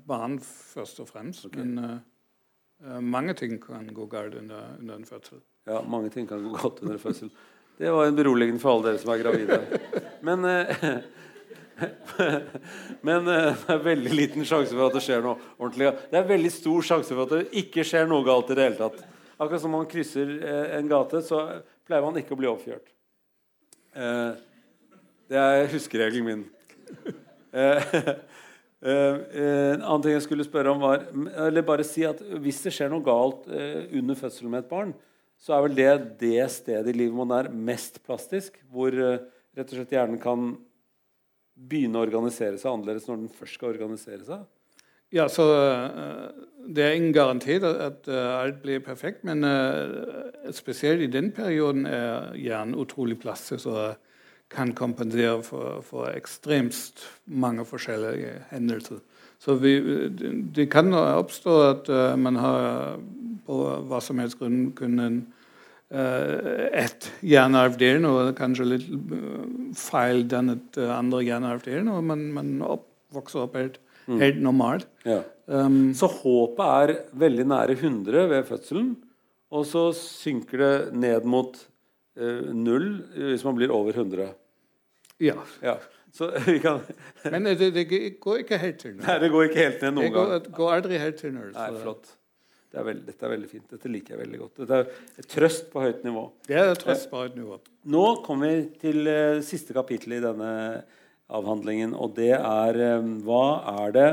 barn 0.07 0.39
først 0.39 0.99
og 0.99 1.07
fremst. 1.07 1.45
Okay. 1.45 1.63
Men 1.63 1.99
mange 3.01 3.34
ting 3.34 3.59
kan 3.61 3.88
gå 3.93 4.05
galt 4.05 4.36
under, 4.36 4.78
under 4.80 4.95
en 4.95 5.05
fødsel. 5.05 5.41
Ja, 5.67 5.82
mange 5.82 6.09
ting 6.09 6.28
kan 6.28 6.43
gå 6.43 6.57
godt 6.61 6.82
under 6.84 6.97
fødsel. 6.97 7.32
Det 7.78 7.91
var 7.91 8.05
en 8.05 8.15
beroligende 8.15 8.61
for 8.61 8.76
alle 8.76 8.91
dere 8.91 9.01
som 9.01 9.11
er 9.13 9.21
gravide. 9.24 9.57
Men, 10.21 10.45
eh, 10.45 10.84
men 13.07 13.28
eh, 13.28 13.63
det 13.63 13.74
er 13.74 13.86
veldig 13.88 14.13
liten 14.13 14.45
sjanse 14.45 14.76
for 14.76 14.88
at 14.88 14.97
det 14.97 15.01
skjer 15.03 15.24
noe 15.26 15.39
ordentlig. 15.57 15.89
Det 16.11 16.19
er 16.19 16.28
veldig 16.30 16.51
stor 16.53 16.86
sjanse 16.91 17.15
for 17.15 17.26
at 17.26 17.34
det 17.34 17.63
ikke 17.63 17.86
skjer 17.88 18.05
noe 18.09 18.26
galt 18.28 18.51
i 18.53 18.57
det 18.59 18.67
hele 18.67 18.78
tatt. 18.78 18.99
Akkurat 19.39 19.63
som 19.63 19.74
man 19.74 19.89
krysser 19.89 20.36
eh, 20.38 20.76
en 20.78 20.91
gate, 20.91 21.24
så 21.26 21.41
pleier 21.88 22.05
man 22.05 22.19
ikke 22.21 22.36
å 22.36 22.39
bli 22.39 22.51
oppkjørt. 22.51 22.91
Det 23.93 25.38
er 25.38 25.67
huskeregelen 25.69 26.26
min. 26.26 26.45
en 28.84 29.84
annen 29.84 30.01
ting 30.01 30.15
jeg 30.15 30.24
skulle 30.26 30.45
spørre 30.47 30.71
om 30.74 30.82
var 30.82 31.03
Eller 31.45 31.65
bare 31.67 31.86
si 31.86 32.01
at 32.07 32.17
hvis 32.41 32.63
det 32.65 32.74
skjer 32.74 32.89
noe 32.89 33.05
galt 33.05 33.45
under 33.45 34.17
fødselen 34.17 34.49
med 34.49 34.63
et 34.63 34.71
barn, 34.71 34.95
så 35.43 35.57
er 35.57 35.65
vel 35.65 35.75
det 35.75 35.93
det 36.21 36.43
stedet 36.53 36.93
i 36.93 36.95
livet 36.95 37.17
man 37.17 37.33
er 37.35 37.51
mest 37.51 37.99
plastisk, 38.05 38.61
hvor 38.71 38.95
uh, 38.95 39.19
rett 39.57 39.73
og 39.73 39.79
slett 39.79 39.95
hjernen 39.95 40.21
kan 40.21 40.53
begynne 41.53 41.99
å 41.99 42.05
organisere 42.07 42.57
seg 42.57 42.71
annerledes 42.71 43.09
når 43.09 43.19
den 43.21 43.33
først 43.35 43.59
skal 43.59 43.73
organisere 43.73 44.23
seg? 44.27 44.45
Ja, 45.13 45.27
så 45.29 45.45
uh, 45.45 46.31
Det 46.63 46.85
er 46.85 46.95
ingen 46.95 47.13
garanti 47.13 47.59
at 47.59 48.07
uh, 48.07 48.39
alt 48.39 48.63
blir 48.63 48.79
perfekt, 48.85 49.27
men 49.27 49.43
spesielt 50.55 51.03
i 51.03 51.11
den 51.11 51.33
perioden 51.35 51.85
er 51.91 52.31
hjernen 52.39 52.79
utrolig 52.79 53.19
plastisk 53.19 53.67
og 53.73 53.99
kan 54.53 54.71
kompensere 54.77 55.41
for, 55.43 55.81
for 55.85 56.11
ekstremt 56.13 57.03
mange 57.25 57.65
forskjellige 57.65 58.45
hendelser. 58.51 59.01
Så 59.43 59.57
vi, 59.59 59.73
det 60.55 60.69
kan 60.71 60.93
oppstå 60.95 61.55
at 61.67 61.89
man 62.15 62.37
har 62.39 62.95
på 63.47 63.59
hva 63.89 63.99
som 64.03 64.21
helst 64.21 64.39
grunn 64.39 64.71
kunne 64.77 65.07
uh, 65.93 66.69
et 66.71 67.09
hjernearvdelen 67.25 68.07
og 68.09 68.33
kanskje 68.37 68.69
litt 68.69 68.89
uh, 68.89 69.43
feil 69.77 70.25
dannet 70.31 70.79
uh, 70.79 70.93
andre 70.97 71.23
hjernearvdelen, 71.27 71.91
og 71.91 72.03
man, 72.11 72.27
man 72.35 72.53
opp, 72.65 72.87
vokser 73.13 73.45
opp 73.45 73.57
helt, 73.59 73.79
mm. 74.07 74.19
helt 74.21 74.43
normalt. 74.43 74.89
Ja. 75.07 75.21
Um, 75.45 75.91
så 75.97 76.07
håpet 76.07 76.63
er 76.65 76.95
veldig 77.25 77.47
nære 77.51 77.75
100 77.75 78.29
ved 78.31 78.47
fødselen, 78.47 78.93
og 79.53 79.67
så 79.69 79.89
synker 79.97 80.63
det 80.63 80.75
ned 80.97 81.29
mot 81.29 81.59
null 82.13 82.83
hvis 83.17 83.41
man 83.41 83.55
blir 83.57 83.71
over 83.73 83.95
100. 83.97 84.27
Ja. 85.25 85.33
ja. 85.65 85.73
Kan 86.64 86.84
Men 87.32 87.47
det, 87.57 87.72
det 87.74 87.86
går 88.22 88.43
ikke 88.43 88.59
helt 88.61 88.84
til 88.84 88.97
Nei, 88.99 89.16
det 89.24 89.30
går 89.34 89.47
ikke 89.47 89.64
helt 89.64 89.80
ned 89.82 89.88
Det 89.88 89.93
noen 89.97 90.11
går, 90.14 90.34
gang. 90.34 90.51
går 90.59 90.74
aldri 90.76 90.99
helt 91.01 91.18
til 91.18 91.34
null. 91.34 91.53
Nei, 91.55 91.70
flott. 91.82 92.11
Det 92.74 92.82
er 92.82 92.86
veld, 92.88 93.01
dette 93.05 93.26
er 93.26 93.32
veldig 93.36 93.49
fint. 93.49 93.66
Dette 93.70 93.89
liker 93.89 94.16
jeg 94.16 94.22
veldig 94.24 94.39
godt. 94.41 94.61
Dette 94.64 94.80
er 95.22 95.28
trøst 95.30 95.68
på 95.74 95.82
høyt 95.84 96.01
nivå. 96.05 96.24
Det 96.47 96.57
er 96.57 96.74
trøst 96.82 97.09
på 97.11 97.22
høyt 97.22 97.36
nivå. 97.38 97.57
Nå 97.93 98.03
kommer 98.26 98.49
vi 98.49 98.64
til 98.82 99.09
uh, 99.09 99.41
siste 99.45 99.76
kapittel 99.78 100.16
i 100.18 100.24
denne 100.24 100.53
avhandlingen, 101.34 101.93
og 101.93 102.16
det 102.18 102.34
er 102.36 102.78
eh, 102.84 103.05
hva 103.26 103.45
er 103.86 103.93
det 103.95 104.09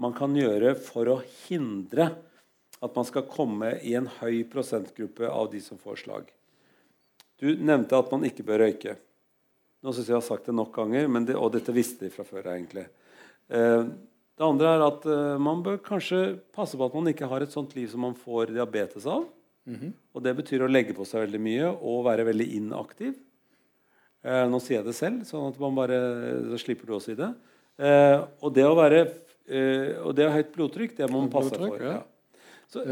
man 0.00 0.12
kan 0.16 0.34
gjøre 0.36 0.74
for 0.80 1.08
å 1.12 1.20
hindre 1.46 2.08
at 2.80 2.96
man 2.96 3.06
skal 3.08 3.28
komme 3.28 3.74
i 3.84 3.94
en 3.96 4.08
høy 4.18 4.42
prosentgruppe 4.48 5.28
av 5.28 5.50
de 5.52 5.60
som 5.64 5.80
får 5.80 6.02
slag. 6.04 6.28
Du 7.40 7.52
nevnte 7.56 7.96
at 7.96 8.10
man 8.12 8.24
ikke 8.28 8.44
bør 8.48 8.64
røyke. 8.64 8.96
Nå 9.80 9.94
synes 9.94 10.06
jeg 10.08 10.12
jeg 10.12 10.20
har 10.20 10.26
sagt 10.26 10.48
det 10.50 10.54
nok 10.56 10.74
ganger, 10.76 11.08
men 11.08 11.24
det, 11.28 11.36
og 11.40 11.52
dette 11.54 11.72
visste 11.72 12.04
de 12.04 12.12
fra 12.12 12.24
før. 12.26 12.50
egentlig. 12.52 12.84
Eh, 13.48 13.84
det 14.40 14.44
andre 14.46 14.74
er 14.76 14.84
at 14.84 15.06
eh, 15.08 15.38
man 15.40 15.62
bør 15.64 15.78
kanskje 15.84 16.20
passe 16.56 16.76
på 16.76 16.84
at 16.84 16.96
man 16.96 17.08
ikke 17.12 17.28
har 17.30 17.44
et 17.44 17.54
sånt 17.54 17.72
liv 17.76 17.88
som 17.92 18.04
man 18.04 18.16
får 18.16 18.52
diabetes 18.56 19.08
av. 19.08 19.24
Og 19.70 20.22
det 20.24 20.32
betyr 20.34 20.64
å 20.64 20.70
legge 20.70 20.96
på 20.96 21.04
seg 21.06 21.22
veldig 21.22 21.40
mye 21.44 21.66
og 21.70 22.04
være 22.08 22.24
veldig 22.26 22.46
inaktiv. 22.58 23.14
Eh, 24.24 24.44
nå 24.50 24.60
sier 24.60 24.80
jeg 24.80 24.88
det 24.90 24.96
selv, 24.98 25.24
sånn 25.28 25.48
at 25.52 25.60
man 25.62 25.76
bare, 25.78 25.98
så 26.52 26.60
slipper 26.60 26.90
du 26.90 26.96
å 26.98 27.02
si 27.04 27.16
det. 27.16 27.30
Og 28.44 28.50
det 28.52 28.66
å 28.68 28.76
være 28.76 29.04
og 30.04 30.12
det 30.14 30.26
å 30.26 30.30
ha 30.30 30.36
høyt 30.36 30.50
blodtrykk, 30.54 30.92
det 30.98 31.06
må 31.10 31.24
man 31.24 31.30
passe 31.32 31.56
for. 31.56 31.80
ja. 31.82 32.02
Så, 32.70 32.84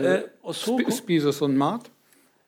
og 0.42 0.54
så 0.58 0.74
Sp 0.74 0.90
spise 0.96 1.30
sånn 1.36 1.54
mat. 1.58 1.84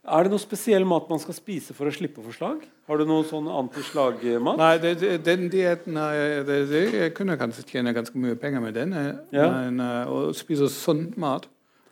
Er 0.08 0.24
det 0.24 0.30
noe 0.32 0.40
spesiell 0.40 0.84
mat 0.88 1.08
man 1.10 1.20
skal 1.20 1.36
spise 1.36 1.74
for 1.76 1.90
å 1.90 1.92
slippe 1.92 2.22
få 2.24 2.32
slag? 2.32 2.62
Har 2.88 2.98
du 3.00 3.04
noe 3.08 3.24
sånn 3.28 3.48
antislagmat? 3.52 4.56
Nei, 4.60 4.72
det, 4.82 4.94
det, 5.02 5.10
den 5.26 5.48
dietten 5.52 5.98
Jeg 6.00 7.12
kunne 7.18 7.36
kanskje 7.40 7.66
tjene 7.68 7.92
ganske 7.96 8.16
mye 8.18 8.38
penger 8.40 8.64
med 8.64 8.74
den. 8.78 8.92
eh, 8.96 9.12
Ja. 9.36 9.50
Men 9.52 9.80
eh, 9.84 10.08
å 10.08 10.32
spise 10.36 10.70
sånn 10.72 11.10
mat, 11.20 11.46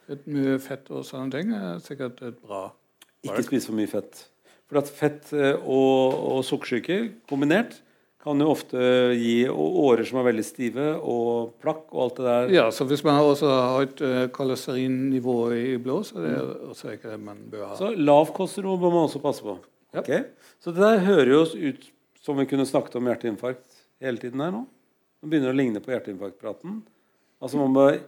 litt 0.08 0.24
mye 0.26 0.56
fett 0.62 0.88
og 0.90 1.04
sånne 1.04 1.30
ting, 1.36 1.52
er 1.52 1.78
sikkert 1.84 2.22
et 2.22 2.40
bra 2.40 2.70
Ikke 3.26 3.44
spise 3.44 3.68
for 3.68 3.76
mye 3.76 3.90
fett. 3.90 4.24
For 4.68 4.80
at 4.80 4.88
fett 4.88 5.32
eh, 5.36 5.54
og, 5.60 6.16
og 6.32 6.40
sukkersyke 6.48 6.98
kombinert 7.28 7.76
kan 8.22 8.40
jo 8.42 8.48
ofte 8.50 8.78
gi 9.14 9.46
årer 9.48 10.02
som 10.08 10.18
er 10.20 10.26
veldig 10.26 10.44
stive, 10.46 10.86
og 10.98 11.52
plakk 11.62 11.84
og 11.92 12.00
alt 12.04 12.18
det 12.18 12.26
der. 12.26 12.54
Ja, 12.56 12.64
så 12.74 12.86
Hvis 12.88 13.04
man 13.06 13.20
også 13.22 13.50
har 13.52 13.86
et 13.86 14.02
uh, 14.02 14.24
kolesterinnivå 14.34 15.36
i 15.54 15.76
blod, 15.82 16.08
så 16.08 16.24
det 16.24 16.32
er 16.34 16.50
også 16.68 16.96
ikke 16.96 17.12
det 17.12 17.20
man 17.22 17.44
bør 17.50 17.68
ha. 17.70 17.76
Så 17.78 17.92
lav 17.94 18.32
kolesterol 18.34 18.80
bør 18.82 18.94
man 18.96 19.06
også 19.06 19.22
passe 19.22 19.46
på. 19.46 19.54
Ja. 19.94 20.02
Så 20.58 20.74
det 20.74 20.82
der 20.82 21.06
hører 21.06 21.32
jo 21.32 21.42
oss 21.46 21.54
ut 21.54 21.86
som 22.20 22.36
vi 22.40 22.48
kunne 22.50 22.66
snakket 22.68 22.98
om 22.98 23.06
hjerteinfarkt 23.08 23.78
hele 24.04 24.20
tiden 24.20 24.42
her 24.42 24.52
nå. 24.52 24.66
Det 25.22 25.30
begynner 25.30 25.54
å 25.54 25.58
ligne 25.58 25.82
på 25.82 25.94
hjerteinfarktpraten. 25.94 26.80
Altså 27.42 27.60
man 27.60 27.74
bør 27.74 28.00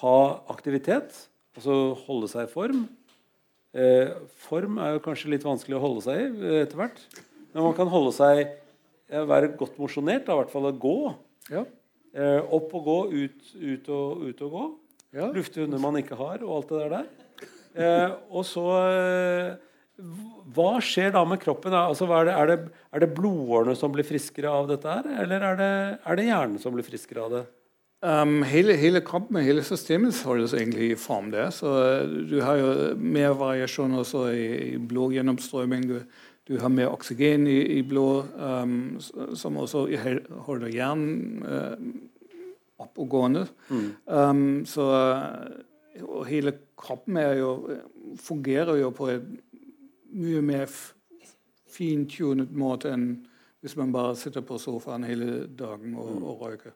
ha 0.00 0.18
aktivitet, 0.52 1.16
altså 1.56 1.94
holde 2.04 2.28
seg 2.30 2.46
i 2.46 2.52
form. 2.52 2.84
Eh, 3.74 4.12
form 4.46 4.78
er 4.78 4.94
jo 4.94 5.02
kanskje 5.04 5.32
litt 5.32 5.46
vanskelig 5.46 5.78
å 5.78 5.82
holde 5.82 6.04
seg 6.04 6.20
i 6.20 6.28
eh, 6.30 6.60
etter 6.62 6.78
hvert. 6.78 7.00
Men 7.54 7.66
man 7.66 7.74
kan 7.76 7.90
holde 7.90 8.12
seg 8.14 8.44
eh, 8.44 8.52
være 9.08 9.54
godt 9.58 9.80
mosjonert, 9.80 10.28
i 10.28 10.38
hvert 10.38 10.52
fall 10.52 10.70
å 10.70 10.76
gå. 10.80 10.98
Ja, 11.52 11.64
Eh, 12.14 12.40
opp 12.54 12.70
og 12.78 12.84
gå, 12.86 12.98
ut, 13.10 13.38
ut, 13.58 13.88
og, 13.90 14.26
ut 14.28 14.42
og 14.46 14.52
gå. 14.54 14.64
ja. 15.18 15.26
Lufte 15.34 15.64
hunder 15.64 15.80
man 15.82 15.98
ikke 15.98 16.18
har, 16.18 16.44
og 16.46 16.60
alt 16.60 16.68
det 16.70 16.82
der 16.82 16.92
der. 16.92 17.08
Eh, 17.74 18.12
og 18.30 18.44
så 18.46 18.62
eh, 18.86 19.56
Hva 20.54 20.76
skjer 20.82 21.10
da 21.14 21.24
med 21.26 21.40
kroppen? 21.42 21.74
Altså, 21.74 22.06
er, 22.06 22.28
det, 22.28 22.36
er, 22.38 22.52
det, 22.52 22.84
er 22.94 23.02
det 23.02 23.10
blodårene 23.16 23.74
som 23.78 23.90
blir 23.94 24.06
friskere 24.06 24.50
av 24.50 24.70
dette 24.70 24.90
her, 24.90 25.10
eller 25.24 25.48
er 25.50 25.58
det, 25.58 25.74
er 26.06 26.18
det 26.20 26.28
hjernen 26.28 26.62
som 26.62 26.74
blir 26.74 26.86
friskere 26.86 27.26
av 27.26 27.34
det? 27.34 27.42
Um, 28.04 28.42
hele, 28.46 28.76
hele 28.76 29.00
kroppen 29.00 29.38
og 29.40 29.46
hele 29.46 29.62
systemet 29.64 30.18
holdes 30.28 30.52
egentlig 30.54 30.90
i 30.92 30.98
form 31.00 31.32
der. 31.32 31.48
Så 31.54 31.66
uh, 31.66 32.04
du 32.30 32.36
har 32.44 32.60
jo 32.60 32.70
mer 33.00 33.34
variasjon 33.40 33.98
også 34.04 34.26
i, 34.36 34.48
i 34.74 34.78
blodgjennomstrømming. 34.78 35.86
Du, 35.88 35.96
du 36.44 36.58
har 36.60 36.68
mer 36.68 36.92
oksygen 36.92 37.46
i, 37.48 37.60
i 37.78 37.82
blod, 37.88 38.34
um, 38.36 38.98
som 39.00 39.56
også 39.56 39.86
holder 40.44 40.72
hjernen 40.72 41.44
uh, 41.44 41.76
oppegående. 42.84 43.46
Um, 44.04 44.64
så 44.68 44.88
uh, 44.92 45.62
og 46.02 46.26
hele 46.26 46.52
kroppen 46.76 47.16
er 47.16 47.38
jo, 47.38 47.50
fungerer 48.20 48.80
jo 48.80 48.90
på 48.94 49.08
en 49.12 49.36
mye 50.14 50.42
mer 50.44 50.70
fintunet 51.74 52.52
måte 52.54 52.92
enn 52.94 53.06
hvis 53.64 53.76
man 53.78 53.94
bare 53.94 54.16
sitter 54.18 54.44
på 54.44 54.58
sofaen 54.60 55.06
hele 55.08 55.46
dagen 55.48 55.94
og, 55.96 56.18
og 56.20 56.42
røyker. 56.44 56.74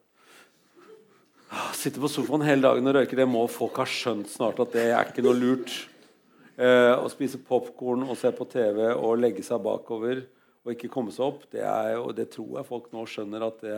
Sitte 1.77 2.01
på 2.01 2.11
sofaen 2.11 2.47
hele 2.47 2.64
dagen 2.64 2.89
og 2.89 2.97
røyke, 2.97 3.19
det 3.19 3.29
må 3.29 3.45
folk 3.53 3.83
ha 3.83 3.87
skjønt 3.89 4.31
snart 4.33 4.61
at 4.64 4.73
det 4.73 4.87
er 4.89 5.11
ikke 5.11 5.25
noe 5.27 5.37
lurt. 5.37 5.75
Eh, 6.59 6.94
å 6.98 7.06
spise 7.12 7.38
popkorn 7.38 8.02
og 8.09 8.16
se 8.18 8.32
på 8.34 8.44
TV 8.50 8.88
og 8.90 9.20
legge 9.22 9.44
seg 9.46 9.61
bakover 9.62 10.24
og 10.66 10.72
ikke 10.74 10.90
komme 10.90 11.12
seg 11.14 11.28
opp, 11.28 11.44
det, 11.54 11.62
er 11.62 12.00
og 12.00 12.11
det 12.18 12.32
tror 12.34 12.59
jeg 12.59 12.66
folk 12.66 12.88
nå 12.92 13.04
skjønner 13.06 13.44
at 13.46 13.61
det, 13.62 13.76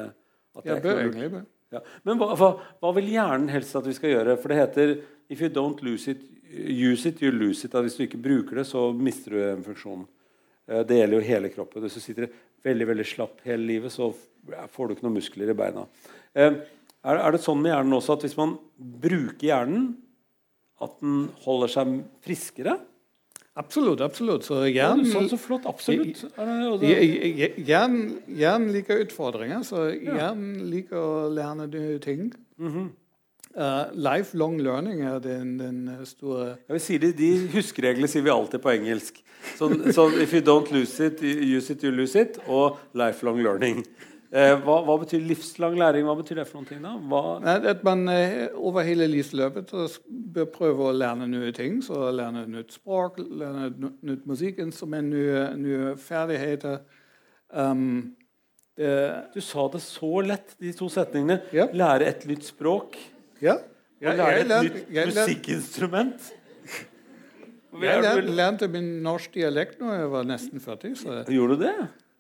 at 0.57 0.65
det 0.65 0.71
Ja, 0.71 0.77
er 0.79 0.85
bør 0.87 1.01
egentlig. 1.03 1.43
Ja. 1.71 1.83
Men 2.09 2.19
hva, 2.19 2.31
hva, 2.41 2.49
hva 2.81 2.93
vil 2.97 3.11
hjernen 3.13 3.53
helst 3.53 3.77
at 3.79 3.85
vi 3.87 3.93
skal 3.95 4.15
gjøre? 4.15 4.39
For 4.41 4.51
det 4.51 4.59
heter 4.63 4.95
If 5.31 5.45
you 5.45 5.51
don't 5.53 5.79
lose 5.87 6.09
it, 6.11 6.25
use 6.51 7.07
it, 7.07 7.21
you 7.23 7.31
lose 7.31 7.63
it. 7.69 7.77
At 7.77 7.85
hvis 7.85 7.95
du 8.01 8.07
ikke 8.09 8.19
bruker 8.25 8.59
det, 8.59 8.65
så 8.67 8.89
mister 8.97 9.37
du 9.37 9.43
en 9.45 9.63
funksjon. 9.69 10.07
Eh, 10.67 10.81
Det 10.83 10.99
gjelder 10.99 11.21
jo 11.21 11.29
hele 11.29 11.53
kroppen. 11.53 11.85
Hvis 11.85 12.01
du 12.01 12.03
sitter 12.03 12.33
veldig 12.65 12.89
veldig 12.95 13.07
slapp 13.07 13.45
hele 13.45 13.63
livet, 13.69 13.93
så 13.93 14.09
får 14.73 14.89
du 14.89 14.97
ikke 14.97 15.05
noen 15.07 15.21
muskler 15.21 15.53
i 15.53 15.59
beina. 15.61 15.85
Eh, 16.35 16.63
Er, 17.01 17.17
er 17.17 17.33
det 17.33 17.39
sånn 17.41 17.61
med 17.63 17.71
hjernen 17.73 17.95
også 17.97 18.13
at 18.19 18.25
hvis 18.27 18.35
man 18.37 18.59
bruker 18.77 19.47
hjernen, 19.47 19.87
at 20.81 20.97
den 21.03 21.29
holder 21.45 21.73
seg 21.73 21.99
friskere? 22.25 22.79
Absolutt. 23.61 24.01
absolutt. 24.01 24.45
Så 24.45 24.63
Ja, 24.73 24.95
sa 25.05 25.21
det 25.21 25.31
så 25.31 25.37
flott. 25.39 25.67
Absolutt. 25.67 26.25
Er 26.39 26.79
hjernen, 27.67 28.73
liker 28.73 29.03
utfordringer, 29.05 29.63
så 29.67 29.91
hjernen 29.91 30.71
liker 30.71 30.97
å 30.97 31.29
lære 31.35 31.67
nye 31.67 31.99
ting. 31.99 32.33
Mhm. 32.59 32.91
Uh, 33.51 33.91
lifelong 33.99 34.61
learning 34.63 35.01
er 35.03 35.19
den, 35.19 35.57
den 35.59 36.07
store 36.07 36.57
Ja, 36.69 36.79
sier 36.79 37.01
det, 37.03 37.17
De 37.19 37.49
huskereglene 37.51 38.07
sier 38.07 38.23
vi 38.23 38.31
alltid 38.31 38.63
på 38.63 38.71
engelsk. 38.71 39.19
Sånn 39.59 39.91
sånn, 39.91 40.15
If 40.23 40.33
you 40.33 40.41
don't 40.41 40.71
lose 40.71 41.01
it, 41.03 41.19
use 41.21 41.73
it, 41.73 41.83
you 41.83 41.91
lose 41.91 42.15
it. 42.15 42.39
Og 42.47 42.79
lifelong 42.95 43.43
learning. 43.43 43.83
Eh, 44.31 44.53
hva, 44.63 44.77
hva 44.87 44.95
betyr 45.01 45.25
livslang 45.27 45.75
læring? 45.75 46.05
Hva 46.07 46.15
betyr 46.21 46.39
det 46.39 46.45
for 46.47 46.61
noen 46.61 46.69
ting? 46.69 46.83
da? 46.85 46.93
Nei, 47.43 47.57
At 47.73 47.81
man 47.87 48.05
uh, 48.07 48.45
over 48.63 48.85
hele 48.87 49.09
livsløpet 49.11 49.73
bør 50.07 50.47
prøve 50.55 50.87
å 50.87 50.95
lære 50.95 51.27
nye 51.27 51.51
ting. 51.57 51.81
Så 51.83 52.13
lære 52.15 52.45
nytt 52.47 52.77
språk, 52.77 53.19
lære 53.19 53.73
nytt 54.07 54.29
musikkinstrument, 54.31 55.11
nye, 55.11 55.43
nye 55.59 55.97
ferdigheter. 55.99 56.79
Um, 57.51 58.13
det, 58.79 58.93
du 59.35 59.41
sa 59.43 59.67
det 59.73 59.81
så 59.83 60.23
lett, 60.23 60.55
de 60.63 60.71
to 60.79 60.87
setningene. 60.93 61.41
Ja. 61.57 61.67
Lære 61.75 62.07
et 62.13 62.27
nytt 62.31 62.47
språk. 62.47 63.01
ja. 63.43 63.59
Og 64.01 64.15
lære 64.17 64.37
et 64.41 64.47
lær, 64.49 64.63
nytt 64.65 65.11
musikkinstrument. 65.11 66.31
jeg 67.83 68.23
lærte 68.31 68.69
min 68.73 68.87
norsk 69.05 69.35
dialekt 69.35 69.83
når 69.83 69.99
jeg 69.99 70.13
var 70.15 70.31
nesten 70.31 70.63
40. 70.63 70.95
Så 70.97 71.19
Gjorde 71.29 71.59
du 71.59 71.67
det? 71.67 71.75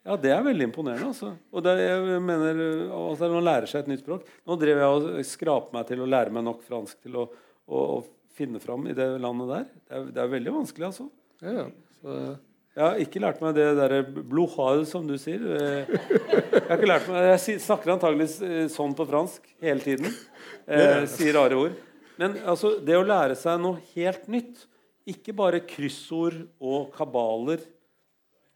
Ja, 0.06 0.16
det 0.16 0.30
er 0.32 0.44
veldig 0.46 0.64
imponerende. 0.70 1.10
altså. 1.12 1.34
Og 1.52 1.64
det, 1.64 1.74
jeg 1.82 2.20
mener, 2.24 2.60
altså, 2.96 3.28
Man 3.34 3.44
lærer 3.44 3.68
seg 3.68 3.82
et 3.84 3.90
nytt 3.92 4.00
språk. 4.04 4.22
Nå 4.48 4.56
drev 4.60 4.80
jeg 4.80 4.94
og 4.96 5.24
skrapte 5.28 5.76
meg 5.76 5.88
til 5.90 6.00
å 6.00 6.08
lære 6.08 6.32
meg 6.32 6.46
nok 6.46 6.62
fransk 6.64 7.02
til 7.04 7.18
å, 7.20 7.26
å, 7.68 7.82
å 7.98 7.98
finne 8.38 8.62
fram 8.62 8.86
i 8.88 8.94
det 8.96 9.10
landet 9.20 9.50
der. 9.52 9.66
Det 9.84 9.98
er, 9.98 10.06
det 10.16 10.22
er 10.24 10.30
veldig 10.36 10.54
vanskelig, 10.60 10.86
altså. 10.92 11.10
ja, 11.44 11.66
så 12.00 12.14
Jeg 12.78 12.84
har 12.86 13.00
ikke 13.02 13.20
lært 13.20 13.40
meg 13.44 13.56
det 13.58 13.66
derre 13.76 14.00
blohal, 14.08 14.84
som 14.88 15.04
du 15.08 15.16
sier. 15.20 15.42
Eh, 15.58 15.90
Jeg 15.90 16.64
har 16.70 16.78
ikke 16.78 16.88
lært 16.94 17.08
meg, 17.10 17.26
jeg 17.34 17.60
snakker 17.66 17.92
antageligvis 17.96 18.36
eh, 18.46 18.64
sånn 18.72 18.94
på 18.96 19.04
fransk 19.10 19.48
hele 19.60 19.84
tiden. 19.84 20.14
Eh, 20.70 21.02
sier 21.10 21.34
rare 21.36 21.58
ord. 21.58 21.76
Men 22.20 22.38
altså, 22.48 22.76
det 22.84 22.96
å 22.96 23.04
lære 23.04 23.36
seg 23.36 23.60
noe 23.60 23.82
helt 23.92 24.24
nytt, 24.32 24.64
ikke 25.10 25.34
bare 25.36 25.60
kryssord 25.66 26.40
og 26.62 26.92
kabaler 26.94 27.62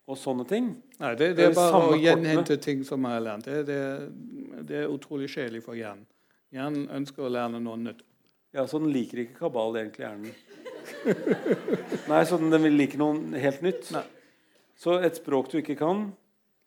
og 0.06 0.18
sånne 0.20 0.44
ting 0.48 0.66
Nei, 1.00 1.14
det, 1.16 1.30
Det 1.32 1.36
det 1.38 1.44
er 1.46 1.52
er 1.52 1.54
bare 1.58 1.78
å 1.90 1.98
gjenhente 1.98 2.56
ting 2.60 2.82
som 2.84 3.04
har 3.08 3.22
lært. 3.24 3.46
Det, 3.46 3.62
det, 3.68 3.78
det 4.68 4.82
er 4.82 4.90
utrolig 4.92 5.30
kjedelig 5.32 5.62
for 5.64 5.74
hjernen. 5.78 6.04
Hjernen 6.54 6.84
ønsker 7.00 7.24
å 7.26 7.30
lære 7.32 7.58
noe 7.60 7.78
nytt. 7.80 8.02
Ja, 8.54 8.66
Så 8.70 8.78
den 8.78 8.92
liker 8.94 9.24
ikke 9.24 9.38
kabal, 9.40 9.74
egentlig, 9.80 10.04
hjernen. 10.04 10.34
Nei, 12.12 12.20
så 12.28 12.38
den 12.38 12.52
vil 12.62 12.76
like 12.78 13.00
noe 13.00 13.40
helt 13.42 13.64
nytt. 13.64 13.88
Nei. 13.96 14.04
Så 14.78 14.98
et 15.06 15.18
språk 15.18 15.50
du 15.52 15.58
ikke 15.62 15.76
kan, 15.80 16.06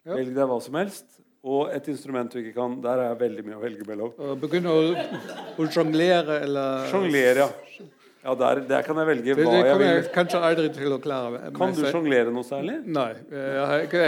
Ja. 0.07 0.15
velg 0.15 0.33
deg 0.35 0.47
hva 0.47 0.59
som 0.63 0.75
helst. 0.79 1.05
Og 1.47 1.69
et 1.71 1.88
instrument 1.91 2.31
du 2.31 2.39
ikke 2.41 2.55
kan, 2.57 2.75
der 2.83 2.99
er 3.05 3.15
veldig 3.19 3.43
mye 3.47 3.55
å 3.57 3.61
velge 3.63 3.85
mellom. 3.88 4.11
Begynne 4.41 4.71
å, 4.73 5.07
å 5.61 5.67
sjonglere 5.71 6.41
eller 6.43 6.88
Sjonglere, 6.91 7.45
ja. 7.45 7.88
Ja, 8.28 8.34
der, 8.36 8.59
der 8.67 8.82
kan 8.84 8.97
jeg 8.99 9.07
velge 9.07 9.23
Det, 9.23 9.36
hva 9.39 9.51
det 9.53 9.59
jeg 9.61 9.71
kommer 9.71 9.86
jeg 9.88 9.99
vil. 10.01 10.07
kanskje 10.11 10.39
aldri 10.43 10.69
til 10.75 10.91
å 10.91 10.97
klare. 10.99 11.38
Kan 11.55 11.75
du 11.78 11.86
sjonglere 11.88 12.34
noe 12.36 12.43
særlig? 12.43 12.73
Nei, 12.84 13.11
jeg 13.32 13.61
har, 13.69 13.84
ikke, 13.86 14.01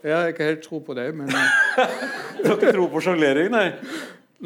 jeg 0.00 0.14
har 0.16 0.30
ikke 0.32 0.46
helt 0.48 0.62
tro 0.64 0.80
på 0.86 0.96
det. 0.96 1.04
Men, 1.18 1.28
Du 2.40 2.48
har 2.48 2.56
ikke 2.56 2.72
tro 2.72 2.86
på 2.94 3.02
sjonglering, 3.04 3.50
nei? 3.52 3.66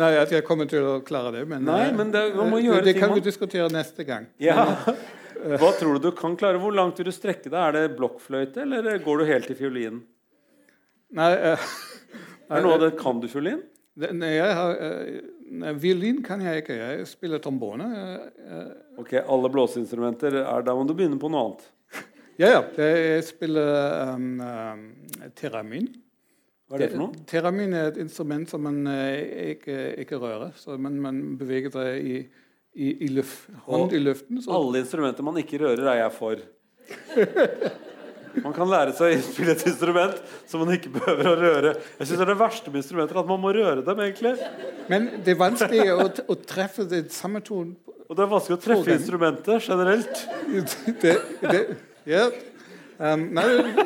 nei, 0.01 0.11
at 0.19 0.35
jeg 0.35 0.43
kommer 0.49 0.67
til 0.71 0.83
å 0.83 0.97
klare 1.07 1.31
det. 1.37 1.45
Men, 1.47 1.63
Nei, 1.69 1.79
eh, 1.87 1.95
men 1.95 2.11
det- 2.11 2.27
eh, 2.35 2.83
det 2.89 2.97
kan 2.99 3.15
vi 3.15 3.23
diskutere 3.23 3.71
neste 3.71 4.07
gang. 4.09 4.27
Ja. 4.43 4.67
Hva 5.61 5.71
tror 5.79 5.97
du 5.97 6.11
du 6.11 6.17
kan 6.19 6.35
klare? 6.37 6.59
Hvor 6.59 6.75
langt 6.75 6.99
vil 6.99 7.07
du 7.09 7.15
strekke 7.15 7.47
deg? 7.49 7.55
Er 7.61 7.73
det 7.79 7.97
blokkfløyte, 7.97 8.67
eller 8.67 8.99
går 8.99 9.23
du 9.23 9.25
helt 9.31 9.47
til 9.47 9.57
fiolinen? 9.63 10.03
Nei, 11.15 11.31
uh, 11.55 11.71
Er 12.51 12.63
noe 12.67 12.75
av 12.77 12.83
det 12.83 12.97
Kan 12.99 13.23
du 13.23 13.29
fiolin? 13.31 13.63
nei, 14.01 14.35
jeg 14.37 14.55
har, 14.55 14.75
eh, 14.75 15.21
nei, 15.21 15.23
violin 15.83 16.21
kan 16.23 16.41
jeg 16.45 16.63
ikke. 16.63 16.77
Jeg 16.79 17.07
spiller 17.11 17.43
trombone. 17.43 17.87
eh, 17.97 18.45
eh, 18.47 18.71
Ok, 19.03 19.15
Alle 19.21 19.51
blåseinstrumenter 19.51 20.41
er 20.45 20.63
Da 20.67 20.75
må 20.75 20.87
du 20.87 20.95
begynne 20.95 21.19
på 21.21 21.31
noe 21.31 21.49
annet. 21.49 21.67
Ja, 22.41 22.49
ja. 22.55 22.61
Jeg 22.79 23.25
spiller 23.29 24.15
um, 24.15 24.41
um, 24.41 24.85
teramin. 25.37 25.89
Hva 26.71 26.79
er 26.79 26.85
det 26.85 26.91
for 26.95 27.03
noe? 27.03 27.25
Teramin 27.29 27.75
er 27.75 27.91
et 27.91 27.99
instrument 28.01 28.49
som 28.49 28.63
man 28.65 28.87
eh, 28.87 29.57
ikke, 29.57 29.77
ikke 30.05 30.21
rører. 30.23 30.55
Så 30.57 30.79
man, 30.81 30.97
man 31.03 31.21
beveger 31.41 31.75
seg 31.75 32.01
i, 32.07 32.21
i, 32.75 32.93
i 33.05 33.11
luft, 33.13 33.51
hånd 33.67 33.93
i 33.93 34.01
luften. 34.01 34.41
Så, 34.41 34.55
Alle 34.57 34.85
instrumenter 34.85 35.27
man 35.27 35.37
ikke 35.43 35.61
rører, 35.65 35.85
er 35.91 36.05
jeg 36.05 36.13
for. 36.17 36.47
Man 38.45 38.53
kan 38.57 38.69
lære 38.71 38.93
seg 38.97 39.17
å 39.19 39.23
spille 39.27 39.55
et 39.57 39.65
instrument 39.67 40.19
som 40.49 40.63
man 40.65 40.75
ikke 40.77 40.93
behøver 40.95 41.31
å 41.31 41.37
røre. 41.41 41.73
Jeg 41.99 42.07
synes 42.07 42.19
det 42.21 42.25
er 42.27 42.31
det 42.33 42.39
verste 42.41 42.71
med 42.73 42.83
instrumenter, 42.83 43.19
at 43.23 43.27
man 43.31 43.41
må 43.43 43.53
røre 43.57 43.83
dem. 43.87 44.01
egentlig. 44.05 44.35
men 44.89 45.09
det 45.25 45.35
er 45.35 45.41
vanskelig 45.41 45.87
å, 45.95 46.07
å 46.31 46.37
treffe 46.47 46.85
det 46.91 47.05
samme 47.15 47.41
ton 47.47 47.73
Og 48.09 48.17
det 48.19 48.25
er 48.25 48.31
vanskelig 48.31 48.57
å 48.59 48.63
treffe 48.65 48.95
instrumentet 48.97 49.67
generelt. 49.69 50.23
det, 51.03 51.17
det, 51.43 51.61
ja. 52.11 52.25
um, 52.99 53.27
Nei, 53.39 53.45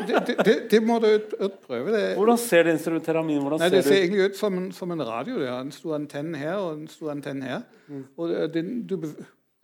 det, 0.08 0.36
det, 0.44 0.54
det, 0.70 0.80
må 0.84 0.96
du 1.02 1.08
ut- 1.12 1.34
utprøve. 1.48 2.02
Hvordan 2.16 2.40
ser 2.40 2.64
det 2.68 2.76
instrumentet 2.78 3.20
min 3.26 3.42
Nei, 3.58 3.68
det 3.72 3.82
ser 3.84 3.90
det 3.92 4.02
egentlig 4.02 4.30
ut 4.30 4.38
som 4.40 4.56
en, 4.60 4.70
som 4.72 4.90
en 4.96 5.04
radio. 5.04 5.38
Det 5.42 5.48
har 5.52 5.60
en 5.64 5.72
stor 5.74 5.98
antenne 5.98 6.40
her 6.40 6.56
og 6.60 6.78
en 6.78 6.88
stor 6.88 7.12
antenne 7.12 7.44
her. 7.52 7.66
Mm. 7.88 8.04
Og 8.16 8.32
det, 8.32 8.52
det- 8.54 8.88
du 8.88 9.10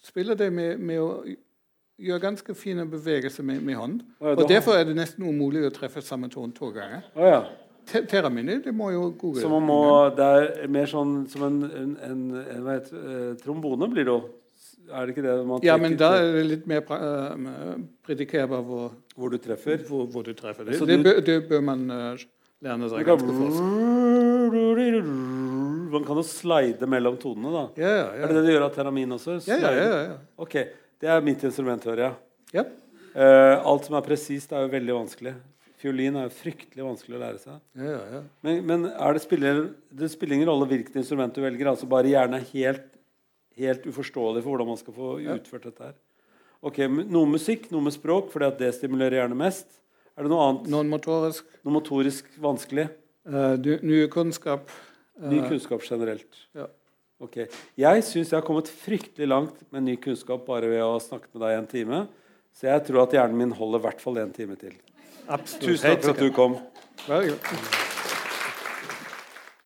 spiller 0.05 0.35
det 0.37 0.51
med, 0.53 0.79
med 0.81 1.01
å 1.01 1.09
gjøre 2.01 2.23
ganske 2.23 2.55
fine 2.57 2.87
bevegelser 2.91 3.47
med, 3.47 3.63
med 3.67 3.77
hånd. 3.79 4.03
Å 4.21 4.33
ja, 4.33 4.37
Og 4.37 4.49
derfor 4.51 4.79
er 4.79 4.87
det 4.89 4.97
nesten 4.99 5.27
umulig 5.29 5.63
å 5.69 5.73
treffe 5.75 6.03
samme 6.05 6.31
ton 6.33 6.53
to 6.57 6.73
ganger. 6.75 7.05
Å 7.17 7.29
ja. 7.29 7.41
Te- 7.91 8.05
det 8.07 8.73
må 8.77 8.91
jo 8.95 9.09
google. 9.19 9.41
Så 9.43 9.49
man 9.51 9.65
må, 9.67 9.79
det 10.15 10.27
er 10.63 10.69
mer 10.71 10.87
sånn 10.91 11.25
som 11.31 11.47
en, 11.49 11.63
en, 11.65 11.97
en, 12.07 12.21
en 12.45 12.69
heter, 12.71 13.01
eh, 13.01 13.33
trombone 13.43 13.89
blir 13.91 14.07
det 14.07 14.13
jo. 14.15 14.21
Er 14.91 15.07
det 15.07 15.15
ikke 15.15 15.23
det 15.25 15.35
man 15.47 15.63
ja, 15.63 15.77
men 15.79 15.95
da 15.99 16.11
er 16.19 16.33
det 16.35 16.43
litt 16.49 16.65
mer 16.71 16.83
uh, 16.91 17.79
predikerbar 18.07 18.63
hvor, 18.67 18.91
hvor 19.15 19.31
du 19.31 19.39
treffer? 19.43 19.85
hvor, 19.87 20.09
hvor 20.11 20.27
du 20.27 20.33
treffer 20.35 20.67
det. 20.67 20.79
Så 20.79 20.87
Det, 20.89 20.99
du- 20.99 21.07
bør, 21.07 21.21
det 21.27 21.37
bør 21.49 21.63
man 21.63 21.85
uh, 21.91 22.25
lære 22.61 22.91
seg 22.91 23.07
ganske 23.07 23.37
fort. 23.39 23.61
man 25.95 26.05
kan 26.07 26.21
jo 26.21 26.25
slide 26.27 26.87
mellom 26.91 27.17
tonene, 27.23 27.53
da. 27.55 27.65
Ja, 27.81 27.93
ja, 27.95 28.09
Er 28.15 28.27
det 28.31 28.41
det 28.41 28.45
du 28.47 28.53
gjør 28.55 28.67
av 28.69 28.75
teramin 28.75 29.15
også? 29.17 29.39
Slide? 29.45 29.61
ja, 29.63 29.73
ja, 29.75 29.89
ja, 29.95 30.03
ja. 30.11 30.19
Ok, 30.43 30.57
Det 31.01 31.09
er 31.09 31.23
mitt 31.25 31.43
instrument, 31.47 31.85
hører 31.89 32.07
jeg. 32.09 32.15
ja. 32.61 32.65
Uh, 33.11 33.57
alt 33.67 33.89
som 33.89 33.97
er 33.99 34.05
presist, 34.07 34.53
er 34.55 34.63
jo 34.63 34.69
veldig 34.71 34.95
vanskelig. 34.95 35.33
Fiolin 35.81 36.15
er 36.21 36.29
jo 36.29 36.35
fryktelig 36.37 36.85
vanskelig 36.87 37.17
å 37.17 37.21
lære 37.25 37.41
seg. 37.43 37.57
ja, 37.81 37.89
ja, 37.97 38.03
ja. 38.13 38.21
Men, 38.47 38.61
men 38.69 38.85
er 38.93 39.17
det, 39.17 39.23
spiller, 39.25 39.59
det 39.91 40.11
spiller 40.13 40.37
ingen 40.37 40.47
rolle 40.47 40.69
hvilket 40.71 40.95
instrument 41.01 41.35
du 41.35 41.41
velger. 41.43 41.73
altså 41.73 41.89
Bare 41.91 42.07
hjernen 42.13 42.37
er 42.39 42.47
helt, 42.53 42.85
helt 43.59 43.89
uforståelig 43.91 44.45
for 44.45 44.53
hvordan 44.53 44.71
man 44.71 44.79
skal 44.79 44.95
få 44.95 45.09
utført 45.35 45.67
dette 45.67 45.89
her. 45.89 45.97
Ok, 46.63 46.79
Noe 47.09 47.27
musikk, 47.33 47.67
noe 47.73 47.83
med 47.89 47.97
språk, 47.97 48.29
fordi 48.31 48.53
det 48.61 48.71
stimulerer 48.77 49.23
hjernen 49.25 49.41
mest. 49.41 49.67
Er 50.15 50.29
det 50.29 50.31
noe 50.31 50.47
annet, 50.47 50.69
Noe 50.71 50.85
motorisk 50.87 51.51
noe 51.65 51.75
motorisk 51.81 52.29
vanskelig? 52.45 52.87
uh, 53.27 53.57
du- 53.57 53.81
ny 53.83 54.05
kunnskap. 54.13 54.71
Ny 55.19 55.41
uh, 55.43 55.49
kunnskap 55.51 55.83
generelt. 55.89 56.45
ja. 56.55 56.69
Ok, 57.21 57.37
Jeg 57.77 58.05
syns 58.07 58.31
jeg 58.33 58.39
har 58.39 58.47
kommet 58.47 58.71
fryktelig 58.73 59.29
langt 59.29 59.59
med 59.73 59.85
ny 59.85 59.97
kunnskap 60.01 60.47
bare 60.47 60.71
ved 60.73 60.81
å 60.81 60.97
snakke 61.05 61.29
med 61.35 61.45
deg 61.45 61.59
en 61.59 61.69
time. 61.69 62.01
Så 62.57 62.71
jeg 62.71 62.87
tror 62.89 63.05
at 63.05 63.13
hjernen 63.19 63.37
min 63.43 63.53
holder 63.57 63.83
i 63.83 63.87
hvert 63.89 64.01
fall 64.01 64.23
en 64.23 64.33
time 64.33 64.57
til. 64.61 64.73
Absolutt. 65.29 65.69
Tusen 65.69 65.87
takk 65.93 66.03
for 66.09 66.17
at 66.17 66.25
du 66.25 66.31
kom. 66.35 66.59